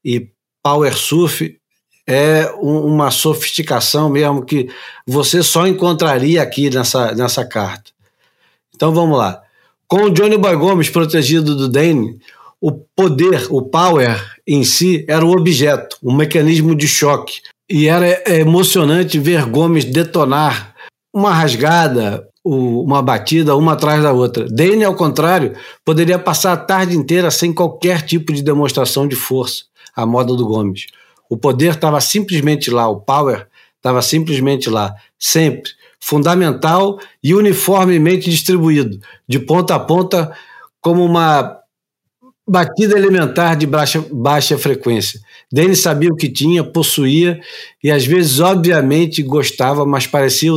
[0.06, 0.30] e
[0.64, 1.58] power surf,
[2.08, 4.70] é um, uma sofisticação mesmo que
[5.06, 7.92] você só encontraria aqui nessa, nessa carta.
[8.76, 9.42] Então vamos lá.
[9.88, 12.20] Com o Johnny Boy Gomes protegido do Dane,
[12.60, 17.42] o poder, o power em si era o objeto, um mecanismo de choque.
[17.70, 20.74] E era é, emocionante ver Gomes detonar
[21.14, 24.46] uma rasgada, uma batida, uma atrás da outra.
[24.50, 29.64] Dane, ao contrário, poderia passar a tarde inteira sem qualquer tipo de demonstração de força,
[29.96, 30.88] à moda do Gomes.
[31.30, 33.48] O poder estava simplesmente lá, o power
[33.78, 40.36] estava simplesmente lá, sempre, fundamental e uniformemente distribuído, de ponta a ponta,
[40.80, 41.60] como uma
[42.48, 45.20] batida elementar de baixa, baixa frequência.
[45.52, 47.40] Denis sabia o que tinha, possuía
[47.82, 50.52] e às vezes, obviamente, gostava, mas parecia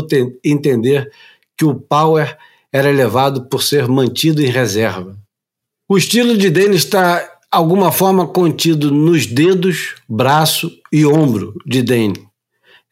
[0.44, 1.10] entender
[1.56, 2.36] que o power
[2.72, 5.16] era elevado por ser mantido em reserva.
[5.88, 12.26] O estilo de Denis está alguma forma contido nos dedos, braço e ombro de Dane.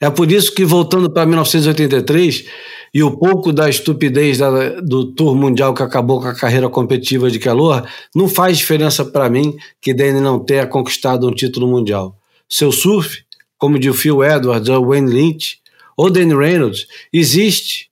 [0.01, 2.47] É por isso que, voltando para 1983,
[2.93, 7.31] e o pouco da estupidez da, do Tour Mundial que acabou com a carreira competitiva
[7.31, 12.17] de Calor, não faz diferença para mim que Danny não tenha conquistado um título mundial.
[12.49, 13.25] Seu surf,
[13.59, 15.59] como de Phil Edwards ou Wayne Lynch,
[15.97, 17.89] ou Danny Reynolds, existe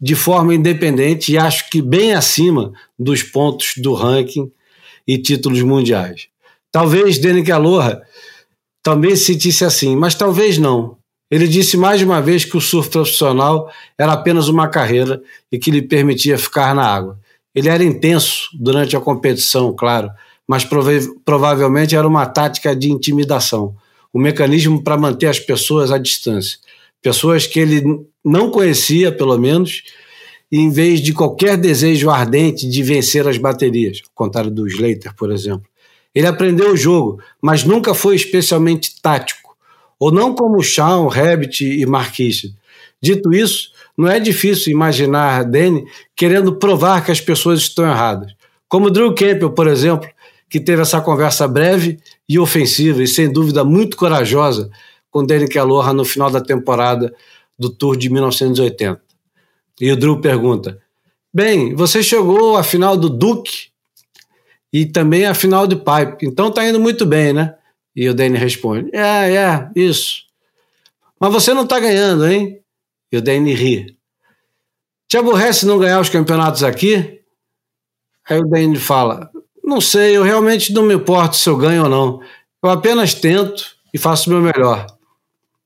[0.00, 4.50] de forma independente e acho que bem acima dos pontos do ranking
[5.08, 6.28] e títulos mundiais.
[6.70, 8.02] Talvez Danny Calorra
[8.82, 10.98] também se sentisse assim, mas talvez não.
[11.30, 15.70] Ele disse mais uma vez que o surf profissional era apenas uma carreira e que
[15.70, 17.18] lhe permitia ficar na água.
[17.54, 20.10] Ele era intenso durante a competição, claro,
[20.46, 20.92] mas prova
[21.24, 23.74] provavelmente era uma tática de intimidação,
[24.14, 26.58] um mecanismo para manter as pessoas à distância.
[27.02, 27.82] Pessoas que ele
[28.24, 29.82] não conhecia, pelo menos,
[30.50, 35.30] em vez de qualquer desejo ardente de vencer as baterias, ao contrário do Slater, por
[35.30, 35.68] exemplo.
[36.14, 39.48] Ele aprendeu o jogo, mas nunca foi especialmente tático
[39.98, 42.54] ou não como Shawn, Rabbit e Marquise.
[43.02, 45.84] Dito isso, não é difícil imaginar Danny
[46.14, 48.32] querendo provar que as pessoas estão erradas.
[48.68, 50.08] Como Drew Campbell, por exemplo,
[50.48, 51.98] que teve essa conversa breve
[52.28, 54.70] e ofensiva e sem dúvida muito corajosa
[55.10, 57.12] com Danny Kelloha no final da temporada
[57.58, 59.07] do Tour de 1980.
[59.80, 60.80] E o Drew pergunta:
[61.32, 63.68] Bem, você chegou à final do Duke
[64.72, 67.54] e também à final do Pipe, então tá indo muito bem, né?
[67.94, 70.24] E o Danny responde: É, é, isso.
[71.20, 72.60] Mas você não está ganhando, hein?
[73.10, 73.98] E o Danny ri.
[75.08, 77.22] Te aborrece não ganhar os campeonatos aqui?
[78.28, 79.30] Aí o Danny fala:
[79.64, 82.20] Não sei, eu realmente não me importo se eu ganho ou não.
[82.62, 84.86] Eu apenas tento e faço o meu melhor.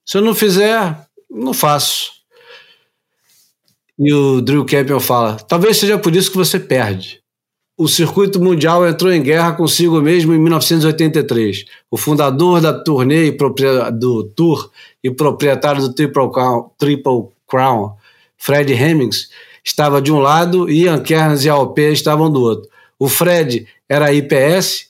[0.07, 2.22] Se eu não fizer, não faço.
[4.05, 7.23] E o Drew Campbell fala: Talvez seja por isso que você perde
[7.77, 11.65] o circuito mundial entrou em guerra consigo mesmo em 1983.
[11.91, 13.37] O fundador da turnê
[13.95, 14.71] do Tour
[15.03, 17.97] e proprietário do Triple Crown, Triple Crown,
[18.37, 19.31] Fred Hemmings,
[19.65, 22.71] estava de um lado e Ian Kearns e a OP estavam do outro.
[22.99, 24.89] O Fred era a IPS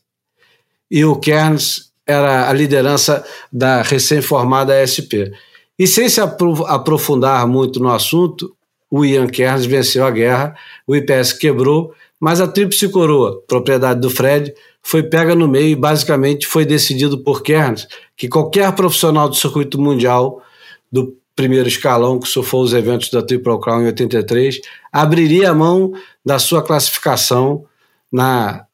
[0.91, 5.33] e o Kearns era a liderança da recém-formada SP.
[5.79, 8.55] E sem se aprofundar muito no assunto,
[8.93, 10.55] o Ian Kearns venceu a guerra,
[10.87, 11.93] o IPS quebrou
[12.23, 17.19] mas a Tríplice Coroa, propriedade do Fred, foi pega no meio e basicamente foi decidido
[17.19, 20.41] por Kearns que qualquer profissional do circuito mundial
[20.91, 24.61] do primeiro escalão que surfou os eventos da Triple Crown em 83
[24.93, 25.93] abriria a mão
[26.25, 27.65] da sua classificação
[28.13, 28.67] na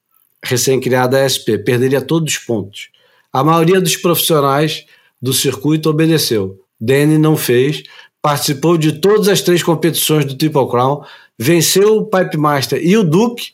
[0.45, 2.91] recém-criada SP, perderia todos os pontos.
[3.33, 4.85] A maioria dos profissionais
[5.23, 6.61] do circuito obedeceu.
[6.79, 7.83] Danny não fez,
[8.21, 11.03] participou de todas as três competições do Triple Crown,
[11.39, 13.53] venceu o Pipe Master e o Duke,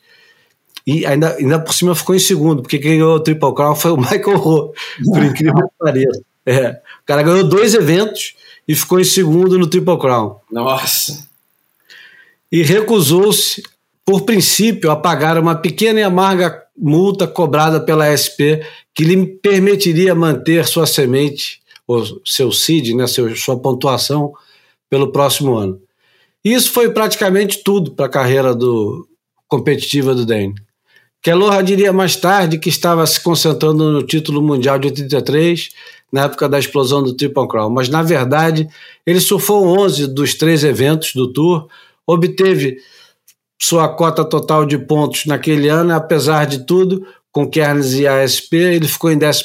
[0.85, 3.91] e ainda, ainda por cima ficou em segundo, porque quem ganhou o Triple Crown foi
[3.91, 4.71] o Michael Rowe,
[5.05, 6.21] por incrível que pareça.
[6.45, 6.69] É,
[7.01, 8.35] o cara ganhou dois eventos
[8.67, 10.37] e ficou em segundo no Triple Crown.
[10.51, 11.27] Nossa.
[12.51, 13.63] E recusou-se,
[14.05, 18.61] por princípio, a pagar uma pequena e amarga multa cobrada pela SP
[18.93, 24.33] que lhe permitiria manter sua semente, ou seu seed, né, seu, sua pontuação,
[24.95, 25.77] pelo próximo ano.
[26.41, 29.05] Isso foi praticamente tudo para a carreira do,
[29.45, 30.55] competitiva do Dane.
[31.21, 35.71] Kelloha diria mais tarde que estava se concentrando no título mundial de 83,
[36.13, 38.69] na época da explosão do Triple Crown, mas na verdade
[39.05, 41.67] ele surfou 11 dos três eventos do Tour,
[42.07, 42.77] obteve
[43.61, 48.87] sua cota total de pontos naquele ano, apesar de tudo, com Kernes e ASP, ele
[48.87, 49.43] ficou em 14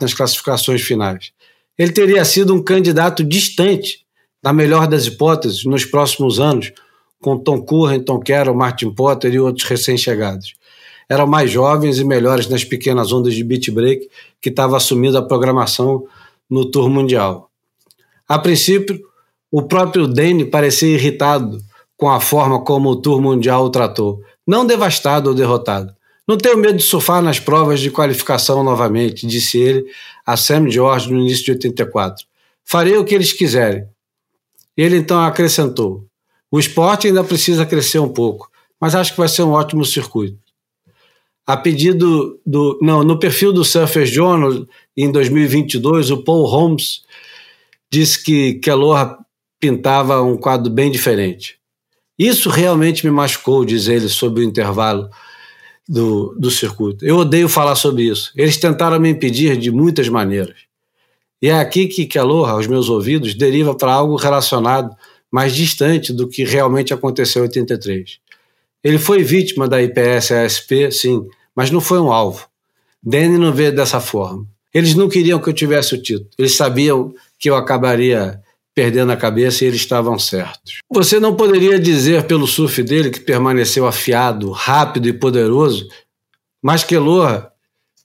[0.00, 1.30] nas classificações finais.
[1.78, 4.07] Ele teria sido um candidato distante,
[4.42, 6.72] na melhor das hipóteses, nos próximos anos,
[7.20, 10.54] com Tom Curran, Tom Carroll, Martin Potter e outros recém-chegados.
[11.08, 14.08] Eram mais jovens e melhores nas pequenas ondas de beat break
[14.40, 16.06] que estava assumindo a programação
[16.48, 17.50] no Tour Mundial.
[18.28, 19.00] A princípio,
[19.50, 21.60] o próprio Dane parecia irritado
[21.96, 24.22] com a forma como o Tour Mundial o tratou.
[24.46, 25.92] Não devastado ou derrotado.
[26.26, 29.86] Não tenho medo de surfar nas provas de qualificação novamente, disse ele
[30.26, 32.26] a Sam George no início de 84.
[32.62, 33.86] Farei o que eles quiserem.
[34.78, 36.06] Ele então acrescentou:
[36.48, 38.48] O esporte ainda precisa crescer um pouco,
[38.80, 40.38] mas acho que vai ser um ótimo circuito.
[41.44, 42.78] A pedido do.
[42.80, 44.64] Não, no perfil do Surfers Journal,
[44.96, 47.02] em 2022, o Paul Holmes
[47.90, 49.16] disse que Kellogg
[49.58, 51.58] pintava um quadro bem diferente.
[52.16, 55.08] Isso realmente me machucou, diz ele, sobre o intervalo
[55.88, 57.04] do, do circuito.
[57.04, 58.30] Eu odeio falar sobre isso.
[58.36, 60.67] Eles tentaram me impedir de muitas maneiras.
[61.40, 64.94] E é aqui que Kelloha, aos meus ouvidos, deriva para algo relacionado
[65.30, 68.18] mais distante do que realmente aconteceu em 83.
[68.82, 72.48] Ele foi vítima da IPS-ASP, sim, mas não foi um alvo.
[73.02, 74.46] Danny não vê dessa forma.
[74.72, 76.30] Eles não queriam que eu tivesse o título.
[76.38, 78.40] Eles sabiam que eu acabaria
[78.74, 80.78] perdendo a cabeça e eles estavam certos.
[80.88, 85.88] Você não poderia dizer pelo surf dele que permaneceu afiado, rápido e poderoso,
[86.62, 87.52] mas Loa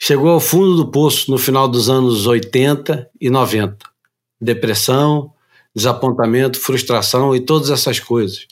[0.05, 3.77] chegou ao fundo do poço no final dos anos 80 e 90.
[4.41, 5.31] Depressão,
[5.73, 8.45] desapontamento, frustração e todas essas coisas.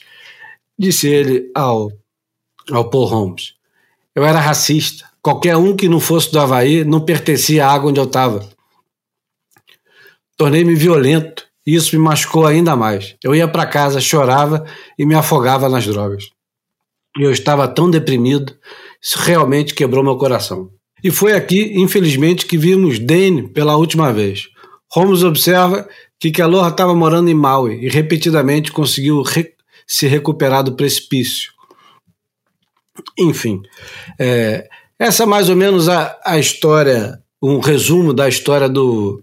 [0.78, 1.92] Disse ele ao,
[2.70, 3.52] ao Paul Holmes.
[4.14, 5.04] Eu era racista.
[5.20, 8.48] Qualquer um que não fosse do Havaí não pertencia à água onde eu estava.
[10.38, 13.14] Tornei-me violento e isso me machucou ainda mais.
[13.22, 14.64] Eu ia para casa, chorava
[14.98, 16.30] e me afogava nas drogas.
[17.14, 18.56] Eu estava tão deprimido,
[19.02, 20.70] isso realmente quebrou meu coração.
[21.02, 24.48] E foi aqui, infelizmente, que vimos Dane pela última vez.
[24.92, 25.88] Holmes observa
[26.20, 29.52] que Kelloha estava morando em Maui e repetidamente conseguiu re
[29.86, 31.52] se recuperar do precipício.
[33.18, 33.60] Enfim,
[34.18, 34.68] é,
[34.98, 39.22] essa é mais ou menos a, a história, um resumo da história do,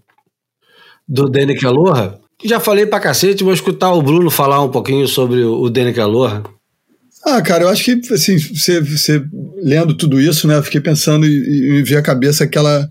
[1.08, 2.20] do Danny Kelloha.
[2.44, 6.42] Já falei pra cacete, vou escutar o Bruno falar um pouquinho sobre o Danny Calor.
[7.24, 9.22] Ah, cara, eu acho que, assim, você, você
[9.62, 12.90] lendo tudo isso, né, eu fiquei pensando e, me veio à cabeça aquela,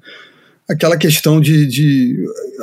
[0.68, 2.15] aquela questão de, de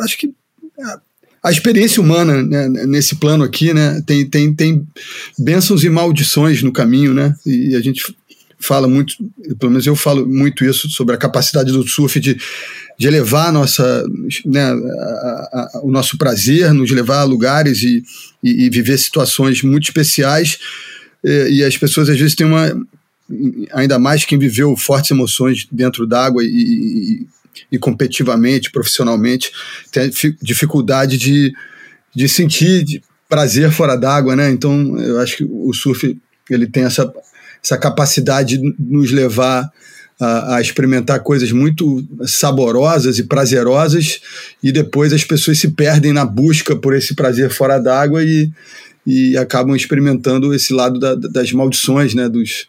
[0.03, 0.33] acho que
[0.81, 1.01] a,
[1.45, 4.87] a experiência humana né, nesse plano aqui, né, tem, tem, tem
[5.39, 8.15] bênçãos e maldições no caminho, né, e a gente
[8.59, 9.15] fala muito,
[9.59, 12.39] pelo menos eu falo muito isso sobre a capacidade do surf de,
[12.99, 14.07] de elevar nossa,
[14.45, 18.03] né, a, a, o nosso prazer, nos levar a lugares e,
[18.43, 20.59] e, e viver situações muito especiais.
[21.27, 22.73] E, e, as pessoas às vezes têm uma.
[23.73, 27.27] Ainda mais quem viveu fortes emoções dentro d'água e,
[27.73, 29.51] e, competitivamente, profissionalmente,
[29.91, 30.09] tem
[30.41, 31.53] dificuldade de,
[32.15, 34.49] de sentir prazer fora d'água, né?
[34.51, 36.17] Então eu acho que o surf
[36.49, 37.13] ele tem essa
[37.67, 39.69] essa capacidade de nos levar
[40.21, 44.21] a, a, experimentar coisas muito saborosas e prazerosas,
[44.63, 48.51] e depois as pessoas se perdem na busca por esse prazer fora d'água e,
[49.07, 52.67] e acabam experimentando esse lado da, das maldições, né, dos,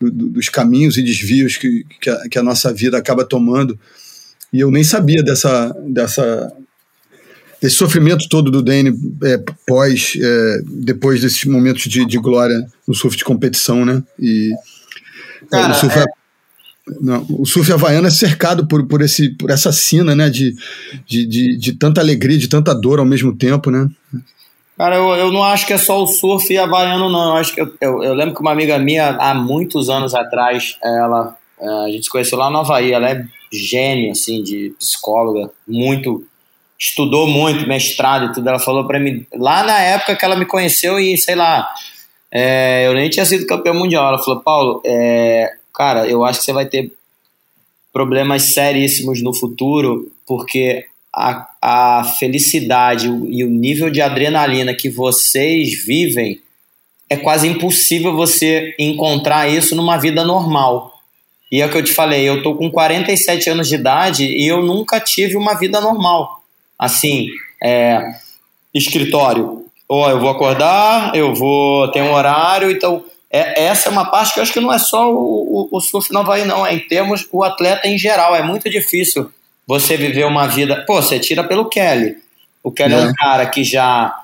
[0.00, 3.78] do, dos caminhos e desvios que, que a, que, a, nossa vida acaba tomando.
[4.52, 6.52] E eu nem sabia dessa, dessa,
[7.60, 12.94] esse sofrimento todo do Dane é, pós, é, depois desses momentos de, de, glória no
[12.94, 14.02] surf de competição, né?
[14.18, 14.50] E
[15.50, 16.04] Cara, o, surf, é...
[17.00, 20.30] não, o surf havaiano é cercado por, por, esse, por essa cena, né?
[20.30, 20.54] De,
[21.06, 23.86] de, de, de tanta alegria, de tanta dor ao mesmo tempo, né?
[24.76, 27.30] Cara, eu, eu não acho que é só o surf havaiano, não.
[27.30, 30.76] Eu, acho que eu, eu, eu lembro que uma amiga minha, há muitos anos atrás,
[30.82, 36.26] ela, a gente se conheceu lá no Havaí, ela é gênia, assim, de psicóloga, muito
[36.78, 38.48] estudou muito, mestrado e tudo.
[38.48, 41.72] Ela falou para mim, lá na época que ela me conheceu e sei lá,
[42.30, 44.08] é, eu nem tinha sido campeão mundial.
[44.08, 46.92] Ela falou, Paulo, é, cara, eu acho que você vai ter
[47.92, 55.84] problemas seríssimos no futuro, porque a, a felicidade e o nível de adrenalina que vocês
[55.84, 56.40] vivem
[57.08, 60.92] é quase impossível você encontrar isso numa vida normal.
[61.52, 64.46] E é o que eu te falei, eu tô com 47 anos de idade e
[64.46, 66.42] eu nunca tive uma vida normal.
[66.76, 67.28] Assim,
[67.62, 68.02] é,
[68.74, 69.64] escritório.
[69.86, 74.32] Ou eu vou acordar, eu vou ter um horário, então é, essa é uma parte
[74.32, 76.74] que eu acho que não é só o, o, o surf no Havaí, não, é
[76.74, 78.34] em termos o atleta em geral.
[78.34, 79.30] É muito difícil
[79.66, 80.84] você viver uma vida.
[80.86, 82.16] Pô, você tira pelo Kelly.
[82.62, 84.14] O Kelly é, é um cara que já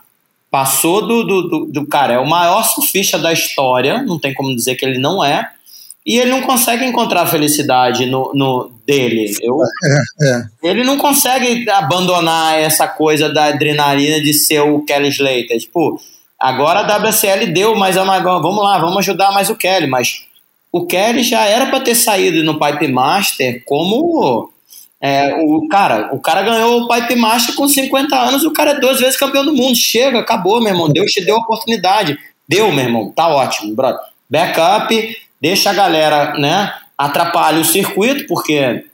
[0.50, 4.54] passou do, do, do, do, cara, é o maior surfista da história, não tem como
[4.54, 5.48] dizer que ele não é,
[6.04, 9.32] e ele não consegue encontrar felicidade no, no dele.
[9.42, 10.44] Eu, é, é.
[10.62, 15.58] Ele não consegue abandonar essa coisa da adrenalina de ser o Kelly Slater.
[15.58, 16.00] Tipo,
[16.38, 20.24] agora a WSL deu, mas é vamos lá, vamos ajudar mais o Kelly, mas
[20.72, 24.50] o Kelly já era para ter saído no Pipe Master como
[25.02, 28.80] é, o cara, o cara ganhou o Pipe Master com 50 anos, o cara é
[28.80, 29.74] duas vezes campeão do mundo.
[29.74, 30.90] Chega, acabou, meu irmão.
[30.90, 32.18] Deus te deu a oportunidade.
[32.46, 33.10] Deu, meu irmão.
[33.10, 34.00] Tá ótimo, brother.
[34.28, 36.72] Backup, deixa a galera, né?
[36.98, 38.84] Atrapalha o circuito, porque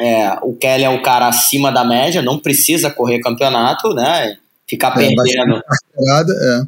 [0.00, 4.36] é, o Kelly é o cara acima da média, não precisa correr campeonato, né?
[4.72, 5.62] Ficar é, perdendo.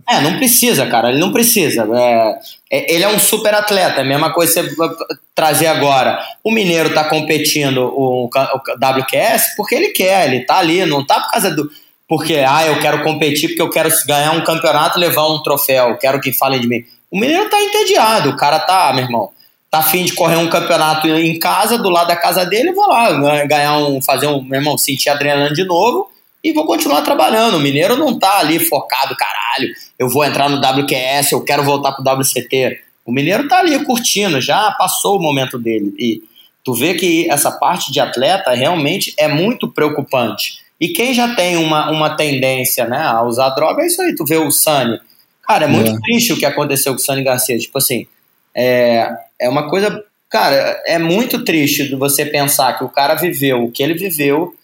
[0.08, 0.16] É.
[0.16, 0.20] é.
[0.20, 1.08] não precisa, cara.
[1.08, 1.88] Ele não precisa.
[1.90, 2.38] É,
[2.70, 4.00] é, ele é um super atleta.
[4.00, 4.94] É a mesma coisa que você
[5.34, 6.22] trazer agora.
[6.42, 11.20] O Mineiro tá competindo o, o WQS porque ele quer, ele tá ali, não tá
[11.20, 11.70] por causa do.
[12.06, 15.96] Porque, ah, eu quero competir porque eu quero ganhar um campeonato e levar um troféu,
[15.96, 16.84] quero que falem de mim.
[17.10, 19.30] O Mineiro tá entediado, o cara tá, meu irmão,
[19.70, 23.10] tá afim de correr um campeonato em casa, do lado da casa dele, vou lá
[23.46, 26.10] ganhar um, fazer um, meu irmão, sentir adrenalina de novo
[26.44, 27.56] e vou continuar trabalhando.
[27.56, 31.92] O Mineiro não tá ali focado, caralho, eu vou entrar no WQS, eu quero voltar
[31.92, 32.80] pro WCT.
[33.06, 35.94] O Mineiro tá ali curtindo, já passou o momento dele.
[35.98, 36.22] E
[36.62, 40.62] tu vê que essa parte de atleta realmente é muito preocupante.
[40.78, 44.14] E quem já tem uma, uma tendência né, a usar droga, é isso aí.
[44.14, 44.98] Tu vê o Sani.
[45.42, 46.00] Cara, é muito é.
[46.00, 47.58] triste o que aconteceu com o Sani Garcia.
[47.58, 48.06] Tipo assim,
[48.54, 49.08] é,
[49.40, 50.02] é uma coisa.
[50.28, 54.54] Cara, é muito triste você pensar que o cara viveu o que ele viveu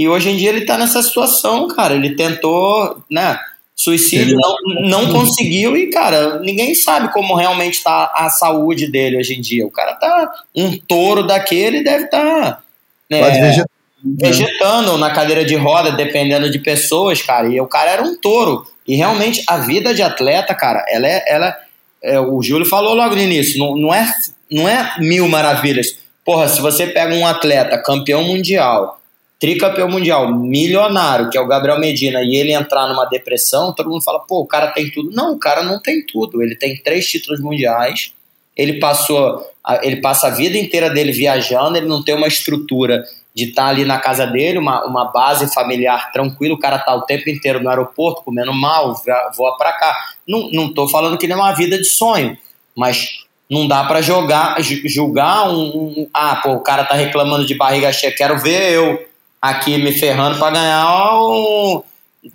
[0.00, 1.94] e hoje em dia ele tá nessa situação, cara.
[1.94, 3.38] Ele tentou, né?
[3.76, 9.34] Suicídio, não, não conseguiu e, cara, ninguém sabe como realmente tá a saúde dele hoje
[9.34, 9.66] em dia.
[9.66, 12.24] O cara tá um touro daquele deve estar.
[12.24, 12.62] Tá,
[13.10, 13.68] né, vegetando,
[14.02, 17.48] vegetando na cadeira de roda, dependendo de pessoas, cara.
[17.48, 18.66] E o cara era um touro.
[18.88, 21.24] E realmente a vida de atleta, cara, ela é.
[21.26, 21.56] Ela,
[22.02, 24.10] é, o Júlio falou logo no início, não, não, é,
[24.50, 25.98] não é mil maravilhas.
[26.24, 28.99] Porra, se você pega um atleta campeão mundial,
[29.40, 34.02] tricampeão mundial, milionário, que é o Gabriel Medina, e ele entrar numa depressão, todo mundo
[34.02, 35.10] fala, pô, o cara tem tudo.
[35.10, 36.42] Não, o cara não tem tudo.
[36.42, 38.12] Ele tem três títulos mundiais,
[38.54, 39.42] ele passou,
[39.80, 43.02] ele passa a vida inteira dele viajando, ele não tem uma estrutura
[43.34, 46.94] de estar tá ali na casa dele, uma, uma base familiar tranquila, o cara tá
[46.94, 48.94] o tempo inteiro no aeroporto, comendo mal,
[49.34, 49.96] voa para cá.
[50.28, 52.36] Não, não tô falando que ele é uma vida de sonho,
[52.76, 57.54] mas não dá para jogar, julgar um, um, Ah, pô, o cara tá reclamando de
[57.54, 59.09] barriga cheia, quero ver eu
[59.40, 61.84] aqui me ferrando para ganhar o.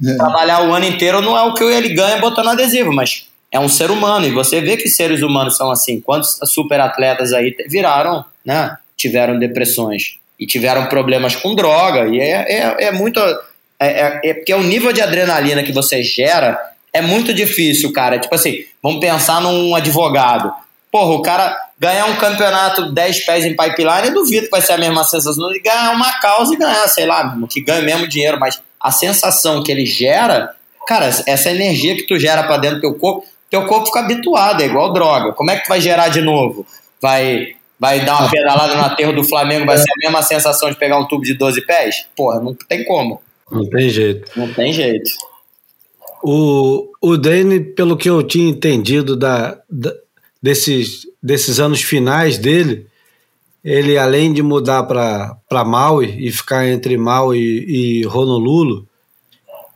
[0.03, 0.15] É.
[0.15, 3.69] Trabalhar o ano inteiro não é o que ele ganha botando adesivo, mas é um
[3.69, 4.25] ser humano.
[4.25, 6.01] E você vê que seres humanos são assim.
[6.01, 8.77] Quantos super atletas aí viraram, né?
[8.97, 12.07] Tiveram depressões e tiveram problemas com droga.
[12.07, 13.19] E é, é, é muito.
[13.79, 16.57] É, é, é porque o nível de adrenalina que você gera
[16.91, 18.17] é muito difícil, cara.
[18.17, 20.51] Tipo assim, vamos pensar num advogado.
[20.91, 24.73] Porra, o cara ganhar um campeonato 10 pés em pipeline, eu duvido que vai ser
[24.73, 28.39] a mesma sensação de ganhar uma causa e ganhar, sei lá, que ganha mesmo dinheiro,
[28.39, 30.55] mas a sensação que ele gera,
[30.87, 34.61] cara, essa energia que tu gera para dentro do teu corpo, teu corpo fica habituado,
[34.61, 35.33] é igual droga.
[35.33, 36.65] Como é que tu vai gerar de novo?
[37.01, 40.77] Vai vai dar uma pedalada no aterro do Flamengo, vai ser a mesma sensação de
[40.77, 42.07] pegar um tubo de 12 pés?
[42.15, 43.21] Porra, não tem como.
[43.51, 44.31] Não tem jeito.
[44.35, 45.11] Não tem jeito.
[46.23, 49.93] O, o Dane, pelo que eu tinha entendido da, da
[50.41, 52.85] desses, desses anos finais dele,
[53.63, 58.87] ele além de mudar para Maui e ficar entre Maui e, Honolulu,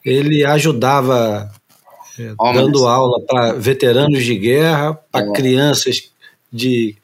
[0.05, 1.51] ele ajudava
[2.19, 5.31] é, dando aula para veteranos de guerra, para é.
[5.31, 6.11] crianças
[6.53, 6.95] de,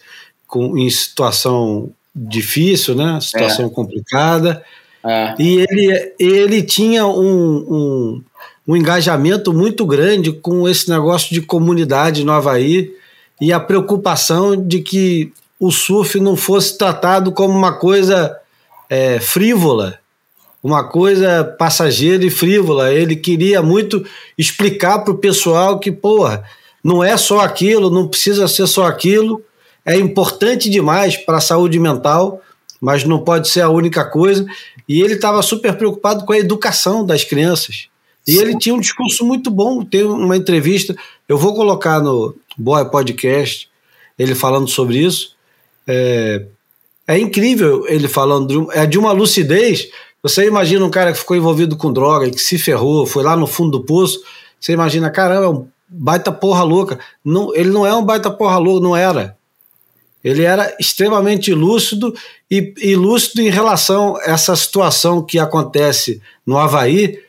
[0.46, 3.20] com, em situação difícil, né?
[3.20, 3.70] situação é.
[3.70, 4.64] complicada.
[5.04, 5.36] É.
[5.40, 8.24] E ele, ele tinha um, um,
[8.68, 12.94] um engajamento muito grande com esse negócio de comunidade no Havaí
[13.40, 18.38] e a preocupação de que o surf não fosse tratado como uma coisa
[18.90, 20.00] é, frívola,
[20.64, 22.94] uma coisa passageira e frívola.
[22.94, 24.06] Ele queria muito
[24.38, 26.44] explicar para o pessoal que, porra,
[26.84, 29.44] não é só aquilo, não precisa ser só aquilo,
[29.86, 32.42] é importante demais para a saúde mental,
[32.82, 34.46] mas não pode ser a única coisa.
[34.88, 37.88] E ele estava super preocupado com a educação das crianças.
[38.28, 38.42] E Sim.
[38.42, 39.84] ele tinha um discurso muito bom.
[39.86, 40.96] Tem uma entrevista,
[41.30, 43.70] eu vou colocar no Boa Podcast,
[44.18, 45.36] ele falando sobre isso.
[45.88, 46.46] É,
[47.08, 49.90] é incrível ele falando, de, é de uma lucidez
[50.26, 53.46] você imagina um cara que ficou envolvido com droga que se ferrou, foi lá no
[53.46, 54.24] fundo do poço.
[54.60, 57.00] Você imagina, caramba, é um baita porra louca.
[57.24, 59.38] Não, ele não é um baita porra louca, não era.
[60.24, 62.12] Ele era extremamente lúcido
[62.50, 67.20] e, e lúcido em relação a essa situação que acontece no Havaí.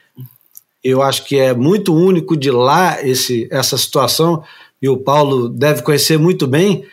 [0.82, 4.42] Eu acho que é muito único de lá esse, essa situação,
[4.80, 6.84] e o Paulo deve conhecer muito bem,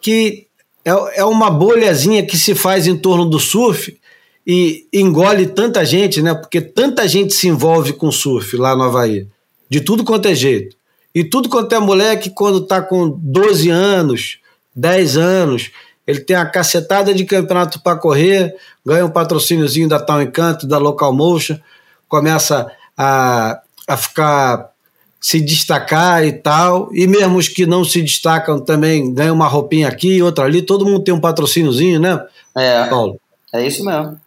[0.00, 0.46] que
[0.84, 3.98] é, é uma bolhazinha que se faz em torno do surf
[4.46, 6.34] e engole tanta gente, né?
[6.34, 9.26] Porque tanta gente se envolve com surf lá no Havaí,
[9.68, 10.76] de tudo quanto é jeito.
[11.14, 14.38] E tudo quanto é moleque, quando tá com 12 anos,
[14.74, 15.70] 10 anos,
[16.06, 18.54] ele tem a cacetada de campeonato para correr,
[18.84, 21.58] ganha um patrocíniozinho da Tal Encanto, da Local Motion,
[22.08, 24.70] começa a, a ficar
[25.20, 29.88] se destacar e tal, e mesmo os que não se destacam também ganham uma roupinha
[29.88, 32.20] aqui, outra ali, todo mundo tem um patrocíniozinho, né,
[32.56, 33.20] é, Paulo?
[33.52, 34.18] É isso mesmo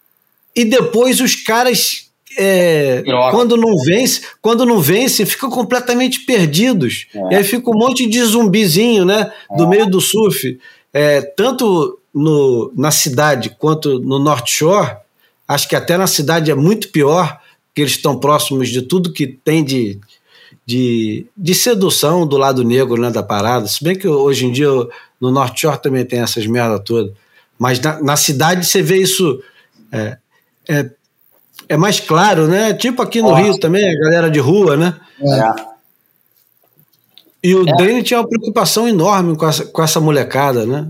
[0.56, 7.08] e depois os caras é, quando não vence, quando não vence, ficam completamente perdidos.
[7.14, 7.34] É.
[7.34, 9.32] E aí fica um monte de zumbizinho, né?
[9.58, 9.68] Do é.
[9.68, 10.58] meio do surf.
[10.94, 14.96] É, tanto no, na cidade quanto no North Shore,
[15.48, 19.28] acho que até na cidade é muito pior, porque eles estão próximos de tudo que
[19.28, 20.00] tem de,
[20.72, 23.68] de, de sedução do lado negro né, da parada.
[23.68, 24.70] Se bem que hoje em dia
[25.20, 27.12] no North Shore também tem essas merda toda.
[27.60, 29.44] Mas na, na cidade você vê isso.
[29.92, 30.18] É,
[30.70, 30.90] é,
[31.68, 32.74] é mais claro, né?
[32.74, 34.96] Tipo aqui no Rio também, a galera de rua, né?
[35.22, 35.72] É.
[37.44, 37.76] E o é.
[37.76, 40.90] Dane tinha uma preocupação enorme com essa, com essa molecada, né?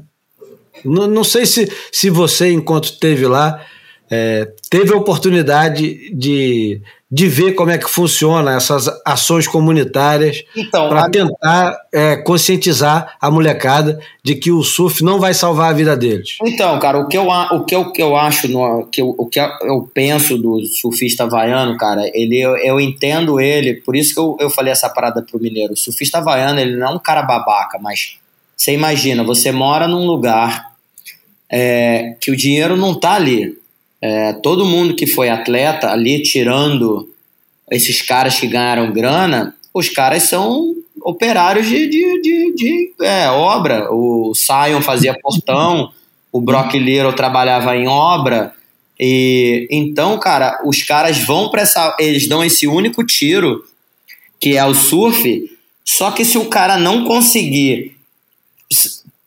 [0.85, 3.63] Não, não sei se, se você, enquanto esteve lá,
[4.09, 10.87] é, teve a oportunidade de de ver como é que funciona essas ações comunitárias então,
[10.87, 15.97] para tentar é, conscientizar a molecada de que o surf não vai salvar a vida
[15.97, 16.37] deles.
[16.41, 19.13] Então, cara, o que eu, o que eu, o que eu acho, no, que eu,
[19.17, 24.13] o que eu penso do surfista havaiano, cara, ele, eu, eu entendo ele, por isso
[24.13, 25.73] que eu, eu falei essa parada pro mineiro.
[25.73, 28.17] O surfista havaiano, ele não é um cara babaca, mas
[28.55, 30.71] você imagina, você mora num lugar
[31.49, 33.59] é, que o dinheiro não tá ali.
[34.01, 37.07] É, todo mundo que foi atleta ali, tirando
[37.69, 43.91] esses caras que ganharam grana, os caras são operários de, de, de, de é, obra.
[43.91, 45.91] O Sion fazia portão,
[46.31, 48.53] o Brock Little trabalhava em obra.
[48.99, 51.95] E então, cara, os caras vão para essa.
[51.99, 53.63] Eles dão esse único tiro,
[54.39, 55.49] que é o surf.
[55.85, 57.95] Só que se o cara não conseguir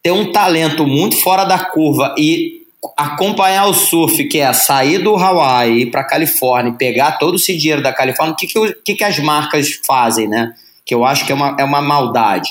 [0.02, 2.63] ter um talento muito fora da curva e
[2.96, 7.92] acompanhar o surf, que é sair do Hawaii, para Califórnia, pegar todo esse dinheiro da
[7.92, 10.54] Califórnia, o que, que, que, que as marcas fazem, né?
[10.84, 12.50] Que eu acho que é uma, é uma maldade.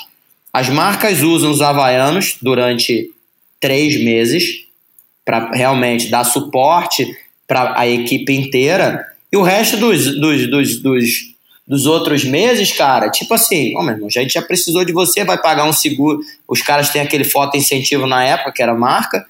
[0.52, 3.10] As marcas usam os havaianos durante
[3.60, 4.66] três meses
[5.26, 7.08] para realmente dar suporte
[7.48, 11.10] para a equipe inteira e o resto dos, dos, dos, dos,
[11.68, 15.24] dos outros meses, cara, tipo assim, oh, meu irmão, a gente já precisou de você,
[15.24, 16.20] vai pagar um seguro.
[16.48, 19.26] Os caras têm aquele foto incentivo na época, que era marca,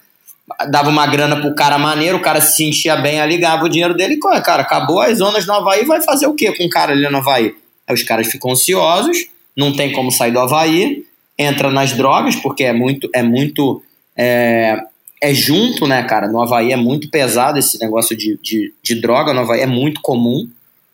[0.70, 3.94] dava uma grana pro cara maneiro, o cara se sentia bem ali, ganhava o dinheiro
[3.94, 6.92] dele e, cara, acabou as zonas no Havaí, vai fazer o quê com o cara
[6.92, 7.56] ali no Havaí?
[7.88, 9.18] Aí os caras ficam ansiosos,
[9.56, 11.06] não tem como sair do Havaí,
[11.38, 13.82] entra nas drogas, porque é muito, é muito,
[14.18, 14.82] é,
[15.22, 19.34] é junto, né, cara, no Havaí é muito pesado esse negócio de, de, de droga,
[19.34, 20.48] no Havaí é muito comum,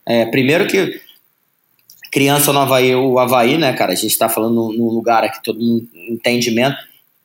[0.05, 1.01] é, primeiro que
[2.11, 5.59] criança no Havaí, o Havaí, né, cara, a gente tá falando num lugar aqui, todo
[5.59, 6.77] mundo entendimento,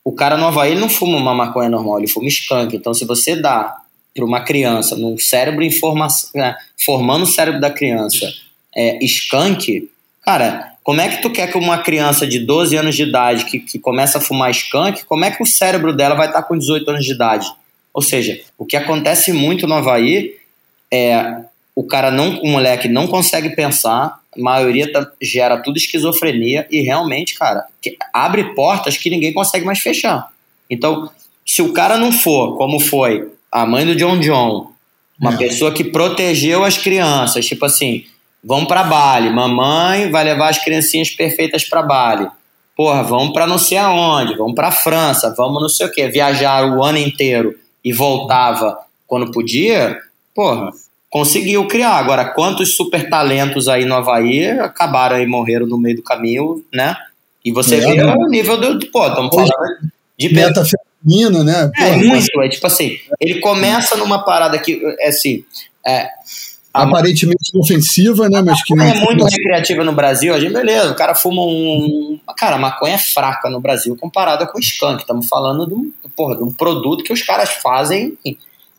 [0.05, 2.77] o cara no Havaí ele não fuma uma maconha normal, ele fuma skunk.
[2.77, 3.75] Então, se você dá
[4.15, 6.55] para uma criança, no cérebro informação, né,
[6.85, 8.33] formando o cérebro da criança,
[8.77, 9.91] é, skunk,
[10.23, 13.59] cara, como é que tu quer que uma criança de 12 anos de idade que,
[13.59, 16.89] que começa a fumar skunk, como é que o cérebro dela vai estar com 18
[16.91, 17.47] anos de idade?
[17.93, 20.37] Ou seja, o que acontece muito no Havaí
[20.93, 21.45] é
[21.75, 26.81] o cara não, o moleque não consegue pensar, a maioria tá, gera tudo esquizofrenia e
[26.81, 27.65] realmente, cara,
[28.13, 30.29] abre portas que ninguém consegue mais fechar.
[30.69, 31.11] Então,
[31.45, 34.73] se o cara não for, como foi a mãe do John John,
[35.21, 35.37] uma é.
[35.37, 38.05] pessoa que protegeu as crianças, tipo assim,
[38.43, 42.29] vão para Bali, mamãe vai levar as criancinhas perfeitas para Bali.
[42.77, 46.67] Porra, vamos para não sei aonde, vamos para França, vamos não sei o que, viajar
[46.67, 47.55] o ano inteiro
[47.85, 49.99] e voltava quando podia.
[50.35, 50.71] Porra,
[51.15, 51.93] conseguiu criar.
[51.93, 56.97] Agora, quantos super talentos aí no Havaí acabaram e morreram no meio do caminho, né?
[57.45, 58.13] E você é, vê né?
[58.19, 58.85] o nível do.
[58.89, 59.53] Pô, estamos falando
[60.19, 60.35] de.
[60.35, 61.71] Meta feminina, né?
[61.77, 62.43] É, muito.
[62.43, 65.45] É tipo assim, ele começa numa parada que, é assim.
[65.87, 66.09] É,
[66.73, 68.43] Aparentemente ofensiva, né?
[68.43, 70.35] Mas que não é muito recreativa no Brasil.
[70.35, 72.19] A gente, beleza, o cara fuma um.
[72.37, 75.03] Cara, a maconha é fraca no Brasil comparada com o skunk.
[75.03, 78.19] Estamos falando de um, porra, de um produto que os caras fazem.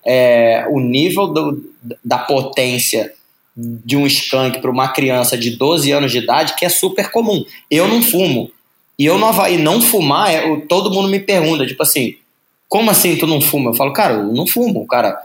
[0.06, 1.74] É, o nível do,
[2.04, 3.12] da potência
[3.56, 7.44] de um skunk para uma criança de 12 anos de idade que é super comum.
[7.72, 8.52] Eu não fumo.
[8.98, 12.16] E eu no Havaí não fumar, é, todo mundo me pergunta, tipo assim,
[12.68, 13.72] como assim tu não fuma?
[13.72, 15.18] Eu falo, cara, eu não fumo, cara.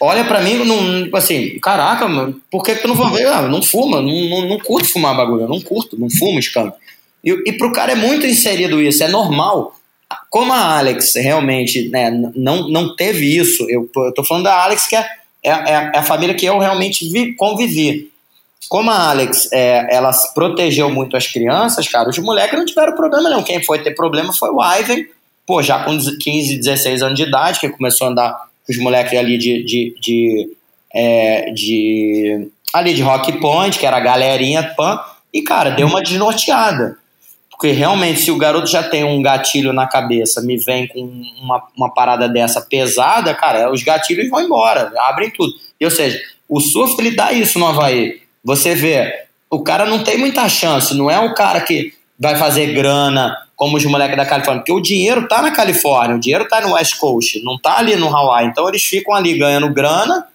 [0.00, 3.16] Olha para mim, não, tipo assim, caraca, mano, por que, que tu não fuma?
[3.28, 6.76] Ah, não fuma, não, não, não curto fumar bagulho, eu não curto, não fumo skunk.
[7.22, 9.76] E, e pro cara é muito inserido isso, é normal.
[10.28, 14.96] Como a Alex realmente né, não, não teve isso, eu, tô falando da Alex que
[14.96, 15.06] é,
[15.42, 18.10] é, é a família que eu realmente vi, convivi.
[18.68, 23.30] Como a Alex, é, ela protegeu muito as crianças, cara, os moleques não tiveram problema
[23.30, 23.42] não.
[23.42, 25.04] Quem foi ter problema foi o Ivan,
[25.46, 28.32] pô, já com 15, 16 anos de idade, que começou a andar
[28.64, 30.56] com os moleques ali de, de, de,
[30.94, 35.00] é, de, ali de Rock Point, que era a galerinha pan,
[35.32, 36.99] e, cara, deu uma desnorteada.
[37.60, 41.00] Porque realmente, se o garoto já tem um gatilho na cabeça, me vem com
[41.42, 45.52] uma, uma parada dessa pesada, cara, os gatilhos vão embora, abrem tudo.
[45.78, 46.18] E, ou seja,
[46.48, 48.22] o surf ele dá isso no Havaí.
[48.42, 52.72] Você vê, o cara não tem muita chance, não é o cara que vai fazer
[52.72, 56.62] grana como os moleques da Califórnia, porque o dinheiro tá na Califórnia, o dinheiro tá
[56.62, 58.46] no West Coast, não tá ali no Hawaii.
[58.46, 60.26] Então eles ficam ali ganhando grana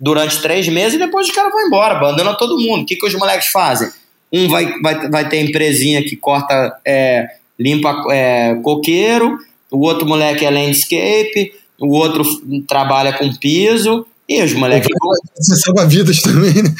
[0.00, 2.84] durante três meses e depois os caras vão embora, abandonam todo mundo.
[2.84, 3.90] O que, que os moleques fazem?
[4.32, 7.26] Um vai, vai, vai ter empresinha que corta, é,
[7.58, 9.38] limpa é, coqueiro,
[9.70, 12.24] o outro moleque é landscape, o outro
[12.66, 14.88] trabalha com piso, e os moleques.
[14.88, 16.74] Vai ser salva-vidas também, né?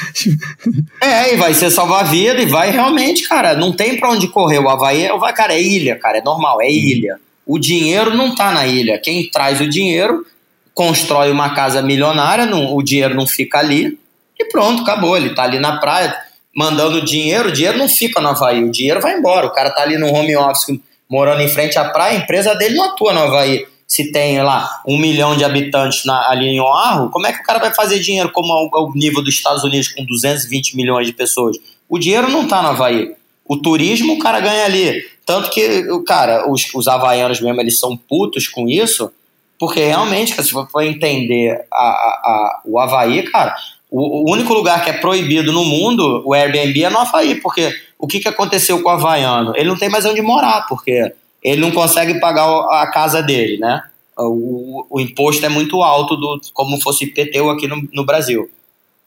[1.03, 4.59] É, e vai ser salva-vida e vai realmente, cara, não tem pra onde correr.
[4.59, 7.19] O Havaí, é, cara, é ilha, cara, é normal, é ilha.
[7.45, 8.99] O dinheiro não tá na ilha.
[8.99, 10.25] Quem traz o dinheiro
[10.73, 13.99] constrói uma casa milionária, não, o dinheiro não fica ali
[14.39, 15.17] e pronto, acabou.
[15.17, 16.17] Ele tá ali na praia
[16.55, 19.47] mandando dinheiro, o dinheiro não fica no Havaí, o dinheiro vai embora.
[19.47, 22.77] O cara tá ali no home office morando em frente à praia, a empresa dele
[22.77, 27.11] não atua no Havaí se tem lá um milhão de habitantes na, ali em Oahu,
[27.11, 29.89] como é que o cara vai fazer dinheiro como ao, ao nível dos Estados Unidos
[29.89, 31.59] com 220 milhões de pessoas?
[31.87, 33.15] O dinheiro não está no Havaí.
[33.45, 35.05] O turismo o cara ganha ali.
[35.27, 39.13] Tanto que, cara, os, os havaianos mesmo, eles são putos com isso,
[39.59, 43.55] porque realmente, se você for entender a, a, a, o Havaí, cara,
[43.93, 47.71] o, o, único lugar que é proibido no mundo, o Airbnb, é no Havaí, porque
[47.99, 49.53] o que, que aconteceu com o havaiano?
[49.55, 51.13] Ele não tem mais onde morar, porque
[51.43, 53.83] ele não consegue pagar a casa dele, né?
[54.17, 58.49] O, o imposto é muito alto, do, como fosse IPTU aqui no, no Brasil.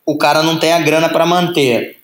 [0.05, 1.97] O cara não tem a grana para manter.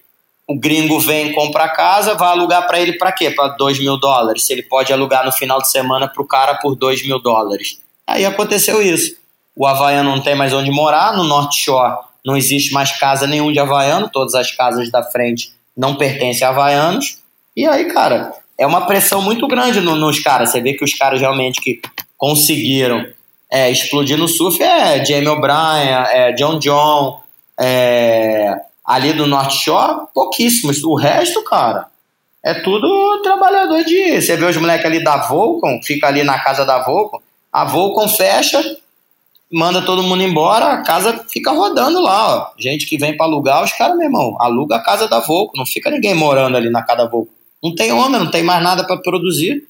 [0.48, 3.30] O gringo vem, compra a casa, vai alugar para ele para quê?
[3.30, 4.44] Para 2 mil dólares.
[4.44, 7.80] Se ele pode alugar no final de semana para o cara por 2 mil dólares.
[8.08, 9.18] Aí aconteceu isso.
[9.56, 13.52] O havaiano não tem mais onde morar, no North Shore não existe mais casa nenhum
[13.52, 17.19] de havaiano, todas as casas da frente não pertencem a havaianos.
[17.56, 20.52] E aí, cara, é uma pressão muito grande no, nos caras.
[20.52, 21.81] Você vê que os caras realmente que
[22.18, 23.06] conseguiram
[23.52, 27.19] é, explodir no surf é Jamie O'Brien, é John John,
[27.60, 30.84] é, ali do North Shore, pouquíssimos.
[30.84, 31.88] O resto, cara,
[32.43, 34.22] é tudo trabalhador de.
[34.22, 37.19] Você vê os moleques ali da Volcom, fica ali na casa da Volcom,
[37.52, 38.77] a Volcom fecha,
[39.52, 42.48] manda todo mundo embora, a casa fica rodando lá, ó.
[42.57, 45.65] Gente que vem para alugar, os caras, meu irmão, aluga a casa da Volcom, não
[45.65, 47.32] fica ninguém morando ali na casa da Volcom.
[47.61, 49.68] Não tem homem, não tem mais nada para produzir.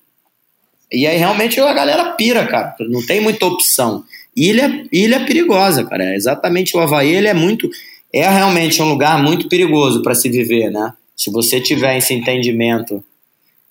[0.92, 2.76] E aí realmente a galera pira, cara.
[2.82, 4.04] Não tem muita opção.
[4.36, 6.04] Ilha, ilha é perigosa, cara.
[6.04, 7.70] É exatamente o Havaí, ele é muito.
[8.14, 10.94] É realmente um lugar muito perigoso para se viver, né?
[11.16, 13.04] Se você tiver esse entendimento,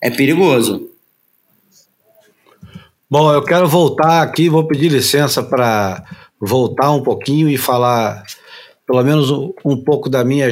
[0.01, 0.90] é perigoso.
[3.11, 6.01] Bom, eu quero voltar aqui, vou pedir licença para
[6.39, 8.23] voltar um pouquinho e falar,
[8.87, 10.49] pelo menos um, um pouco da minha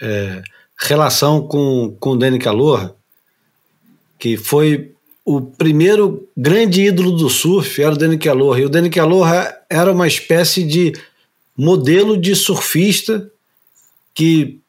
[0.00, 0.42] é,
[0.78, 2.94] relação com, com o Danny Calor
[4.20, 4.92] que foi
[5.24, 8.60] o primeiro grande ídolo do surf, era o Danny Kellogg.
[8.60, 9.30] E o Danny Kellogg
[9.68, 10.92] era uma espécie de
[11.56, 13.30] modelo de surfista
[14.14, 14.60] que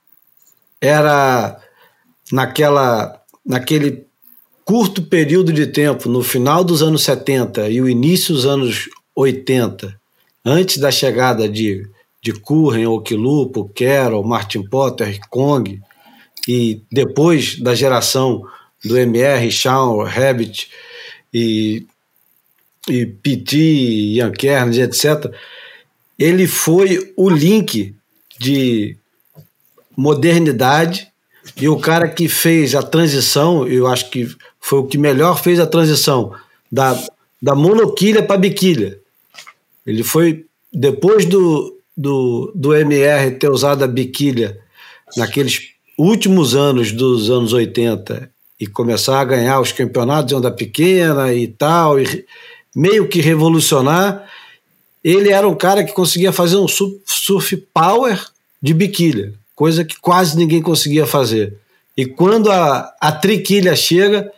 [0.80, 1.60] era
[2.32, 4.06] naquela naquele
[4.72, 10.00] curto período de tempo, no final dos anos 70 e o início dos anos 80,
[10.46, 11.86] antes da chegada de,
[12.24, 15.78] de Curren, Okilupo, Carroll, Martin Potter, Kong,
[16.48, 18.46] e depois da geração
[18.82, 20.70] do MR, Shawn, Rabbit
[21.34, 21.86] e,
[22.88, 25.36] e PT, Ian Kernes, etc.,
[26.18, 27.94] ele foi o link
[28.40, 28.96] de
[29.98, 31.11] modernidade
[31.60, 34.28] e o cara que fez a transição, eu acho que
[34.60, 36.34] foi o que melhor fez a transição
[36.72, 36.98] da,
[37.42, 39.00] da monoquilha para biquilha.
[39.86, 44.60] Ele foi, depois do, do, do MR ter usado a biquilha
[45.18, 48.30] naqueles últimos anos dos anos 80
[48.60, 52.26] e começar a ganhar os campeonatos de onda pequena e tal, e
[52.76, 54.28] meio que revolucionar,
[55.04, 58.24] ele era um cara que conseguia fazer um surf power
[58.62, 61.56] de biquília, coisa que quase ninguém conseguia fazer.
[61.96, 64.32] E quando a, a triquilha chega,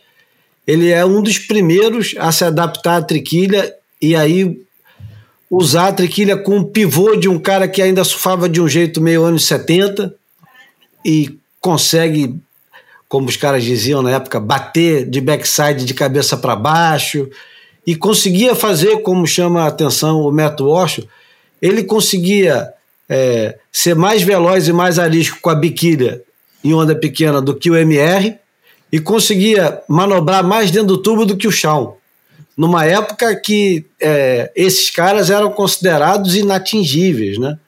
[0.66, 4.60] ele é um dos primeiros a se adaptar à triquilha e aí
[5.50, 9.00] usar a triquilha com o pivô de um cara que ainda surfava de um jeito
[9.00, 10.14] meio anos 70
[11.04, 12.38] e consegue,
[13.08, 17.28] como os caras diziam na época, bater de backside de cabeça para baixo
[17.86, 21.00] e conseguia fazer, como chama a atenção o Matt Walsh,
[21.60, 22.72] ele conseguia
[23.08, 26.22] é, ser mais veloz e mais arisco com a biquília
[26.62, 28.36] em onda pequena do que o MR
[28.90, 31.96] e conseguia manobrar mais dentro do tubo do que o chão.
[32.56, 37.58] Numa época que é, esses caras eram considerados inatingíveis, né?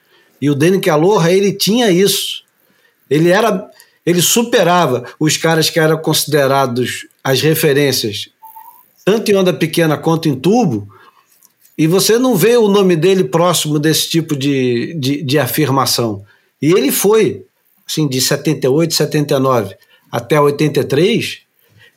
[0.40, 2.44] E o Danny Aloha, ele tinha isso.
[3.10, 3.68] Ele era,
[4.04, 8.30] ele superava os caras que eram considerados as referências
[9.06, 10.88] tanto em onda pequena quanto em tubo,
[11.76, 16.24] e você não vê o nome dele próximo desse tipo de, de, de afirmação.
[16.60, 17.44] E ele foi,
[17.86, 19.76] assim, de 78, 79
[20.10, 21.40] até 83,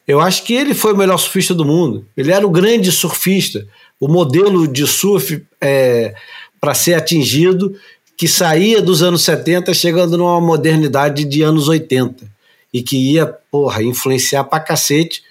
[0.08, 2.06] eu acho que ele foi o melhor surfista do mundo.
[2.18, 3.66] Ele era o grande surfista,
[4.00, 6.14] o modelo de surf é,
[6.60, 7.76] para ser atingido
[8.18, 12.26] que saía dos anos 70 chegando numa modernidade de anos 80
[12.74, 15.24] e que ia, porra, influenciar pra cacete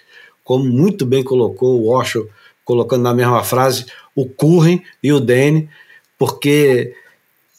[0.43, 2.27] como muito bem colocou o Osho,
[2.69, 5.71] colocando na mesma frase o Curren e o Danny,
[6.19, 6.95] porque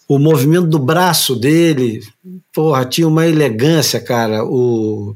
[0.08, 2.04] o movimento do braço dele,
[2.54, 4.46] porra, tinha uma elegância, cara.
[4.46, 5.16] O,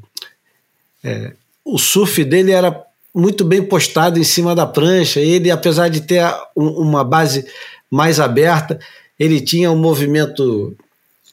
[1.03, 1.33] é,
[1.63, 2.83] o surf dele era
[3.13, 5.19] muito bem postado em cima da prancha.
[5.19, 6.23] Ele, apesar de ter
[6.55, 7.45] uma base
[7.87, 8.79] mais aberta,
[9.19, 10.75] ele tinha um movimento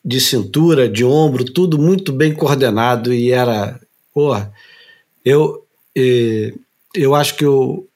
[0.04, 3.80] de cintura, de ombro, tudo muito bem coordenado e era,
[4.12, 4.52] porra,
[5.24, 5.64] eu
[6.94, 7.86] eu acho que o,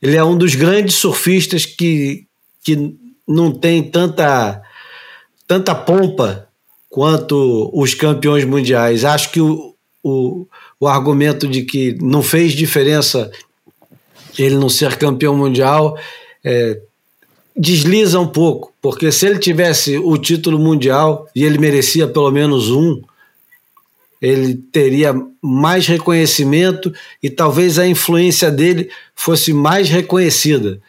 [0.00, 2.26] ele é um dos grandes surfistas que,
[2.64, 2.94] que
[3.26, 4.62] não tem tanta,
[5.46, 6.48] tanta pompa
[6.88, 9.04] quanto os campeões mundiais.
[9.04, 10.46] Acho que o, o,
[10.80, 13.30] o argumento de que não fez diferença
[14.38, 15.98] ele não ser campeão mundial
[16.44, 16.80] é,
[17.56, 22.70] desliza um pouco, porque se ele tivesse o título mundial e ele merecia pelo menos
[22.70, 23.02] um,
[24.20, 26.92] ele teria mais reconhecimento
[27.22, 30.80] e talvez a influência dele fosse mais reconhecida.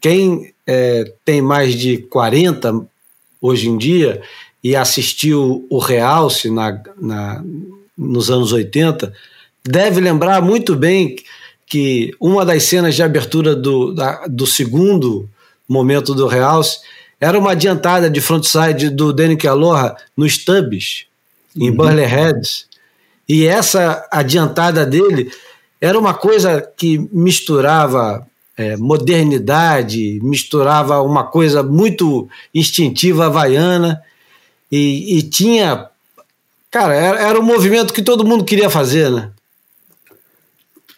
[0.00, 2.86] Quem é, tem mais de 40
[3.40, 4.22] hoje em dia
[4.62, 7.44] e assistiu o Realce na, na,
[7.96, 9.12] nos anos 80
[9.64, 11.16] deve lembrar muito bem
[11.66, 15.28] que uma das cenas de abertura do, da, do segundo
[15.68, 16.80] momento do Realce
[17.20, 21.04] era uma adiantada de frontside do Danny Aloha nos Tubs,
[21.54, 21.76] em uhum.
[21.76, 22.66] Burley Heads,
[23.32, 25.30] e essa adiantada dele
[25.80, 28.26] era uma coisa que misturava
[28.56, 34.02] é, modernidade, misturava uma coisa muito instintiva havaiana
[34.70, 35.86] e, e tinha.
[36.72, 39.30] Cara, era, era um movimento que todo mundo queria fazer, né?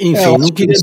[0.01, 0.75] Enfim, é, não queria.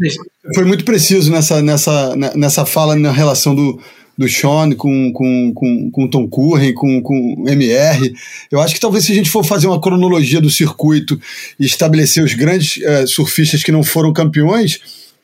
[0.53, 3.81] Foi muito preciso nessa, nessa, nessa fala na relação do,
[4.19, 8.13] do Sean com, com, com, com Tom Curren, com, com MR.
[8.51, 11.17] Eu acho que talvez se a gente for fazer uma cronologia do circuito
[11.57, 14.81] e estabelecer os grandes uh, surfistas que não foram campeões,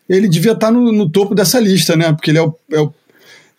[0.08, 2.14] ele devia estar no, no topo dessa lista, né?
[2.14, 2.94] Porque ele é o, é o,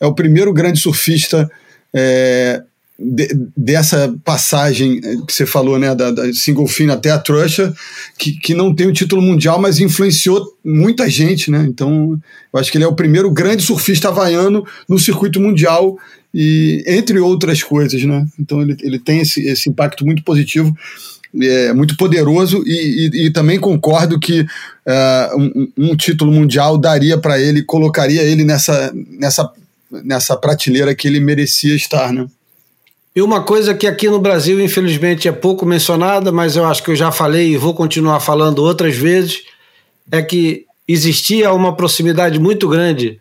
[0.00, 1.50] é o primeiro grande surfista
[1.94, 2.62] é,
[2.98, 7.74] de, dessa passagem que você falou, né, da, da single fin até a Trusha,
[8.18, 11.66] que, que não tem o título mundial, mas influenciou muita gente, né?
[11.68, 12.18] Então,
[12.52, 15.98] eu acho que ele é o primeiro grande surfista havaiano no circuito mundial
[16.32, 18.26] e entre outras coisas, né?
[18.38, 20.74] Então, ele, ele tem esse, esse impacto muito positivo.
[21.38, 27.18] É, muito poderoso e, e, e, também concordo que uh, um, um, título mundial daria
[27.18, 29.52] para ele, colocaria ele nessa, nessa,
[29.90, 32.26] nessa prateleira que ele merecia estar, né?
[33.16, 36.90] E uma coisa que aqui no Brasil, infelizmente, é pouco mencionada, mas eu acho que
[36.90, 39.42] eu já falei e vou continuar falando outras vezes,
[40.12, 43.18] é que existia uma proximidade muito grande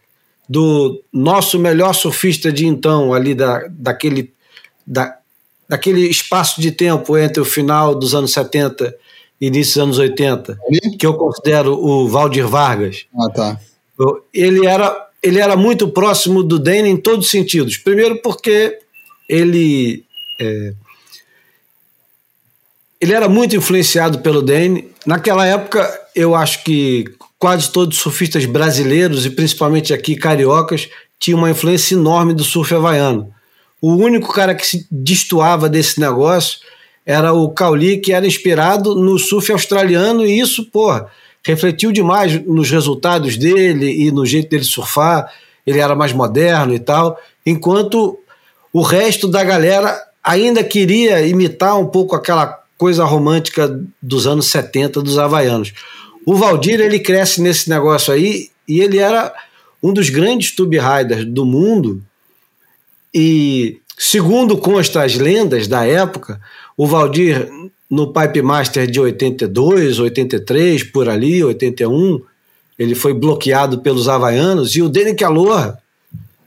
[0.50, 4.34] do nosso melhor surfista de então, ali da, daquele,
[4.86, 5.18] da,
[5.68, 8.94] daquele espaço de tempo entre o final dos anos 70
[9.40, 10.60] e início dos anos 80,
[11.00, 13.06] que eu considero o Valdir Vargas.
[13.18, 13.60] Ah, tá.
[14.34, 17.78] Ele era, ele era muito próximo do Danny em todos os sentidos.
[17.78, 18.80] Primeiro porque
[19.28, 20.06] ele
[20.40, 20.74] é,
[23.00, 24.90] ele era muito influenciado pelo Dane.
[25.06, 27.06] Naquela época, eu acho que
[27.38, 30.90] quase todos os surfistas brasileiros, e principalmente aqui cariocas,
[31.20, 33.32] tinham uma influência enorme do surf havaiano.
[33.82, 36.60] O único cara que se destoava desse negócio
[37.06, 41.08] era o Cauli, que era inspirado no surf australiano, e isso, porra,
[41.44, 45.32] refletiu demais nos resultados dele e no jeito dele surfar.
[45.68, 48.18] Ele era mais moderno e tal, enquanto
[48.76, 55.02] o resto da galera ainda queria imitar um pouco aquela coisa romântica dos anos 70
[55.02, 55.72] dos havaianos.
[56.26, 59.34] O Valdir, ele cresce nesse negócio aí e ele era
[59.82, 62.04] um dos grandes tube riders do mundo
[63.14, 66.42] e segundo consta as lendas da época,
[66.76, 67.50] o Valdir
[67.90, 72.22] no Pipe Master de 82, 83, por ali, 81,
[72.78, 75.78] ele foi bloqueado pelos havaianos e o Danny Calor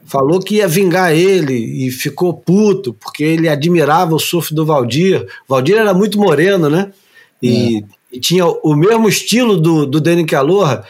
[0.08, 1.54] falou que ia vingar ele
[1.86, 5.22] e ficou puto porque ele admirava o surf do Valdir.
[5.46, 6.90] O Valdir era muito moreno, né?
[7.42, 8.16] E, é.
[8.16, 10.82] e tinha o mesmo estilo do, do Danny Calor,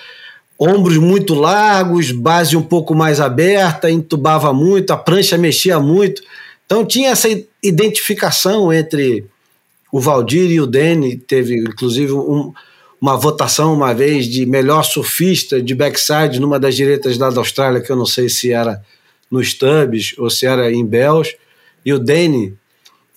[0.59, 6.23] ombros muito largos, base um pouco mais aberta, entubava muito, a prancha mexia muito.
[6.65, 7.29] Então tinha essa
[7.63, 9.27] identificação entre
[9.91, 12.53] o Valdir e o Danny, teve inclusive um,
[13.01, 17.91] uma votação uma vez de melhor surfista de backside numa das direitas da Austrália, que
[17.91, 18.81] eu não sei se era
[19.31, 21.37] no Stubbs ou se era em Bells,
[21.85, 22.55] e o Danny,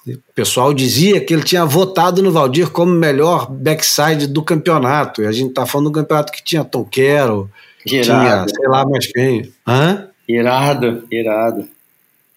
[0.07, 5.27] o pessoal dizia que ele tinha votado no Valdir como melhor backside do campeonato, e
[5.27, 7.49] a gente está falando do campeonato que tinha Tom Carroll,
[7.85, 9.51] tinha sei lá mais quem.
[9.67, 10.07] Hã?
[10.27, 11.67] Irado, irado.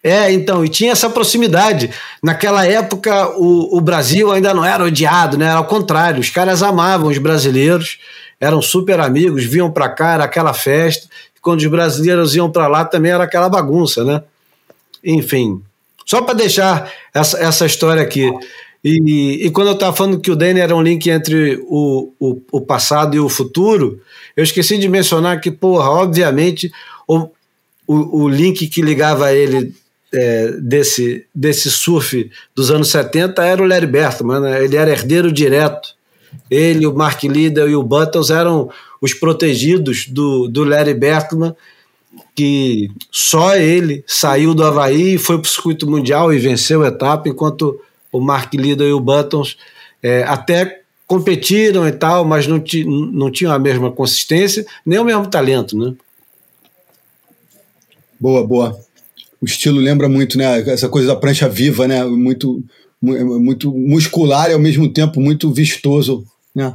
[0.03, 1.89] É, então, e tinha essa proximidade.
[2.21, 5.45] Naquela época, o, o Brasil ainda não era odiado, né?
[5.45, 7.97] Era ao contrário, os caras amavam os brasileiros,
[8.39, 11.07] eram super amigos, vinham para cá, era aquela festa.
[11.45, 14.23] Quando os brasileiros iam para lá, também era aquela bagunça, né?
[15.03, 15.61] Enfim,
[16.03, 18.27] só para deixar essa, essa história aqui.
[18.83, 22.41] E, e quando eu estava falando que o Danny era um link entre o, o,
[22.51, 24.01] o passado e o futuro,
[24.35, 26.71] eu esqueci de mencionar que, porra, obviamente,
[27.07, 27.29] o,
[27.85, 29.71] o, o link que ligava ele
[30.11, 34.63] é, desse, desse surf dos anos 70 era o Larry Bertman, né?
[34.63, 35.89] ele era herdeiro direto.
[36.49, 38.71] Ele, o Mark Liddell e o Buttles eram
[39.05, 41.55] os protegidos do, do Larry Bertman,
[42.35, 46.87] que só ele saiu do Havaí e foi para o circuito mundial e venceu a
[46.87, 47.79] etapa, enquanto
[48.11, 49.57] o Mark Liddell e o Buttles
[50.01, 55.27] é, até competiram e tal, mas não, não tinham a mesma consistência, nem o mesmo
[55.27, 55.93] talento, né?
[58.19, 58.85] Boa, boa
[59.41, 60.59] o estilo lembra muito, né?
[60.67, 62.03] Essa coisa da prancha viva, né?
[62.03, 62.63] Muito,
[62.99, 66.73] muito muscular e ao mesmo tempo muito vistoso, né?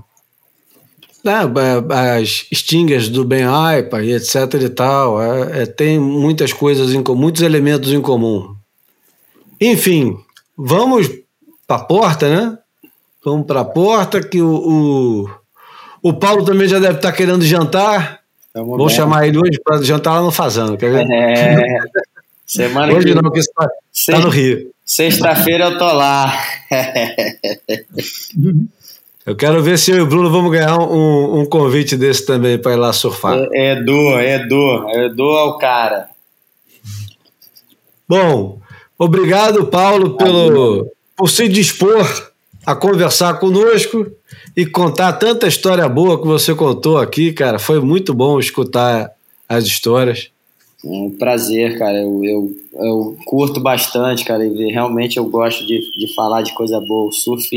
[1.24, 6.92] É, as stingers do Ben Aipa e etc e tal, é, é, tem muitas coisas,
[6.92, 8.54] em, muitos elementos em comum.
[9.60, 10.16] Enfim,
[10.56, 11.10] vamos
[11.66, 12.58] para a porta, né?
[13.22, 15.30] Vamos para a porta que o, o,
[16.02, 18.20] o, Paulo também já deve estar tá querendo jantar.
[18.54, 18.96] Vamos Vou bem.
[18.96, 21.06] chamar ele hoje para jantar lá no Fazano, quer ver?
[21.10, 21.58] É.
[22.46, 23.14] Semana Hoje que...
[23.14, 23.68] não, porque está
[24.06, 24.72] tá no Rio.
[24.84, 26.32] Sexta-feira eu tô lá.
[29.26, 32.58] eu quero ver se eu e o Bruno vamos ganhar um, um convite desse também
[32.58, 33.38] para ir lá surfar.
[33.52, 36.08] É, Edu, Edu, Edu é o cara.
[38.08, 38.58] Bom,
[38.98, 42.30] obrigado, Paulo, pelo, por se dispor
[42.66, 44.06] a conversar conosco
[44.56, 47.58] e contar tanta história boa que você contou aqui, cara.
[47.58, 49.10] Foi muito bom escutar
[49.48, 50.30] as histórias.
[50.84, 51.98] Um prazer, cara.
[51.98, 54.44] Eu, eu, eu curto bastante, cara.
[54.46, 57.08] E realmente eu gosto de, de falar de coisa boa.
[57.08, 57.48] O surf,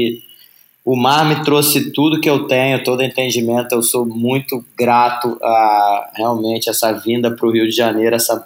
[0.86, 3.74] o mar me trouxe tudo que eu tenho, todo entendimento.
[3.74, 8.46] Eu sou muito grato a realmente essa vinda para o Rio de Janeiro, essa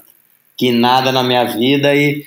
[0.59, 1.95] guinada na minha vida.
[1.95, 2.25] E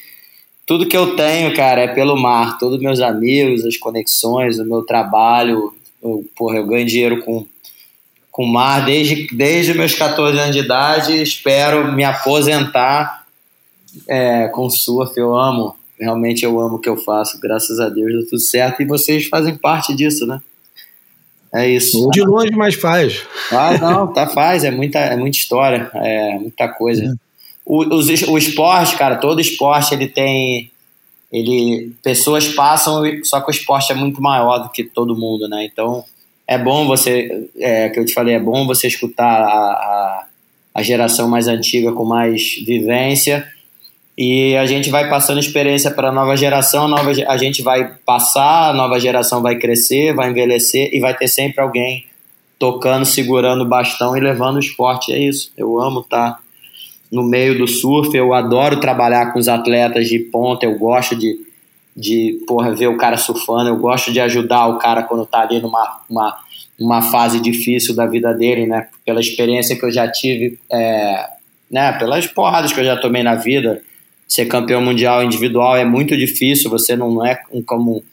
[0.66, 2.59] tudo que eu tenho, cara, é pelo mar.
[2.59, 5.73] Todos meus amigos, as conexões, o meu trabalho.
[6.03, 7.47] Eu, porra, eu ganho dinheiro com
[8.31, 11.20] com mar desde, desde meus 14 anos de idade.
[11.20, 13.27] Espero me aposentar
[14.09, 15.12] é, com surf.
[15.19, 17.39] Eu amo, realmente eu amo o que eu faço.
[17.40, 18.81] Graças a Deus deu tudo certo.
[18.82, 20.40] E vocês fazem parte disso, né?
[21.52, 22.09] É isso.
[22.10, 23.22] De longe, mas faz.
[23.51, 24.64] Ah, não, tá, faz.
[24.64, 27.05] É muita, é muita história, é muita coisa.
[27.05, 27.12] É.
[27.64, 30.70] O, o, o esporte, cara, todo esporte ele tem.
[31.31, 35.64] Ele, pessoas passam, só que o esporte é muito maior do que todo mundo, né?
[35.64, 36.05] Então,
[36.47, 40.27] é bom você, é, que eu te falei, é bom você escutar a, a,
[40.74, 43.47] a geração mais antiga com mais vivência
[44.22, 48.68] e a gente vai passando experiência para a nova geração, nova, a gente vai passar,
[48.68, 52.05] a nova geração vai crescer, vai envelhecer e vai ter sempre alguém
[52.59, 55.10] tocando, segurando o bastão e levando o esporte.
[55.10, 55.51] É isso.
[55.56, 56.40] Eu amo estar tá
[57.10, 61.48] no meio do surf, eu adoro trabalhar com os atletas de ponta, eu gosto de
[61.97, 65.60] de porra, ver o cara surfando, eu gosto de ajudar o cara quando tá ali
[65.60, 66.38] numa uma,
[66.78, 68.86] uma fase difícil da vida dele, né?
[69.05, 71.26] Pela experiência que eu já tive, é,
[71.70, 71.92] né?
[71.98, 73.82] Pelas porradas que eu já tomei na vida,
[74.31, 78.05] ser campeão mundial individual é muito difícil, você não é um, como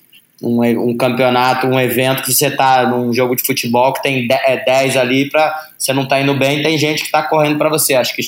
[0.41, 4.95] um, um campeonato, um evento que você tá num jogo de futebol que tem 10
[4.95, 7.94] é, ali para você não tá indo bem, tem gente que tá correndo para você.
[7.94, 8.23] Acho que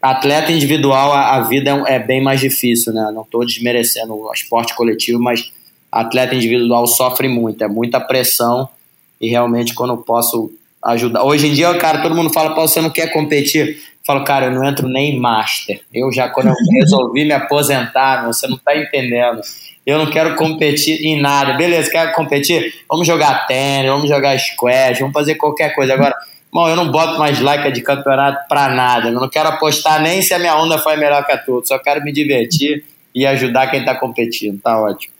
[0.00, 3.10] atleta individual a, a vida é, é, bem mais difícil, né?
[3.14, 5.52] Não tô desmerecendo o esporte coletivo, mas
[5.92, 8.66] atleta individual sofre muito, é muita pressão
[9.20, 10.50] e realmente quando eu posso
[10.82, 11.22] ajudar.
[11.22, 13.78] Hoje em dia, cara, todo mundo fala, Paulo, você não quer competir?
[14.06, 15.80] Eu falo, cara, eu não entro nem em master.
[15.92, 19.40] Eu já, quando eu resolvi me aposentar, você não tá entendendo
[19.86, 21.52] eu não quero competir em nada.
[21.52, 22.74] Beleza, quer competir?
[22.90, 25.94] Vamos jogar tênis, vamos jogar squash, vamos fazer qualquer coisa.
[25.94, 26.12] Agora,
[26.52, 29.10] bom, eu não boto mais like de campeonato pra nada.
[29.10, 31.64] Eu não quero apostar nem se a minha onda foi melhor que a tua.
[31.64, 32.84] Só quero me divertir
[33.14, 34.60] e ajudar quem tá competindo.
[34.60, 35.14] Tá ótimo.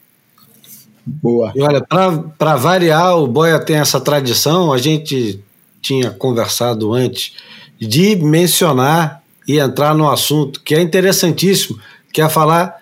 [1.07, 1.53] Boa.
[1.55, 5.41] E olha, para variar, o Boia tem essa tradição, a gente
[5.81, 7.35] tinha conversado antes,
[7.79, 11.79] de mencionar e entrar no assunto que é interessantíssimo,
[12.13, 12.77] que é falar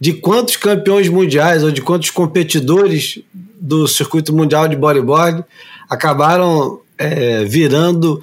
[0.00, 3.20] de quantos campeões mundiais ou de quantos competidores
[3.60, 5.44] do circuito mundial de bodyboard
[5.88, 8.22] acabaram é, virando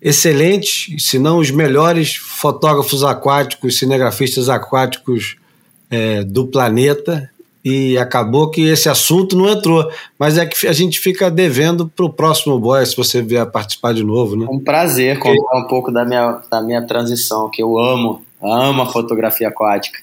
[0.00, 5.36] excelentes, se não os melhores fotógrafos aquáticos, cinegrafistas aquáticos
[5.90, 7.30] é, do planeta.
[7.64, 9.90] E acabou que esse assunto não entrou.
[10.18, 13.94] Mas é que a gente fica devendo para o próximo boy, se você vier participar
[13.94, 14.36] de novo.
[14.36, 14.46] Né?
[14.50, 18.92] Um prazer contar um pouco da minha, da minha transição, que eu amo, amo a
[18.92, 19.98] fotografia aquática.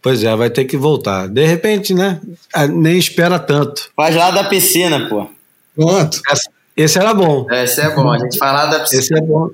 [0.00, 1.28] Pois é, vai ter que voltar.
[1.28, 2.18] De repente, né?
[2.54, 3.90] Ah, nem espera tanto.
[3.94, 5.26] Faz lá da piscina, pô.
[5.76, 6.22] Pronto.
[6.74, 7.44] Esse era bom.
[7.50, 8.10] Esse é bom.
[8.10, 9.02] A gente fala da piscina.
[9.02, 9.50] Esse é bom.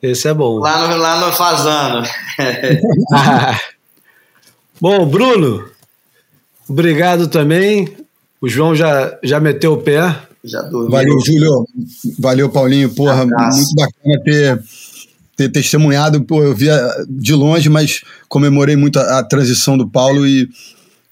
[0.00, 0.58] Esse é bom.
[0.58, 2.06] Lá no, lá no Fazano.
[4.80, 5.73] bom, Bruno,
[6.68, 7.88] obrigado também.
[8.40, 10.16] O João já, já meteu o pé.
[10.44, 10.90] Já dormiu.
[10.90, 11.66] Valeu, Júlio.
[12.18, 12.90] Valeu, Paulinho.
[12.90, 14.62] Porra, muito bacana ter
[15.36, 16.78] ter testemunhado, pô, eu via
[17.08, 20.48] de longe, mas comemorei muito a, a transição do Paulo e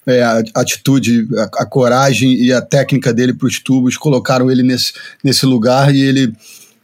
[0.06, 4.62] é, a atitude, a, a, coragem e a técnica dele para os tubos colocaram ele
[4.62, 4.92] nesse,
[5.22, 6.32] nesse lugar e ele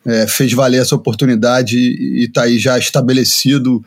[0.07, 3.85] é, fez valer essa oportunidade e está aí já estabelecido,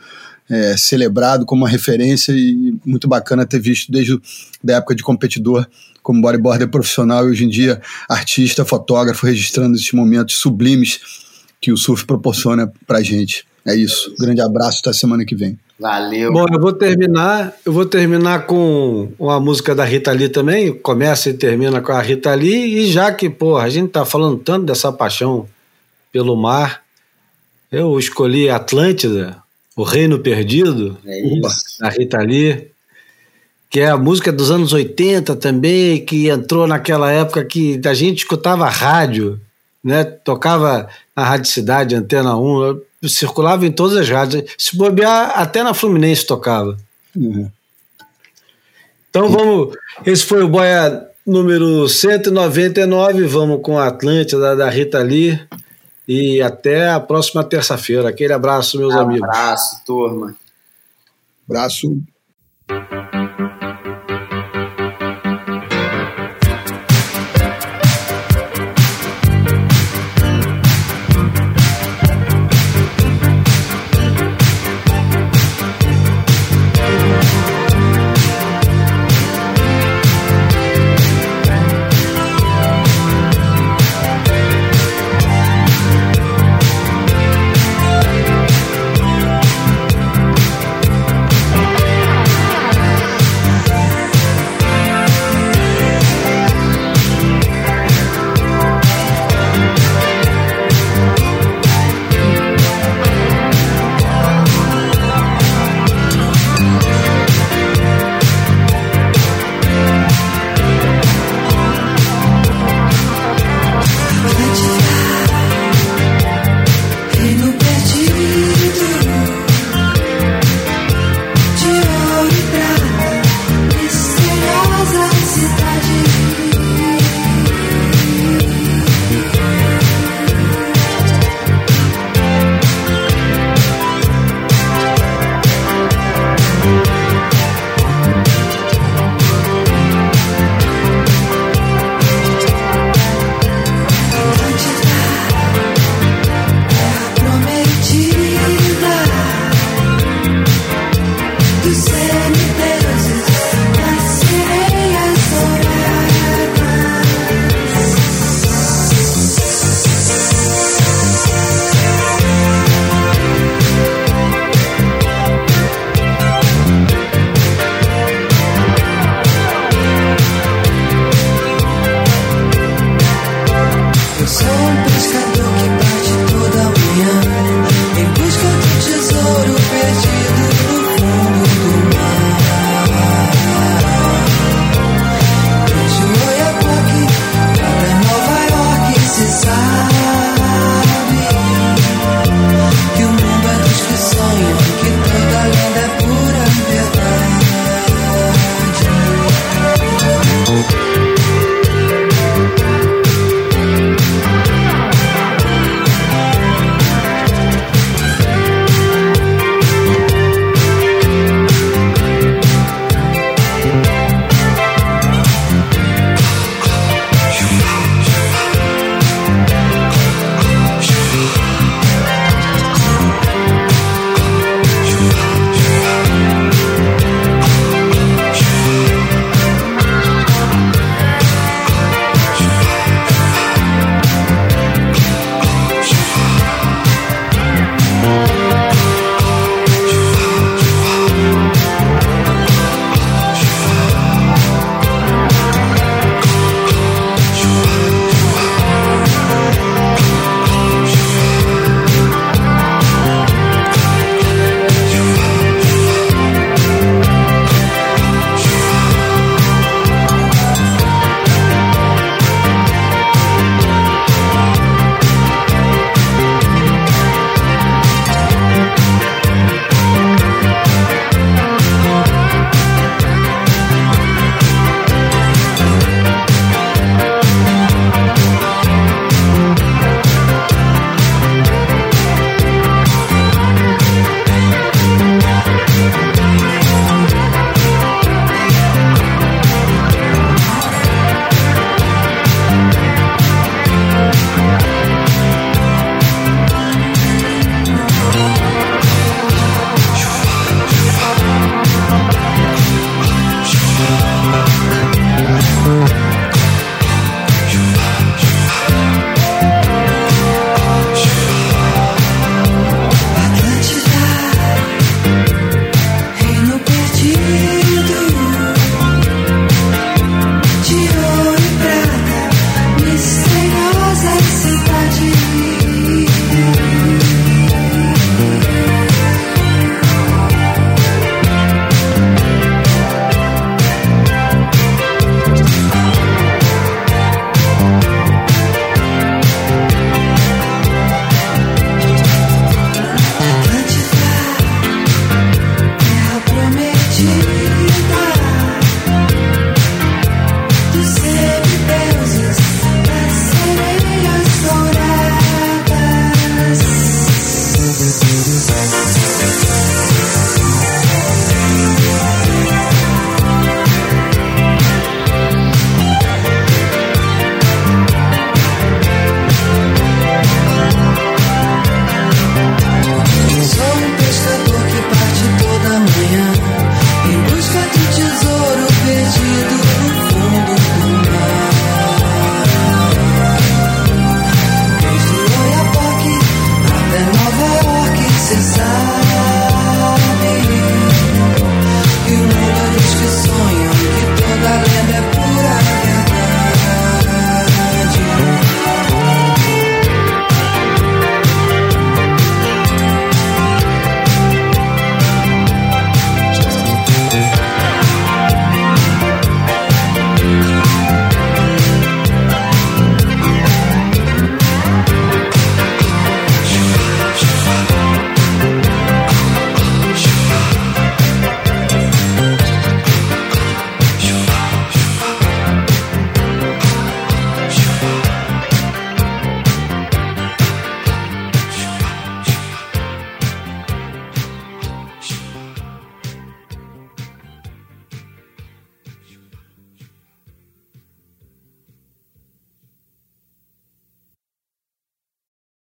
[0.52, 4.20] é, celebrado como uma referência e muito bacana ter visto desde
[4.68, 5.66] a época de competidor
[6.04, 11.00] como bodyboarder profissional e hoje em dia artista, fotógrafo, registrando esses momentos sublimes
[11.62, 13.46] que o surf proporciona pra gente.
[13.66, 14.14] É isso.
[14.20, 15.58] Grande abraço, até semana que vem.
[15.80, 16.34] Valeu.
[16.34, 21.30] Bom, eu vou terminar, eu vou terminar com uma música da Rita Lee também, começa
[21.30, 24.66] e termina com a Rita Lee, e já que, porra, a gente tá falando tanto
[24.66, 25.48] dessa paixão
[26.12, 26.82] pelo mar,
[27.72, 29.38] eu escolhi Atlântida,
[29.76, 31.22] O Reino Perdido, é
[31.80, 32.72] da Rita Lee,
[33.70, 38.20] que é a música dos anos 80 também, que entrou naquela época que a gente
[38.20, 39.40] escutava rádio,
[39.84, 40.04] né?
[40.04, 44.44] Tocava na Rádio Cidade, Antena 1, circulava em todas as rádios.
[44.58, 46.78] Se bobear, até na Fluminense tocava.
[47.16, 47.50] Uhum.
[49.10, 49.76] Então vamos.
[50.06, 53.26] Esse foi o Boia número 199.
[53.26, 55.40] Vamos com a Atlântida da Rita Lee.
[56.14, 58.10] E até a próxima terça-feira.
[58.10, 59.30] Aquele abraço, meus um amigos.
[59.30, 60.36] Abraço, turma.
[61.48, 62.02] Abraço.